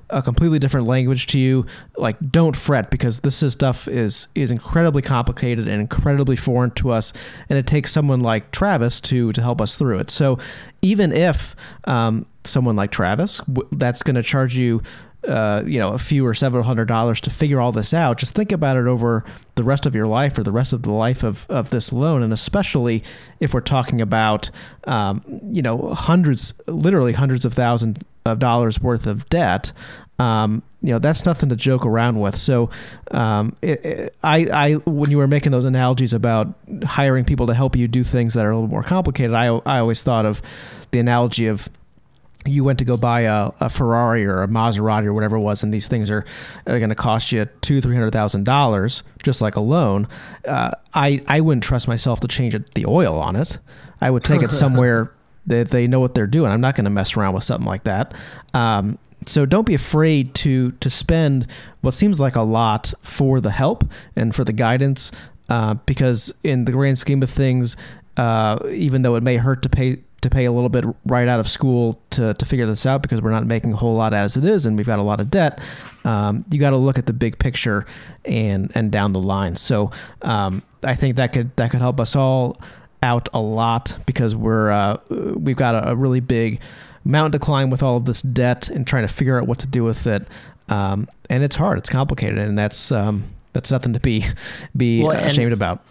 a 0.09 0.23
completely 0.23 0.57
different 0.57 0.87
language 0.87 1.27
to 1.27 1.37
you, 1.37 1.67
like 1.97 2.17
don't 2.31 2.57
fret 2.57 2.89
because 2.89 3.19
this 3.19 3.43
is 3.43 3.53
stuff 3.53 3.87
is 3.87 4.27
is 4.33 4.49
incredibly 4.49 5.03
complicated 5.03 5.67
and 5.67 5.79
incredibly 5.79 6.35
foreign 6.35 6.71
to 6.71 6.89
us, 6.89 7.13
and 7.47 7.59
it 7.59 7.67
takes 7.67 7.91
someone 7.91 8.21
like 8.21 8.49
Travis 8.49 8.99
to 9.01 9.31
to 9.33 9.41
help 9.41 9.61
us 9.61 9.77
through 9.77 9.99
it. 9.99 10.09
So 10.09 10.39
even 10.81 11.11
if 11.11 11.55
um, 11.85 12.25
someone 12.43 12.75
like 12.75 12.89
Travis 12.89 13.39
that's 13.71 14.01
going 14.01 14.15
to 14.15 14.23
charge 14.23 14.55
you 14.55 14.81
uh, 15.27 15.63
you 15.65 15.79
know, 15.79 15.89
a 15.89 15.97
few 15.97 16.25
or 16.25 16.33
several 16.33 16.63
hundred 16.63 16.87
dollars 16.87 17.21
to 17.21 17.29
figure 17.29 17.59
all 17.59 17.71
this 17.71 17.93
out. 17.93 18.17
Just 18.17 18.33
think 18.33 18.51
about 18.51 18.77
it 18.77 18.87
over 18.87 19.23
the 19.55 19.63
rest 19.63 19.85
of 19.85 19.95
your 19.95 20.07
life 20.07 20.37
or 20.37 20.43
the 20.43 20.51
rest 20.51 20.73
of 20.73 20.83
the 20.83 20.91
life 20.91 21.23
of, 21.23 21.45
of 21.49 21.69
this 21.69 21.93
loan. 21.93 22.23
And 22.23 22.33
especially 22.33 23.03
if 23.39 23.53
we're 23.53 23.61
talking 23.61 24.01
about, 24.01 24.49
um, 24.85 25.23
you 25.51 25.61
know, 25.61 25.89
hundreds, 25.89 26.53
literally 26.67 27.13
hundreds 27.13 27.45
of 27.45 27.53
thousands 27.53 27.99
of 28.25 28.39
dollars 28.39 28.81
worth 28.81 29.07
of 29.07 29.27
debt. 29.29 29.71
Um, 30.19 30.61
you 30.81 30.89
know, 30.89 30.99
that's 30.99 31.25
nothing 31.25 31.49
to 31.49 31.55
joke 31.55 31.85
around 31.85 32.19
with. 32.19 32.37
So, 32.37 32.69
um, 33.11 33.55
it, 33.61 33.83
it, 33.85 34.15
I, 34.21 34.45
I, 34.45 34.73
when 34.73 35.09
you 35.09 35.17
were 35.17 35.27
making 35.27 35.51
those 35.51 35.65
analogies 35.65 36.13
about 36.13 36.53
hiring 36.83 37.25
people 37.25 37.47
to 37.47 37.53
help 37.53 37.75
you 37.75 37.87
do 37.87 38.03
things 38.03 38.33
that 38.33 38.45
are 38.45 38.51
a 38.51 38.55
little 38.55 38.69
more 38.69 38.83
complicated, 38.83 39.33
I, 39.33 39.45
I 39.65 39.79
always 39.79 40.03
thought 40.03 40.25
of 40.25 40.41
the 40.91 40.99
analogy 40.99 41.47
of, 41.47 41.69
you 42.45 42.63
went 42.63 42.79
to 42.79 42.85
go 42.85 42.95
buy 42.95 43.21
a, 43.21 43.51
a, 43.59 43.69
Ferrari 43.69 44.25
or 44.25 44.43
a 44.43 44.47
Maserati 44.47 45.05
or 45.05 45.13
whatever 45.13 45.37
it 45.37 45.41
was, 45.41 45.63
and 45.63 45.73
these 45.73 45.87
things 45.87 46.09
are, 46.09 46.25
are 46.67 46.79
going 46.79 46.89
to 46.89 46.95
cost 46.95 47.31
you 47.31 47.45
two, 47.61 47.81
three 47.81 47.95
hundred 47.95 48.11
thousand 48.11 48.43
dollars, 48.45 49.03
just 49.21 49.41
like 49.41 49.55
a 49.55 49.61
loan. 49.61 50.07
Uh, 50.47 50.71
I 50.93 51.23
I 51.27 51.41
wouldn't 51.41 51.63
trust 51.63 51.87
myself 51.87 52.19
to 52.21 52.27
change 52.27 52.55
it, 52.55 52.73
the 52.73 52.85
oil 52.85 53.19
on 53.19 53.35
it. 53.35 53.59
I 54.01 54.09
would 54.09 54.23
take 54.23 54.43
it 54.43 54.51
somewhere 54.63 55.11
that 55.45 55.69
they 55.69 55.87
know 55.87 55.99
what 55.99 56.15
they're 56.15 56.27
doing. 56.27 56.51
I'm 56.51 56.61
not 56.61 56.75
going 56.75 56.85
to 56.85 56.91
mess 56.91 57.17
around 57.17 57.33
with 57.33 57.43
something 57.43 57.67
like 57.67 57.83
that. 57.83 58.13
Um, 58.53 58.97
so 59.25 59.45
don't 59.45 59.65
be 59.65 59.73
afraid 59.73 60.33
to 60.35 60.71
to 60.71 60.89
spend 60.89 61.47
what 61.81 61.93
seems 61.93 62.19
like 62.19 62.35
a 62.35 62.41
lot 62.41 62.93
for 63.01 63.39
the 63.39 63.51
help 63.51 63.85
and 64.15 64.35
for 64.35 64.43
the 64.43 64.53
guidance, 64.53 65.11
uh, 65.49 65.75
because 65.85 66.33
in 66.43 66.65
the 66.65 66.71
grand 66.71 66.99
scheme 66.99 67.23
of 67.23 67.29
things, 67.29 67.77
uh, 68.17 68.59
even 68.69 69.01
though 69.01 69.15
it 69.15 69.23
may 69.23 69.37
hurt 69.37 69.61
to 69.63 69.69
pay 69.69 69.99
to 70.23 70.29
pay 70.29 70.45
a 70.45 70.51
little 70.51 70.69
bit 70.69 70.85
right 71.05 71.27
out 71.27 71.39
of 71.39 71.47
school 71.47 72.01
to, 72.11 72.33
to 72.33 72.45
figure 72.45 72.65
this 72.65 72.85
out 72.85 73.01
because 73.01 73.21
we're 73.21 73.31
not 73.31 73.45
making 73.45 73.73
a 73.73 73.75
whole 73.75 73.95
lot 73.95 74.13
as 74.13 74.35
it 74.35 74.43
is 74.43 74.65
and 74.65 74.75
we've 74.75 74.85
got 74.85 74.99
a 74.99 75.03
lot 75.03 75.19
of 75.19 75.29
debt. 75.29 75.59
Um, 76.03 76.43
you 76.49 76.59
got 76.59 76.71
to 76.71 76.77
look 76.77 76.97
at 76.97 77.05
the 77.05 77.13
big 77.13 77.39
picture 77.39 77.85
and 78.25 78.71
and 78.75 78.91
down 78.91 79.13
the 79.13 79.21
line. 79.21 79.55
So 79.55 79.91
um, 80.21 80.63
I 80.83 80.95
think 80.95 81.17
that 81.17 81.33
could 81.33 81.55
that 81.55 81.71
could 81.71 81.81
help 81.81 81.99
us 81.99 82.15
all 82.15 82.57
out 83.01 83.29
a 83.33 83.41
lot 83.41 83.97
because 84.05 84.35
we're 84.35 84.71
uh, 84.71 84.97
we've 85.09 85.57
got 85.57 85.75
a, 85.75 85.89
a, 85.89 85.95
really 85.95 86.21
big 86.21 86.61
mountain 87.03 87.33
to 87.33 87.39
climb 87.39 87.69
with 87.69 87.83
all 87.83 87.97
of 87.97 88.05
this 88.05 88.21
debt 88.21 88.69
and 88.69 88.87
trying 88.87 89.05
to 89.05 89.13
figure 89.13 89.39
out 89.39 89.45
what 89.45 89.59
to 89.59 89.67
do 89.67 89.83
with 89.83 90.07
it. 90.07 90.25
Um, 90.69 91.09
and 91.29 91.43
it's 91.43 91.57
hard, 91.57 91.77
it's 91.77 91.89
complicated, 91.89 92.39
and 92.39 92.57
that's 92.57 92.91
um, 92.91 93.25
that's 93.51 93.71
nothing 93.71 93.93
to 93.93 93.99
be 93.99 94.25
be 94.75 95.03
well, 95.03 95.11
ashamed 95.11 95.53
about 95.53 95.81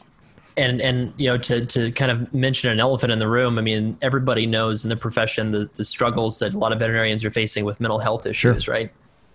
and 0.56 0.80
and 0.80 1.12
you 1.16 1.28
know 1.28 1.38
to 1.38 1.64
to 1.66 1.90
kind 1.92 2.10
of 2.10 2.32
mention 2.34 2.70
an 2.70 2.80
elephant 2.80 3.12
in 3.12 3.18
the 3.18 3.28
room 3.28 3.58
i 3.58 3.62
mean 3.62 3.96
everybody 4.02 4.46
knows 4.46 4.84
in 4.84 4.90
the 4.90 4.96
profession 4.96 5.50
the, 5.52 5.68
the 5.74 5.84
struggles 5.84 6.38
that 6.38 6.54
a 6.54 6.58
lot 6.58 6.72
of 6.72 6.78
veterinarians 6.78 7.24
are 7.24 7.30
facing 7.30 7.64
with 7.64 7.80
mental 7.80 7.98
health 7.98 8.26
issues 8.26 8.64
sure. 8.64 8.74
right? 8.74 8.92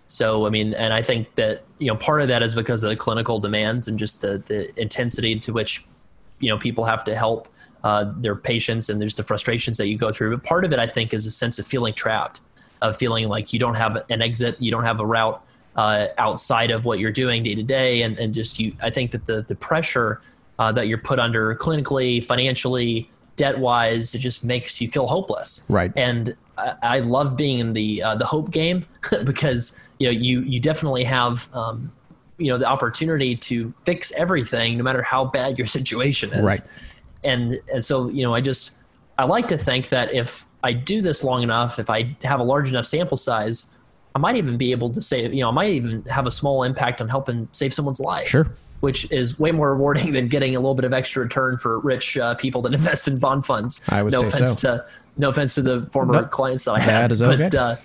So 0.08 0.46
i 0.46 0.50
mean 0.50 0.74
and 0.74 0.94
i 0.94 1.02
think 1.02 1.34
that 1.36 1.64
you 1.80 1.88
know 1.88 1.96
part 1.96 2.22
of 2.22 2.28
that 2.30 2.44
is 2.44 2.56
because 2.56 2.84
of 2.84 2.90
the 2.90 2.96
clinical 2.96 3.40
demands 3.40 3.88
and 3.88 3.98
just 4.00 4.22
the 4.22 4.42
the 4.46 4.80
intensity 4.80 5.40
to 5.40 5.52
which 5.52 5.86
you 6.40 6.50
know 6.50 6.58
people 6.58 6.86
have 6.86 7.04
to 7.06 7.16
help 7.16 7.48
uh, 7.84 8.12
their 8.18 8.36
patients 8.36 8.90
and 8.90 9.00
there's 9.02 9.16
the 9.16 9.24
frustrations 9.24 9.78
that 9.78 9.88
you 9.88 9.98
go 9.98 10.12
through. 10.12 10.36
But 10.36 10.44
part 10.44 10.66
of 10.66 10.72
it 10.72 10.80
i 10.80 10.88
think 10.88 11.14
is 11.14 11.26
a 11.26 11.32
sense 11.32 11.60
of 11.60 11.66
feeling 11.66 11.94
trapped 11.94 12.42
of 12.82 12.96
feeling 12.96 13.28
like 13.28 13.54
you 13.54 13.60
don't 13.60 13.76
have 13.76 14.04
an 14.10 14.22
exit 14.22 14.56
you 14.62 14.72
don't 14.72 14.84
have 14.84 15.00
a 15.00 15.06
route 15.06 15.44
uh, 15.76 16.08
outside 16.18 16.72
of 16.72 16.86
what 16.86 17.00
you're 17.00 17.12
doing 17.12 17.44
day 17.44 17.56
to 17.56 17.64
day. 17.64 18.02
And 18.04 18.18
and 18.18 18.34
just 18.34 18.60
you 18.60 18.74
i 18.82 18.90
think 18.90 19.12
that 19.12 19.26
the 19.26 19.42
the 19.42 19.56
pressure 19.56 20.22
uh, 20.60 20.72
that 20.72 20.88
you're 20.88 20.98
put 20.98 21.20
under 21.20 21.54
clinically, 21.56 22.24
financially, 22.24 23.10
debt 23.36 23.60
wise. 23.60 24.14
It 24.14 24.20
just 24.20 24.44
makes 24.44 24.82
you 24.82 24.90
feel 24.90 25.08
hopeless. 25.08 25.64
Right. 25.70 25.92
And 25.96 26.36
I, 26.58 26.74
I 26.82 27.00
love 27.00 27.38
being 27.38 27.60
in 27.60 27.74
the 27.74 28.04
uh, 28.04 28.16
the 28.16 28.26
hope 28.26 28.52
game 28.52 28.86
because 29.24 29.82
you 30.00 30.08
know 30.08 30.12
you 30.12 30.42
you 30.42 30.60
definitely 30.60 31.06
have 31.06 31.50
um, 31.54 31.92
you 32.38 32.52
know 32.52 32.58
the 32.58 32.66
opportunity 32.66 33.36
to 33.36 33.74
fix 33.86 34.12
everything 34.14 34.78
no 34.78 34.84
matter 34.84 35.02
how 35.02 35.26
bad 35.26 35.58
your 35.58 35.68
situation 35.78 36.32
is. 36.34 36.44
Right. 36.44 36.62
And 37.24 37.60
and 37.72 37.84
so 37.84 38.10
you 38.10 38.24
know 38.24 38.34
I 38.34 38.42
just 38.42 38.84
I 39.18 39.26
like 39.26 39.48
to 39.50 39.58
think 39.58 39.90
that 39.90 40.14
if 40.14 40.46
I 40.64 40.74
do 40.74 41.02
this 41.02 41.24
long 41.24 41.44
enough, 41.44 41.80
if 41.80 41.90
I 41.90 42.16
have 42.24 42.40
a 42.40 42.44
large 42.44 42.70
enough 42.70 42.86
sample 42.86 43.18
size, 43.18 43.78
I 44.16 44.20
might 44.20 44.36
even 44.36 44.58
be 44.58 44.72
able 44.72 44.92
to 44.92 45.02
say, 45.02 45.28
you 45.28 45.42
know, 45.42 45.50
I 45.50 45.52
might 45.52 45.72
even 45.72 46.04
have 46.04 46.26
a 46.26 46.32
small 46.32 46.64
impact 46.64 47.02
on 47.02 47.08
helping 47.08 47.48
save 47.52 47.74
someone's 47.74 48.00
life. 48.00 48.28
Sure 48.28 48.52
which 48.80 49.12
is 49.12 49.40
way 49.40 49.52
more 49.52 49.72
rewarding 49.72 50.12
than 50.14 50.28
getting 50.28 50.56
a 50.56 50.60
little 50.60 50.76
bit 50.76 50.86
of 50.86 50.94
extra 50.94 51.24
return 51.24 51.58
for 51.58 51.80
rich 51.80 52.18
uh, 52.18 52.36
people 52.36 52.62
that 52.64 52.74
invest 52.80 53.08
in 53.08 53.18
bond 53.18 53.46
funds. 53.46 53.84
I 53.90 54.04
would 54.04 54.14
no 54.14 54.22
say 54.22 54.28
offense 54.28 54.60
so. 54.60 54.78
to 54.78 54.86
no 55.18 55.30
offense 55.30 55.56
to 55.56 55.62
the 55.62 55.86
former 55.88 56.14
nope. 56.14 56.32
clients 56.32 56.66
that 56.66 56.74
I 56.74 56.80
had, 56.80 57.12
okay. 57.12 57.38
but 57.38 57.56
uh, 57.56 57.76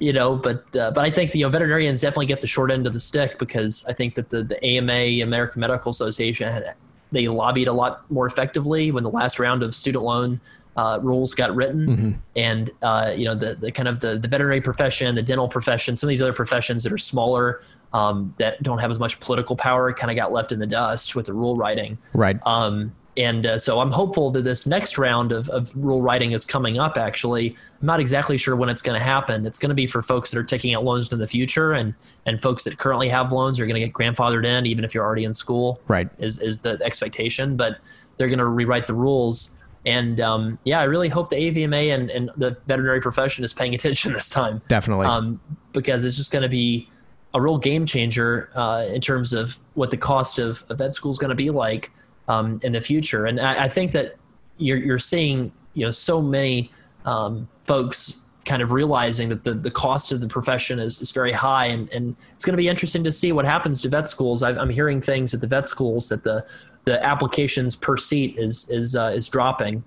you 0.00 0.12
know, 0.12 0.36
but 0.36 0.76
uh, 0.76 0.90
but 0.90 1.04
I 1.04 1.10
think 1.10 1.34
you 1.34 1.44
know 1.44 1.50
veterinarians 1.50 2.00
definitely 2.00 2.26
get 2.26 2.40
the 2.40 2.46
short 2.46 2.70
end 2.70 2.86
of 2.86 2.92
the 2.92 3.00
stick 3.00 3.38
because 3.38 3.86
I 3.88 3.92
think 3.92 4.16
that 4.16 4.30
the 4.30 4.42
the 4.42 4.64
AMA 4.64 5.22
American 5.22 5.60
Medical 5.60 5.90
Association 5.90 6.52
had, 6.52 6.74
they 7.12 7.28
lobbied 7.28 7.68
a 7.68 7.72
lot 7.72 8.10
more 8.10 8.26
effectively 8.26 8.90
when 8.90 9.04
the 9.04 9.10
last 9.10 9.38
round 9.38 9.62
of 9.62 9.74
student 9.74 10.04
loan 10.04 10.40
uh, 10.76 10.98
rules 11.00 11.32
got 11.34 11.54
written, 11.54 11.86
mm-hmm. 11.86 12.10
and 12.34 12.70
uh, 12.82 13.12
you 13.16 13.24
know 13.24 13.34
the 13.34 13.54
the 13.54 13.70
kind 13.70 13.88
of 13.88 14.00
the, 14.00 14.18
the 14.18 14.26
veterinary 14.26 14.60
profession, 14.60 15.14
the 15.14 15.22
dental 15.22 15.48
profession, 15.48 15.94
some 15.94 16.08
of 16.08 16.10
these 16.10 16.22
other 16.22 16.32
professions 16.32 16.82
that 16.82 16.92
are 16.92 16.98
smaller 16.98 17.62
um, 17.94 18.34
that 18.38 18.62
don't 18.62 18.78
have 18.78 18.90
as 18.90 18.98
much 18.98 19.18
political 19.20 19.56
power 19.56 19.92
kind 19.92 20.10
of 20.10 20.16
got 20.16 20.32
left 20.32 20.52
in 20.52 20.58
the 20.58 20.66
dust 20.66 21.14
with 21.14 21.26
the 21.26 21.32
rule 21.32 21.56
writing. 21.56 21.96
Right. 22.12 22.38
Um, 22.44 22.92
and 23.16 23.46
uh, 23.46 23.58
so 23.58 23.78
I'm 23.78 23.92
hopeful 23.92 24.32
that 24.32 24.42
this 24.42 24.66
next 24.66 24.98
round 24.98 25.30
of, 25.30 25.48
of 25.50 25.70
rule 25.76 26.02
writing 26.02 26.32
is 26.32 26.44
coming 26.44 26.80
up. 26.80 26.96
Actually, 26.96 27.56
I'm 27.80 27.86
not 27.86 28.00
exactly 28.00 28.36
sure 28.36 28.56
when 28.56 28.68
it's 28.68 28.82
going 28.82 28.98
to 28.98 29.04
happen. 29.04 29.46
It's 29.46 29.60
going 29.60 29.68
to 29.68 29.74
be 29.74 29.86
for 29.86 30.02
folks 30.02 30.32
that 30.32 30.38
are 30.40 30.44
taking 30.44 30.74
out 30.74 30.82
loans 30.82 31.12
in 31.12 31.20
the 31.20 31.26
future, 31.28 31.72
and 31.72 31.94
and 32.26 32.42
folks 32.42 32.64
that 32.64 32.76
currently 32.76 33.08
have 33.08 33.30
loans 33.30 33.60
are 33.60 33.66
going 33.66 33.80
to 33.80 33.86
get 33.86 33.92
grandfathered 33.92 34.44
in, 34.44 34.66
even 34.66 34.84
if 34.84 34.92
you're 34.92 35.04
already 35.04 35.22
in 35.22 35.32
school. 35.32 35.80
Right. 35.86 36.08
Is 36.18 36.40
is 36.40 36.58
the 36.58 36.82
expectation? 36.82 37.56
But 37.56 37.78
they're 38.16 38.28
going 38.28 38.40
to 38.40 38.46
rewrite 38.46 38.88
the 38.88 38.94
rules. 38.94 39.60
And 39.86 40.18
um, 40.18 40.58
yeah, 40.64 40.80
I 40.80 40.84
really 40.84 41.08
hope 41.08 41.30
the 41.30 41.36
AVMA 41.36 41.94
and, 41.94 42.10
and 42.10 42.30
the 42.36 42.56
veterinary 42.66 43.00
profession 43.00 43.44
is 43.44 43.52
paying 43.52 43.74
attention 43.76 44.12
this 44.12 44.28
time. 44.28 44.60
Definitely. 44.66 45.06
Um, 45.06 45.40
because 45.72 46.04
it's 46.04 46.16
just 46.16 46.32
going 46.32 46.42
to 46.42 46.48
be 46.48 46.88
a 47.34 47.42
real 47.42 47.58
game 47.58 47.84
changer 47.84 48.48
uh, 48.54 48.86
in 48.88 49.00
terms 49.00 49.32
of 49.32 49.60
what 49.74 49.90
the 49.90 49.96
cost 49.96 50.38
of, 50.38 50.64
of 50.68 50.78
vet 50.78 50.94
school 50.94 51.10
is 51.10 51.18
going 51.18 51.30
to 51.30 51.34
be 51.34 51.50
like 51.50 51.90
um, 52.28 52.60
in 52.62 52.72
the 52.72 52.80
future. 52.80 53.26
And 53.26 53.40
I, 53.40 53.64
I, 53.64 53.68
think 53.68 53.92
that 53.92 54.16
you're, 54.56 54.78
you're 54.78 54.98
seeing 55.00 55.52
you 55.74 55.84
know 55.84 55.90
so 55.90 56.22
many 56.22 56.70
um, 57.04 57.48
folks 57.66 58.24
kind 58.44 58.62
of 58.62 58.72
realizing 58.72 59.28
that 59.30 59.42
the, 59.42 59.54
the 59.54 59.70
cost 59.70 60.12
of 60.12 60.20
the 60.20 60.28
profession 60.28 60.78
is, 60.78 61.00
is 61.00 61.12
very 61.12 61.32
high. 61.32 61.66
And, 61.66 61.90
and 61.90 62.16
it's 62.32 62.44
going 62.44 62.52
to 62.52 62.58
be 62.58 62.68
interesting 62.68 63.02
to 63.04 63.12
see 63.12 63.32
what 63.32 63.44
happens 63.44 63.80
to 63.82 63.88
vet 63.88 64.08
schools. 64.08 64.42
I 64.42 64.50
am 64.50 64.70
hearing 64.70 65.00
things 65.00 65.34
at 65.34 65.40
the 65.40 65.46
vet 65.46 65.66
schools 65.66 66.08
that 66.10 66.24
the, 66.24 66.44
the 66.84 67.02
applications 67.04 67.74
per 67.74 67.96
seat 67.96 68.38
is, 68.38 68.68
is, 68.70 68.96
uh, 68.96 69.12
is 69.14 69.28
dropping. 69.28 69.82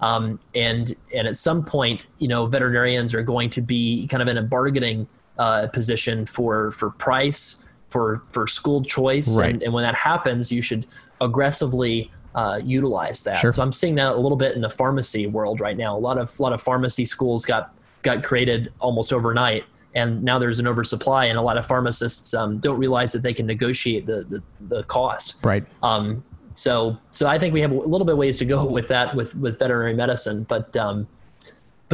Um, 0.00 0.38
and, 0.54 0.94
and 1.14 1.26
at 1.26 1.36
some 1.36 1.64
point 1.64 2.06
you 2.18 2.28
know 2.28 2.46
veterinarians 2.46 3.14
are 3.14 3.22
going 3.22 3.48
to 3.50 3.62
be 3.62 4.06
kind 4.08 4.22
of 4.22 4.28
in 4.28 4.36
a 4.36 4.42
bargaining 4.42 5.08
uh, 5.38 5.66
position 5.68 6.26
for 6.26 6.70
for 6.70 6.90
price 6.90 7.64
for 7.88 8.18
for 8.18 8.46
school 8.46 8.82
choice 8.82 9.38
right. 9.38 9.54
and, 9.54 9.62
and, 9.62 9.72
when 9.72 9.82
that 9.82 9.94
happens 9.94 10.50
you 10.50 10.62
should 10.62 10.86
aggressively 11.20 12.10
uh, 12.34 12.60
utilize 12.64 13.22
that 13.24 13.38
sure. 13.38 13.50
so 13.50 13.62
i'm 13.62 13.72
seeing 13.72 13.94
that 13.94 14.12
a 14.12 14.16
little 14.16 14.36
bit 14.36 14.54
in 14.54 14.60
the 14.60 14.70
pharmacy 14.70 15.26
world 15.26 15.60
right 15.60 15.76
now 15.76 15.96
a 15.96 15.98
lot 15.98 16.18
of 16.18 16.32
a 16.38 16.42
lot 16.42 16.52
of 16.52 16.60
pharmacy 16.60 17.04
schools 17.04 17.44
got 17.44 17.74
got 18.02 18.22
created 18.22 18.72
almost 18.80 19.12
overnight 19.12 19.64
and 19.94 20.22
now 20.22 20.38
there's 20.38 20.58
an 20.58 20.66
oversupply, 20.66 21.26
and 21.26 21.38
a 21.38 21.42
lot 21.42 21.56
of 21.56 21.66
pharmacists 21.66 22.34
um, 22.34 22.58
don't 22.58 22.78
realize 22.78 23.12
that 23.12 23.22
they 23.22 23.32
can 23.32 23.46
negotiate 23.46 24.06
the 24.06 24.24
the, 24.24 24.42
the 24.68 24.82
cost. 24.84 25.36
Right. 25.42 25.64
Um, 25.82 26.24
so 26.54 26.96
so 27.12 27.26
I 27.26 27.38
think 27.38 27.54
we 27.54 27.60
have 27.60 27.70
a 27.70 27.74
little 27.74 28.04
bit 28.04 28.16
ways 28.16 28.38
to 28.38 28.44
go 28.44 28.64
with 28.66 28.88
that 28.88 29.14
with 29.14 29.34
with 29.36 29.58
veterinary 29.58 29.94
medicine, 29.94 30.44
but 30.44 30.76
um, 30.76 31.06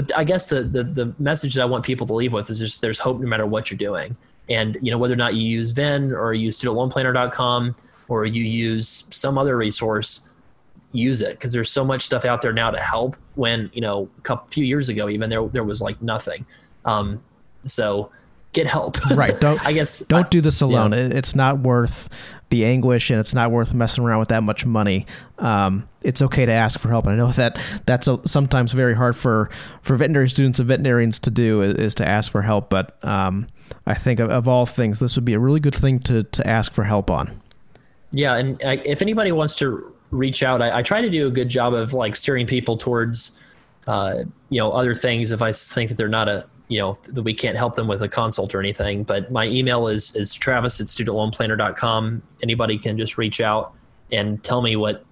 but 0.01 0.17
I 0.17 0.25
guess 0.25 0.47
the, 0.47 0.63
the 0.63 0.83
the 0.83 1.15
message 1.19 1.55
that 1.55 1.63
I 1.63 1.67
want 1.67 1.85
people 1.85 2.07
to 2.07 2.15
leave 2.15 2.33
with 2.33 2.49
is 2.49 2.59
just 2.59 2.81
there's 2.81 2.99
hope 2.99 3.21
no 3.21 3.27
matter 3.27 3.47
what 3.47 3.71
you're 3.71 3.77
doing, 3.77 4.17
and 4.49 4.79
you 4.81 4.91
know 4.91 4.97
whether 4.97 5.13
or 5.13 5.19
not 5.19 5.35
you 5.35 5.43
use 5.43 5.73
VIN 5.73 6.13
or 6.13 6.33
you 6.33 6.47
use 6.47 6.59
StudentLoanPlanner.com 6.59 7.77
or 8.09 8.25
you 8.25 8.43
use 8.43 9.05
some 9.11 9.37
other 9.37 9.59
resource 9.59 10.33
use 10.93 11.21
it. 11.21 11.33
Because 11.33 11.53
there's 11.53 11.71
so 11.71 11.85
much 11.85 12.03
stuff 12.03 12.25
out 12.25 12.41
there 12.41 12.53
now 12.53 12.71
to 12.71 12.81
help 12.81 13.17
when 13.35 13.71
you 13.75 13.83
know 13.83 14.09
a 14.17 14.21
couple 14.23 14.49
few 14.49 14.65
years 14.65 14.89
ago 14.89 15.11
even 15.11 15.29
there 15.29 15.47
there 15.49 15.65
was 15.65 15.83
like 15.83 16.01
nothing. 16.01 16.47
Um, 16.87 17.23
so 17.67 18.11
get 18.53 18.67
help. 18.67 18.97
Right 19.15 19.39
don't 19.41 19.65
i 19.67 19.73
guess 19.73 20.01
don't 20.01 20.27
I, 20.27 20.29
do 20.29 20.41
this 20.41 20.61
alone. 20.61 20.93
Yeah. 20.93 21.09
it's 21.13 21.35
not 21.35 21.61
worth 21.61 22.09
the 22.51 22.65
anguish 22.65 23.11
and 23.11 23.21
it's 23.21 23.35
not 23.35 23.51
worth 23.51 23.73
messing 23.73 24.03
around 24.03 24.19
with 24.19 24.29
that 24.29 24.43
much 24.43 24.67
money. 24.67 25.07
Um, 25.39 25.89
it's 26.03 26.21
okay 26.21 26.47
to 26.47 26.53
ask 26.53 26.81
for 26.81 26.89
help. 26.89 27.07
And 27.07 27.15
i 27.15 27.17
know 27.17 27.31
that 27.33 27.61
that's 27.87 28.09
a, 28.09 28.21
sometimes 28.27 28.73
very 28.73 28.95
hard 28.95 29.17
for 29.17 29.51
for 29.83 29.97
veterinary 29.97 30.29
students 30.29 30.59
and 30.59 30.69
veterinarians 30.69 31.19
to 31.21 31.31
do 31.31 31.63
is, 31.63 31.77
is 31.77 31.95
to 31.97 32.09
ask 32.09 32.31
for 32.31 32.43
help. 32.43 32.71
But 32.71 33.03
um, 33.05 33.47
i 33.87 33.95
think 33.95 34.21
of, 34.21 34.31
of 34.31 34.49
all 34.49 34.67
things 34.67 34.99
this 34.99 35.17
would 35.17 35.25
be 35.25 35.35
a 35.35 35.39
really 35.39 35.61
good 35.61 35.75
thing 35.75 36.01
to 36.01 36.25
to 36.25 36.47
ask 36.47 36.73
for 36.73 36.85
help 36.85 37.11
on. 37.11 37.41
Yeah 38.13 38.37
and 38.37 38.61
I, 38.65 38.83
if 38.85 39.03
anybody 39.03 39.33
wants 39.33 39.55
to 39.57 39.95
reach 40.11 40.43
out. 40.43 40.63
I, 40.63 40.79
I, 40.79 40.83
try 40.83 41.01
to 41.01 41.11
do 41.11 41.27
a 41.27 41.31
good 41.31 41.49
job 41.49 41.75
of 41.75 41.93
like 41.93 42.17
steering 42.17 42.47
people 42.47 42.77
towards, 42.77 43.39
uh, 43.87 44.25
you 44.49 44.61
know, 44.61 44.71
other 44.71 44.95
things 44.95 45.33
if 45.33 45.43
I 45.43 45.53
think 45.53 45.89
that 45.89 45.97
they're 45.97 46.09
not 46.09 46.29
a, 46.29 46.47
you 46.71 46.79
know, 46.79 46.97
that 47.09 47.25
we 47.25 47.35
can't 47.35 47.59
help 47.59 47.75
them 47.75 47.89
with 47.89 48.01
a 48.01 48.09
consult 48.09 48.55
or 48.55 48.61
anything. 48.61 49.03
But 49.03 49.31
my 49.33 49.47
email 49.47 49.89
is 49.89 50.15
is 50.15 50.33
travis 50.33 50.81
at 50.81 50.87
studentloanplanner.com. 50.87 52.23
Anybody 52.43 52.79
can 52.79 52.97
just 52.97 53.19
reach 53.19 53.41
out 53.41 53.75
and 54.13 54.43
tell 54.45 54.63
me 54.63 54.77
what, 54.77 55.05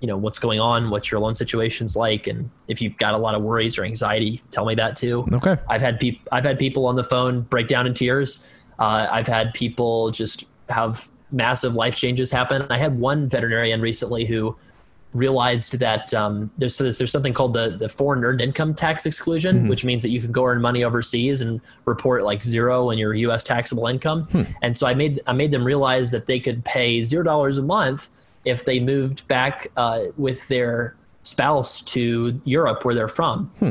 you 0.00 0.08
know, 0.08 0.16
what's 0.16 0.38
going 0.38 0.58
on, 0.58 0.88
what 0.88 1.10
your 1.10 1.20
loan 1.20 1.34
situation's 1.34 1.96
like, 1.96 2.26
and 2.26 2.50
if 2.66 2.80
you've 2.80 2.96
got 2.96 3.12
a 3.12 3.18
lot 3.18 3.34
of 3.34 3.42
worries 3.42 3.76
or 3.76 3.84
anxiety, 3.84 4.40
tell 4.50 4.64
me 4.64 4.74
that 4.74 4.96
too. 4.96 5.26
Okay. 5.34 5.58
I've 5.68 5.82
had 5.82 6.00
people 6.00 6.26
I've 6.32 6.44
had 6.44 6.58
people 6.58 6.86
on 6.86 6.96
the 6.96 7.04
phone 7.04 7.42
break 7.42 7.68
down 7.68 7.86
in 7.86 7.92
tears. 7.92 8.48
Uh, 8.78 9.06
I've 9.10 9.28
had 9.28 9.52
people 9.52 10.12
just 10.12 10.46
have 10.70 11.10
massive 11.30 11.74
life 11.74 11.94
changes 11.94 12.30
happen. 12.30 12.66
I 12.70 12.78
had 12.78 12.98
one 12.98 13.28
veterinarian 13.28 13.82
recently 13.82 14.24
who 14.24 14.56
realized 15.14 15.78
that 15.78 16.12
um, 16.14 16.50
there's, 16.58 16.78
there's, 16.78 16.98
there's 16.98 17.12
something 17.12 17.34
called 17.34 17.54
the 17.54 17.76
the 17.76 17.88
foreign 17.88 18.24
earned 18.24 18.40
income 18.40 18.74
tax 18.74 19.06
exclusion, 19.06 19.56
mm-hmm. 19.56 19.68
which 19.68 19.84
means 19.84 20.02
that 20.02 20.10
you 20.10 20.20
can 20.20 20.32
go 20.32 20.44
earn 20.44 20.60
money 20.60 20.84
overseas 20.84 21.40
and 21.40 21.60
report 21.84 22.24
like 22.24 22.42
zero 22.44 22.90
in 22.90 22.98
your 22.98 23.14
U.S. 23.14 23.42
taxable 23.42 23.86
income. 23.86 24.24
Hmm. 24.24 24.42
And 24.62 24.76
so 24.76 24.86
I 24.86 24.94
made 24.94 25.20
I 25.26 25.32
made 25.32 25.50
them 25.50 25.64
realize 25.64 26.10
that 26.12 26.26
they 26.26 26.40
could 26.40 26.64
pay 26.64 27.02
zero 27.02 27.22
dollars 27.22 27.58
a 27.58 27.62
month 27.62 28.10
if 28.44 28.64
they 28.64 28.80
moved 28.80 29.26
back 29.28 29.68
uh, 29.76 30.04
with 30.16 30.48
their 30.48 30.96
spouse 31.22 31.80
to 31.82 32.40
Europe, 32.44 32.84
where 32.84 32.94
they're 32.94 33.08
from. 33.08 33.46
Hmm. 33.58 33.70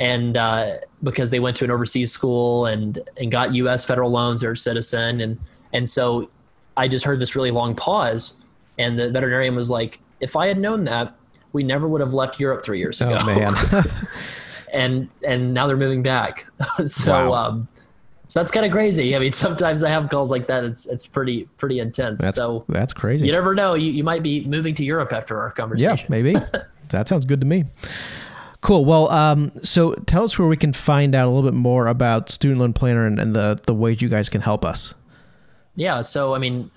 And 0.00 0.36
uh, 0.36 0.78
because 1.02 1.30
they 1.30 1.40
went 1.40 1.56
to 1.56 1.64
an 1.64 1.70
overseas 1.70 2.12
school 2.12 2.66
and 2.66 2.98
and 3.16 3.30
got 3.30 3.54
U.S. 3.54 3.84
federal 3.84 4.10
loans 4.10 4.44
or 4.44 4.54
citizen, 4.54 5.20
and 5.20 5.38
and 5.72 5.88
so 5.88 6.28
I 6.76 6.88
just 6.88 7.04
heard 7.04 7.18
this 7.18 7.34
really 7.34 7.50
long 7.50 7.74
pause, 7.74 8.36
and 8.78 8.98
the 8.98 9.10
veterinarian 9.10 9.56
was 9.56 9.70
like, 9.70 9.98
"If 10.20 10.36
I 10.36 10.46
had 10.46 10.58
known 10.58 10.84
that, 10.84 11.14
we 11.52 11.62
never 11.62 11.88
would 11.88 12.00
have 12.00 12.14
left 12.14 12.38
Europe 12.40 12.64
three 12.64 12.78
years 12.78 13.00
ago." 13.00 13.18
Oh 13.20 13.26
man! 13.26 13.54
and 14.72 15.08
and 15.26 15.54
now 15.54 15.66
they're 15.66 15.76
moving 15.76 16.02
back. 16.02 16.46
so 16.84 17.30
wow. 17.30 17.32
um, 17.32 17.68
so 18.26 18.40
that's 18.40 18.50
kind 18.50 18.66
of 18.66 18.72
crazy. 18.72 19.16
I 19.16 19.18
mean, 19.18 19.32
sometimes 19.32 19.82
I 19.82 19.88
have 19.88 20.08
calls 20.10 20.30
like 20.30 20.46
that. 20.48 20.64
It's 20.64 20.86
it's 20.86 21.06
pretty 21.06 21.44
pretty 21.56 21.78
intense. 21.78 22.22
That's, 22.22 22.36
so 22.36 22.64
that's 22.68 22.92
crazy. 22.92 23.26
You 23.26 23.32
never 23.32 23.54
know. 23.54 23.74
You 23.74 23.90
you 23.90 24.04
might 24.04 24.22
be 24.22 24.44
moving 24.44 24.74
to 24.76 24.84
Europe 24.84 25.12
after 25.12 25.40
our 25.40 25.50
conversation. 25.50 26.12
Yeah, 26.12 26.22
maybe. 26.22 26.46
that 26.90 27.08
sounds 27.08 27.24
good 27.24 27.40
to 27.40 27.46
me. 27.46 27.64
Cool. 28.60 28.84
Well, 28.84 29.08
um, 29.10 29.50
so 29.62 29.94
tell 29.94 30.24
us 30.24 30.38
where 30.38 30.48
we 30.48 30.56
can 30.56 30.72
find 30.72 31.14
out 31.14 31.26
a 31.26 31.30
little 31.30 31.48
bit 31.48 31.56
more 31.56 31.86
about 31.86 32.28
Student 32.28 32.60
Loan 32.60 32.72
Planner 32.72 33.06
and, 33.06 33.18
and 33.18 33.34
the 33.34 33.60
the 33.66 33.74
ways 33.74 34.02
you 34.02 34.08
guys 34.08 34.28
can 34.28 34.40
help 34.40 34.64
us. 34.64 34.94
Yeah. 35.74 36.02
So 36.02 36.34
I 36.34 36.38
mean, 36.38 36.70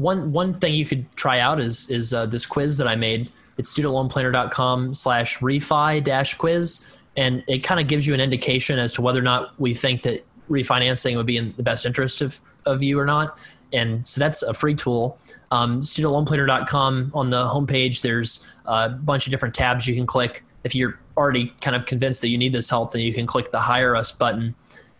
one 0.00 0.32
one 0.32 0.58
thing 0.60 0.74
you 0.74 0.86
could 0.86 1.10
try 1.16 1.40
out 1.40 1.60
is 1.60 1.90
is 1.90 2.14
uh, 2.14 2.26
this 2.26 2.46
quiz 2.46 2.78
that 2.78 2.88
I 2.88 2.96
made. 2.96 3.30
It's 3.58 3.74
studentloanplanner.com 3.74 4.94
slash 4.94 5.38
refi 5.38 6.02
dash 6.02 6.34
quiz, 6.34 6.86
and 7.16 7.44
it 7.46 7.58
kind 7.58 7.80
of 7.80 7.86
gives 7.86 8.06
you 8.06 8.14
an 8.14 8.20
indication 8.20 8.78
as 8.78 8.92
to 8.94 9.02
whether 9.02 9.18
or 9.18 9.24
not 9.24 9.58
we 9.60 9.74
think 9.74 10.02
that 10.02 10.26
refinancing 10.48 11.16
would 11.16 11.26
be 11.26 11.36
in 11.36 11.54
the 11.56 11.62
best 11.62 11.86
interest 11.86 12.20
of 12.20 12.40
of 12.66 12.82
you 12.82 12.98
or 12.98 13.06
not. 13.06 13.38
And 13.72 14.06
so 14.06 14.18
that's 14.18 14.42
a 14.42 14.54
free 14.54 14.74
tool. 14.74 15.18
Um, 15.52 15.82
studentloanplanner.com 15.82 17.12
on 17.14 17.30
the 17.30 17.44
homepage, 17.44 18.02
there's 18.02 18.50
a 18.66 18.88
bunch 18.88 19.26
of 19.26 19.30
different 19.30 19.54
tabs 19.54 19.86
you 19.86 19.94
can 19.94 20.06
click. 20.06 20.44
If 20.64 20.74
you're 20.74 20.98
already 21.16 21.52
kind 21.60 21.76
of 21.76 21.86
convinced 21.86 22.20
that 22.22 22.28
you 22.28 22.38
need 22.38 22.52
this 22.52 22.68
help, 22.68 22.92
then 22.92 23.02
you 23.02 23.14
can 23.14 23.26
click 23.26 23.50
the 23.52 23.60
Hire 23.60 23.94
Us 23.94 24.10
button 24.10 24.54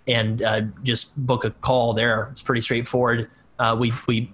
and 0.07 0.43
uh, 0.43 0.63
just 0.83 1.17
book 1.27 1.45
a 1.45 1.51
call 1.51 1.95
there. 1.95 2.29
It's 2.31 2.43
pretty 2.43 2.61
straightforward. 2.61 3.29
Uh, 3.59 3.77
we 3.79 3.93
we 4.07 4.33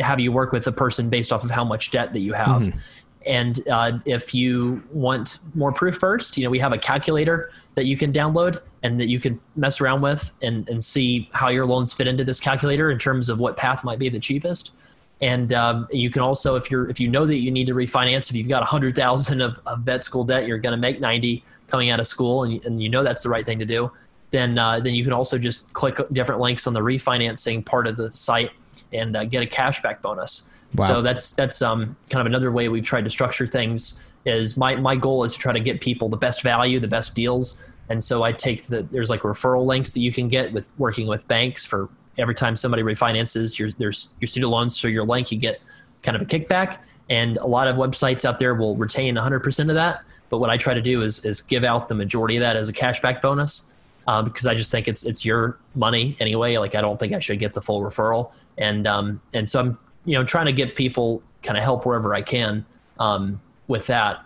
have 0.00 0.20
you 0.20 0.32
work 0.32 0.52
with 0.52 0.64
the 0.64 0.72
person 0.72 1.08
based 1.08 1.32
off 1.32 1.44
of 1.44 1.50
how 1.50 1.64
much 1.64 1.90
debt 1.90 2.12
that 2.12 2.20
you 2.20 2.32
have. 2.32 2.62
Mm-hmm. 2.62 2.78
And 3.24 3.68
uh, 3.68 3.98
if 4.04 4.34
you 4.34 4.82
want 4.90 5.38
more 5.54 5.72
proof 5.72 5.96
first, 5.96 6.36
you 6.36 6.44
know 6.44 6.50
we 6.50 6.58
have 6.58 6.72
a 6.72 6.78
calculator 6.78 7.50
that 7.74 7.86
you 7.86 7.96
can 7.96 8.12
download 8.12 8.60
and 8.82 8.98
that 9.00 9.06
you 9.06 9.20
can 9.20 9.40
mess 9.54 9.80
around 9.80 10.02
with 10.02 10.32
and, 10.42 10.68
and 10.68 10.82
see 10.82 11.30
how 11.32 11.48
your 11.48 11.64
loans 11.64 11.92
fit 11.92 12.08
into 12.08 12.24
this 12.24 12.40
calculator 12.40 12.90
in 12.90 12.98
terms 12.98 13.28
of 13.28 13.38
what 13.38 13.56
path 13.56 13.84
might 13.84 13.98
be 13.98 14.08
the 14.08 14.18
cheapest. 14.18 14.72
And 15.20 15.52
um, 15.52 15.86
you 15.92 16.10
can 16.10 16.20
also, 16.20 16.56
if 16.56 16.68
you're 16.68 16.90
if 16.90 16.98
you 16.98 17.08
know 17.08 17.24
that 17.26 17.36
you 17.36 17.52
need 17.52 17.68
to 17.68 17.74
refinance, 17.74 18.28
if 18.28 18.34
you've 18.34 18.48
got 18.48 18.62
a 18.62 18.66
hundred 18.66 18.96
thousand 18.96 19.40
of, 19.40 19.60
of 19.66 19.80
vet 19.80 20.02
school 20.02 20.24
debt, 20.24 20.48
you're 20.48 20.58
going 20.58 20.72
to 20.72 20.80
make 20.80 21.00
ninety 21.00 21.44
coming 21.68 21.90
out 21.90 22.00
of 22.00 22.08
school, 22.08 22.42
and, 22.42 22.64
and 22.64 22.82
you 22.82 22.88
know 22.88 23.04
that's 23.04 23.22
the 23.22 23.28
right 23.28 23.46
thing 23.46 23.60
to 23.60 23.64
do 23.64 23.90
then 24.32 24.58
uh, 24.58 24.80
then 24.80 24.94
you 24.94 25.04
can 25.04 25.12
also 25.12 25.38
just 25.38 25.70
click 25.74 25.98
different 26.10 26.40
links 26.40 26.66
on 26.66 26.72
the 26.72 26.80
refinancing 26.80 27.64
part 27.64 27.86
of 27.86 27.96
the 27.96 28.12
site 28.12 28.50
and 28.92 29.16
uh, 29.16 29.24
get 29.24 29.42
a 29.42 29.46
cashback 29.46 30.02
bonus. 30.02 30.48
Wow. 30.74 30.86
So 30.86 31.02
that's 31.02 31.32
that's 31.34 31.60
um, 31.62 31.96
kind 32.10 32.20
of 32.20 32.26
another 32.26 32.50
way 32.50 32.68
we've 32.68 32.84
tried 32.84 33.04
to 33.04 33.10
structure 33.10 33.46
things. 33.46 34.00
Is 34.24 34.56
my 34.56 34.76
my 34.76 34.96
goal 34.96 35.24
is 35.24 35.34
to 35.34 35.38
try 35.38 35.52
to 35.52 35.60
get 35.60 35.80
people 35.80 36.08
the 36.08 36.16
best 36.16 36.42
value, 36.42 36.80
the 36.80 36.88
best 36.88 37.14
deals, 37.14 37.64
and 37.88 38.02
so 38.02 38.22
I 38.22 38.32
take 38.32 38.64
the 38.64 38.82
there's 38.84 39.10
like 39.10 39.20
referral 39.20 39.66
links 39.66 39.92
that 39.92 40.00
you 40.00 40.12
can 40.12 40.28
get 40.28 40.52
with 40.52 40.72
working 40.78 41.06
with 41.06 41.26
banks 41.28 41.64
for 41.64 41.90
every 42.18 42.34
time 42.34 42.56
somebody 42.56 42.82
refinances 42.82 43.58
your 43.58 43.70
there's 43.72 44.14
your 44.20 44.28
student 44.28 44.50
loans 44.50 44.80
through 44.80 44.92
your 44.92 45.04
link, 45.04 45.32
you 45.32 45.38
get 45.38 45.60
kind 46.02 46.16
of 46.16 46.22
a 46.22 46.26
kickback. 46.26 46.78
And 47.10 47.36
a 47.38 47.46
lot 47.46 47.68
of 47.68 47.76
websites 47.76 48.24
out 48.24 48.38
there 48.38 48.54
will 48.54 48.76
retain 48.76 49.16
100% 49.16 49.68
of 49.68 49.74
that. 49.74 50.02
But 50.30 50.38
what 50.38 50.48
I 50.48 50.56
try 50.56 50.72
to 50.72 50.80
do 50.80 51.02
is 51.02 51.24
is 51.24 51.40
give 51.40 51.64
out 51.64 51.88
the 51.88 51.94
majority 51.94 52.36
of 52.36 52.40
that 52.40 52.56
as 52.56 52.68
a 52.68 52.72
cashback 52.72 53.20
bonus 53.20 53.74
um, 54.06 54.24
because 54.24 54.46
I 54.46 54.54
just 54.54 54.70
think 54.70 54.88
it's 54.88 55.04
it's 55.04 55.24
your 55.24 55.58
money 55.74 56.16
anyway. 56.20 56.56
Like 56.56 56.74
I 56.74 56.80
don't 56.80 56.98
think 56.98 57.12
I 57.12 57.18
should 57.18 57.38
get 57.38 57.52
the 57.52 57.60
full 57.60 57.82
referral, 57.82 58.32
and 58.58 58.86
um, 58.86 59.20
and 59.34 59.48
so 59.48 59.60
I'm 59.60 59.78
you 60.04 60.16
know 60.16 60.24
trying 60.24 60.46
to 60.46 60.52
get 60.52 60.76
people 60.76 61.22
kind 61.42 61.56
of 61.56 61.64
help 61.64 61.86
wherever 61.86 62.14
I 62.14 62.22
can 62.22 62.64
um, 62.98 63.40
with 63.68 63.86
that. 63.86 64.24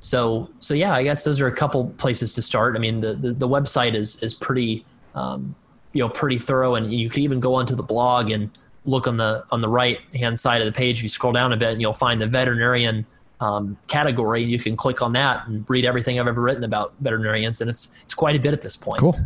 So 0.00 0.50
so 0.60 0.74
yeah, 0.74 0.94
I 0.94 1.02
guess 1.02 1.24
those 1.24 1.40
are 1.40 1.46
a 1.46 1.54
couple 1.54 1.86
places 1.96 2.32
to 2.34 2.42
start. 2.42 2.76
I 2.76 2.78
mean 2.78 3.00
the 3.00 3.14
the, 3.14 3.32
the 3.32 3.48
website 3.48 3.94
is 3.94 4.22
is 4.22 4.34
pretty 4.34 4.84
um, 5.14 5.54
you 5.92 6.00
know 6.02 6.08
pretty 6.08 6.38
thorough, 6.38 6.74
and 6.74 6.92
you 6.92 7.08
could 7.08 7.20
even 7.20 7.40
go 7.40 7.54
onto 7.54 7.74
the 7.74 7.82
blog 7.82 8.30
and 8.30 8.50
look 8.84 9.06
on 9.06 9.16
the 9.16 9.44
on 9.50 9.60
the 9.60 9.68
right 9.68 9.98
hand 10.14 10.38
side 10.38 10.60
of 10.60 10.66
the 10.66 10.72
page. 10.72 10.98
If 10.98 11.02
you 11.04 11.08
scroll 11.08 11.32
down 11.32 11.52
a 11.52 11.56
bit, 11.56 11.70
and 11.72 11.80
you'll 11.80 11.94
find 11.94 12.20
the 12.20 12.26
veterinarian 12.26 13.06
um, 13.40 13.76
category. 13.88 14.42
You 14.42 14.58
can 14.58 14.76
click 14.76 15.02
on 15.02 15.12
that 15.12 15.46
and 15.46 15.68
read 15.68 15.84
everything 15.84 16.18
I've 16.18 16.26
ever 16.26 16.40
written 16.40 16.64
about 16.64 16.94
veterinarians, 17.00 17.60
and 17.60 17.70
it's 17.70 17.92
it's 18.02 18.14
quite 18.14 18.36
a 18.36 18.38
bit 18.38 18.52
at 18.52 18.62
this 18.62 18.76
point. 18.76 19.00
Cool, 19.00 19.16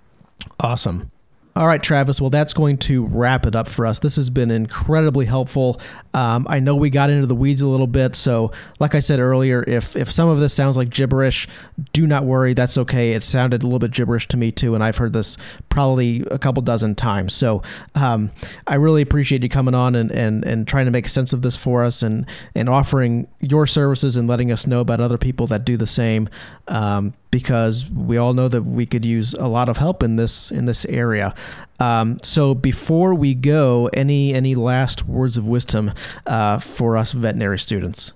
awesome. 0.60 1.10
All 1.54 1.66
right, 1.66 1.82
Travis. 1.82 2.18
Well, 2.18 2.30
that's 2.30 2.54
going 2.54 2.78
to 2.78 3.04
wrap 3.04 3.44
it 3.44 3.54
up 3.54 3.68
for 3.68 3.84
us. 3.84 3.98
This 3.98 4.16
has 4.16 4.30
been 4.30 4.50
incredibly 4.50 5.26
helpful. 5.26 5.78
Um, 6.14 6.46
I 6.48 6.60
know 6.60 6.74
we 6.74 6.88
got 6.88 7.10
into 7.10 7.26
the 7.26 7.34
weeds 7.34 7.60
a 7.60 7.66
little 7.66 7.86
bit, 7.86 8.16
so 8.16 8.52
like 8.80 8.94
I 8.94 9.00
said 9.00 9.20
earlier, 9.20 9.62
if 9.66 9.94
if 9.94 10.10
some 10.10 10.30
of 10.30 10.40
this 10.40 10.54
sounds 10.54 10.78
like 10.78 10.88
gibberish, 10.88 11.46
do 11.92 12.06
not 12.06 12.24
worry. 12.24 12.54
That's 12.54 12.78
okay. 12.78 13.12
It 13.12 13.22
sounded 13.22 13.62
a 13.62 13.66
little 13.66 13.78
bit 13.78 13.90
gibberish 13.90 14.28
to 14.28 14.38
me 14.38 14.50
too, 14.50 14.74
and 14.74 14.82
I've 14.82 14.96
heard 14.96 15.12
this 15.12 15.36
probably 15.68 16.24
a 16.30 16.38
couple 16.38 16.62
dozen 16.62 16.94
times. 16.94 17.34
So 17.34 17.62
um, 17.96 18.30
I 18.66 18.76
really 18.76 19.02
appreciate 19.02 19.42
you 19.42 19.50
coming 19.50 19.74
on 19.74 19.94
and, 19.94 20.10
and 20.10 20.44
and 20.46 20.66
trying 20.66 20.86
to 20.86 20.90
make 20.90 21.06
sense 21.06 21.34
of 21.34 21.42
this 21.42 21.56
for 21.56 21.84
us, 21.84 22.02
and 22.02 22.24
and 22.54 22.70
offering 22.70 23.28
your 23.40 23.66
services 23.66 24.16
and 24.16 24.26
letting 24.26 24.50
us 24.50 24.66
know 24.66 24.80
about 24.80 25.02
other 25.02 25.18
people 25.18 25.46
that 25.48 25.66
do 25.66 25.76
the 25.76 25.86
same. 25.86 26.30
Um, 26.66 27.12
because 27.32 27.90
we 27.90 28.16
all 28.16 28.34
know 28.34 28.46
that 28.46 28.62
we 28.62 28.86
could 28.86 29.04
use 29.04 29.34
a 29.34 29.48
lot 29.48 29.68
of 29.68 29.78
help 29.78 30.04
in 30.04 30.14
this 30.14 30.52
in 30.52 30.66
this 30.66 30.84
area. 30.84 31.34
Um, 31.80 32.20
so 32.22 32.54
before 32.54 33.14
we 33.14 33.34
go, 33.34 33.90
any 33.92 34.32
any 34.32 34.54
last 34.54 35.08
words 35.08 35.36
of 35.36 35.48
wisdom 35.48 35.92
uh, 36.26 36.60
for 36.60 36.96
us 36.96 37.10
veterinary 37.10 37.58
students? 37.58 38.12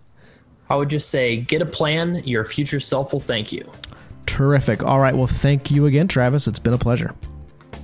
I 0.69 0.77
would 0.77 0.91
just 0.91 1.11
say, 1.11 1.39
get 1.39 1.63
a 1.63 1.67
plan. 1.67 2.23
Your 2.25 2.45
future 2.45 2.81
self 2.81 3.13
will 3.13 3.21
thank 3.21 3.53
you. 3.53 3.71
Terrific. 4.27 4.85
All 4.85 5.01
right. 5.01 5.15
Well, 5.15 5.29
thank 5.29 5.71
you 5.71 5.87
again, 5.87 6.09
Travis. 6.09 6.47
It's 6.49 6.59
been 6.59 6.75
a 6.75 6.79
pleasure. 6.79 7.15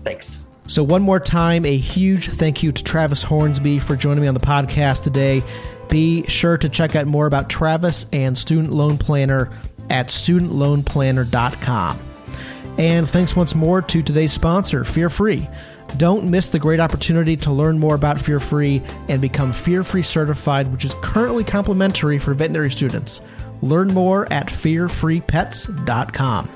Thanks. 0.05 0.49
So, 0.66 0.83
one 0.83 1.03
more 1.03 1.20
time, 1.20 1.64
a 1.64 1.76
huge 1.76 2.28
thank 2.28 2.62
you 2.62 2.72
to 2.72 2.85
Travis 2.85 3.22
Hornsby 3.22 3.78
for 3.78 3.97
joining 3.97 4.22
me 4.22 4.28
on 4.28 4.35
the 4.35 4.41
podcast 4.41 5.03
today. 5.03 5.43
Be 5.89 6.24
sure 6.26 6.57
to 6.57 6.68
check 6.68 6.97
out 6.97 7.07
more 7.07 7.26
about 7.26 7.51
Travis 7.51 8.07
and 8.12 8.37
Student 8.37 8.72
Loan 8.72 8.97
Planner 8.97 9.51
at 9.93 10.09
studentloanplanner.com. 10.09 11.99
And 12.78 13.09
thanks 13.09 13.36
once 13.36 13.55
more 13.55 13.82
to 13.82 14.03
today's 14.03 14.32
sponsor, 14.32 14.84
Fear 14.84 15.11
Free. 15.11 15.47
Don't 15.99 16.30
miss 16.30 16.49
the 16.49 16.59
great 16.59 16.80
opportunity 16.80 17.36
to 17.36 17.53
learn 17.53 17.78
more 17.78 17.95
about 17.95 18.20
Fear 18.20 18.40
Free 18.40 18.82
and 19.09 19.20
become 19.20 19.53
Fear 19.53 19.84
Free 19.84 20.03
certified, 20.03 20.72
which 20.72 20.86
is 20.86 20.95
currently 21.03 21.45
complimentary 21.45 22.18
for 22.18 22.32
veterinary 22.32 22.70
students. 22.70 23.20
Learn 23.61 23.88
more 23.88 24.32
at 24.32 24.47
fearfreepets.com. 24.47 26.49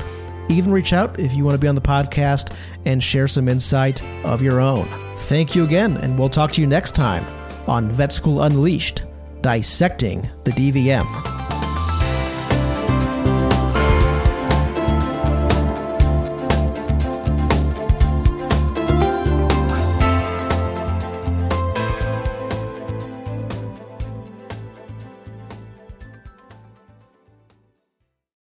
Even 0.48 0.72
reach 0.72 0.94
out 0.94 1.20
if 1.20 1.34
you 1.34 1.44
want 1.44 1.56
to 1.56 1.60
be 1.60 1.68
on 1.68 1.74
the 1.74 1.82
podcast 1.82 2.56
and 2.86 3.02
share 3.02 3.28
some 3.28 3.50
insight 3.50 4.04
of 4.24 4.44
your 4.44 4.62
own. 4.62 4.88
Thank 5.28 5.56
you 5.56 5.64
again, 5.64 5.98
and 5.98 6.20
we'll 6.20 6.30
talk 6.30 6.52
to 6.52 6.62
you 6.62 6.68
next 6.68 6.94
time 6.96 7.26
on 7.68 7.90
Vet 7.90 8.12
School 8.12 8.44
Unleashed 8.44 9.06
Dissecting 9.42 10.30
the 10.44 10.52
DVM. 10.52 11.43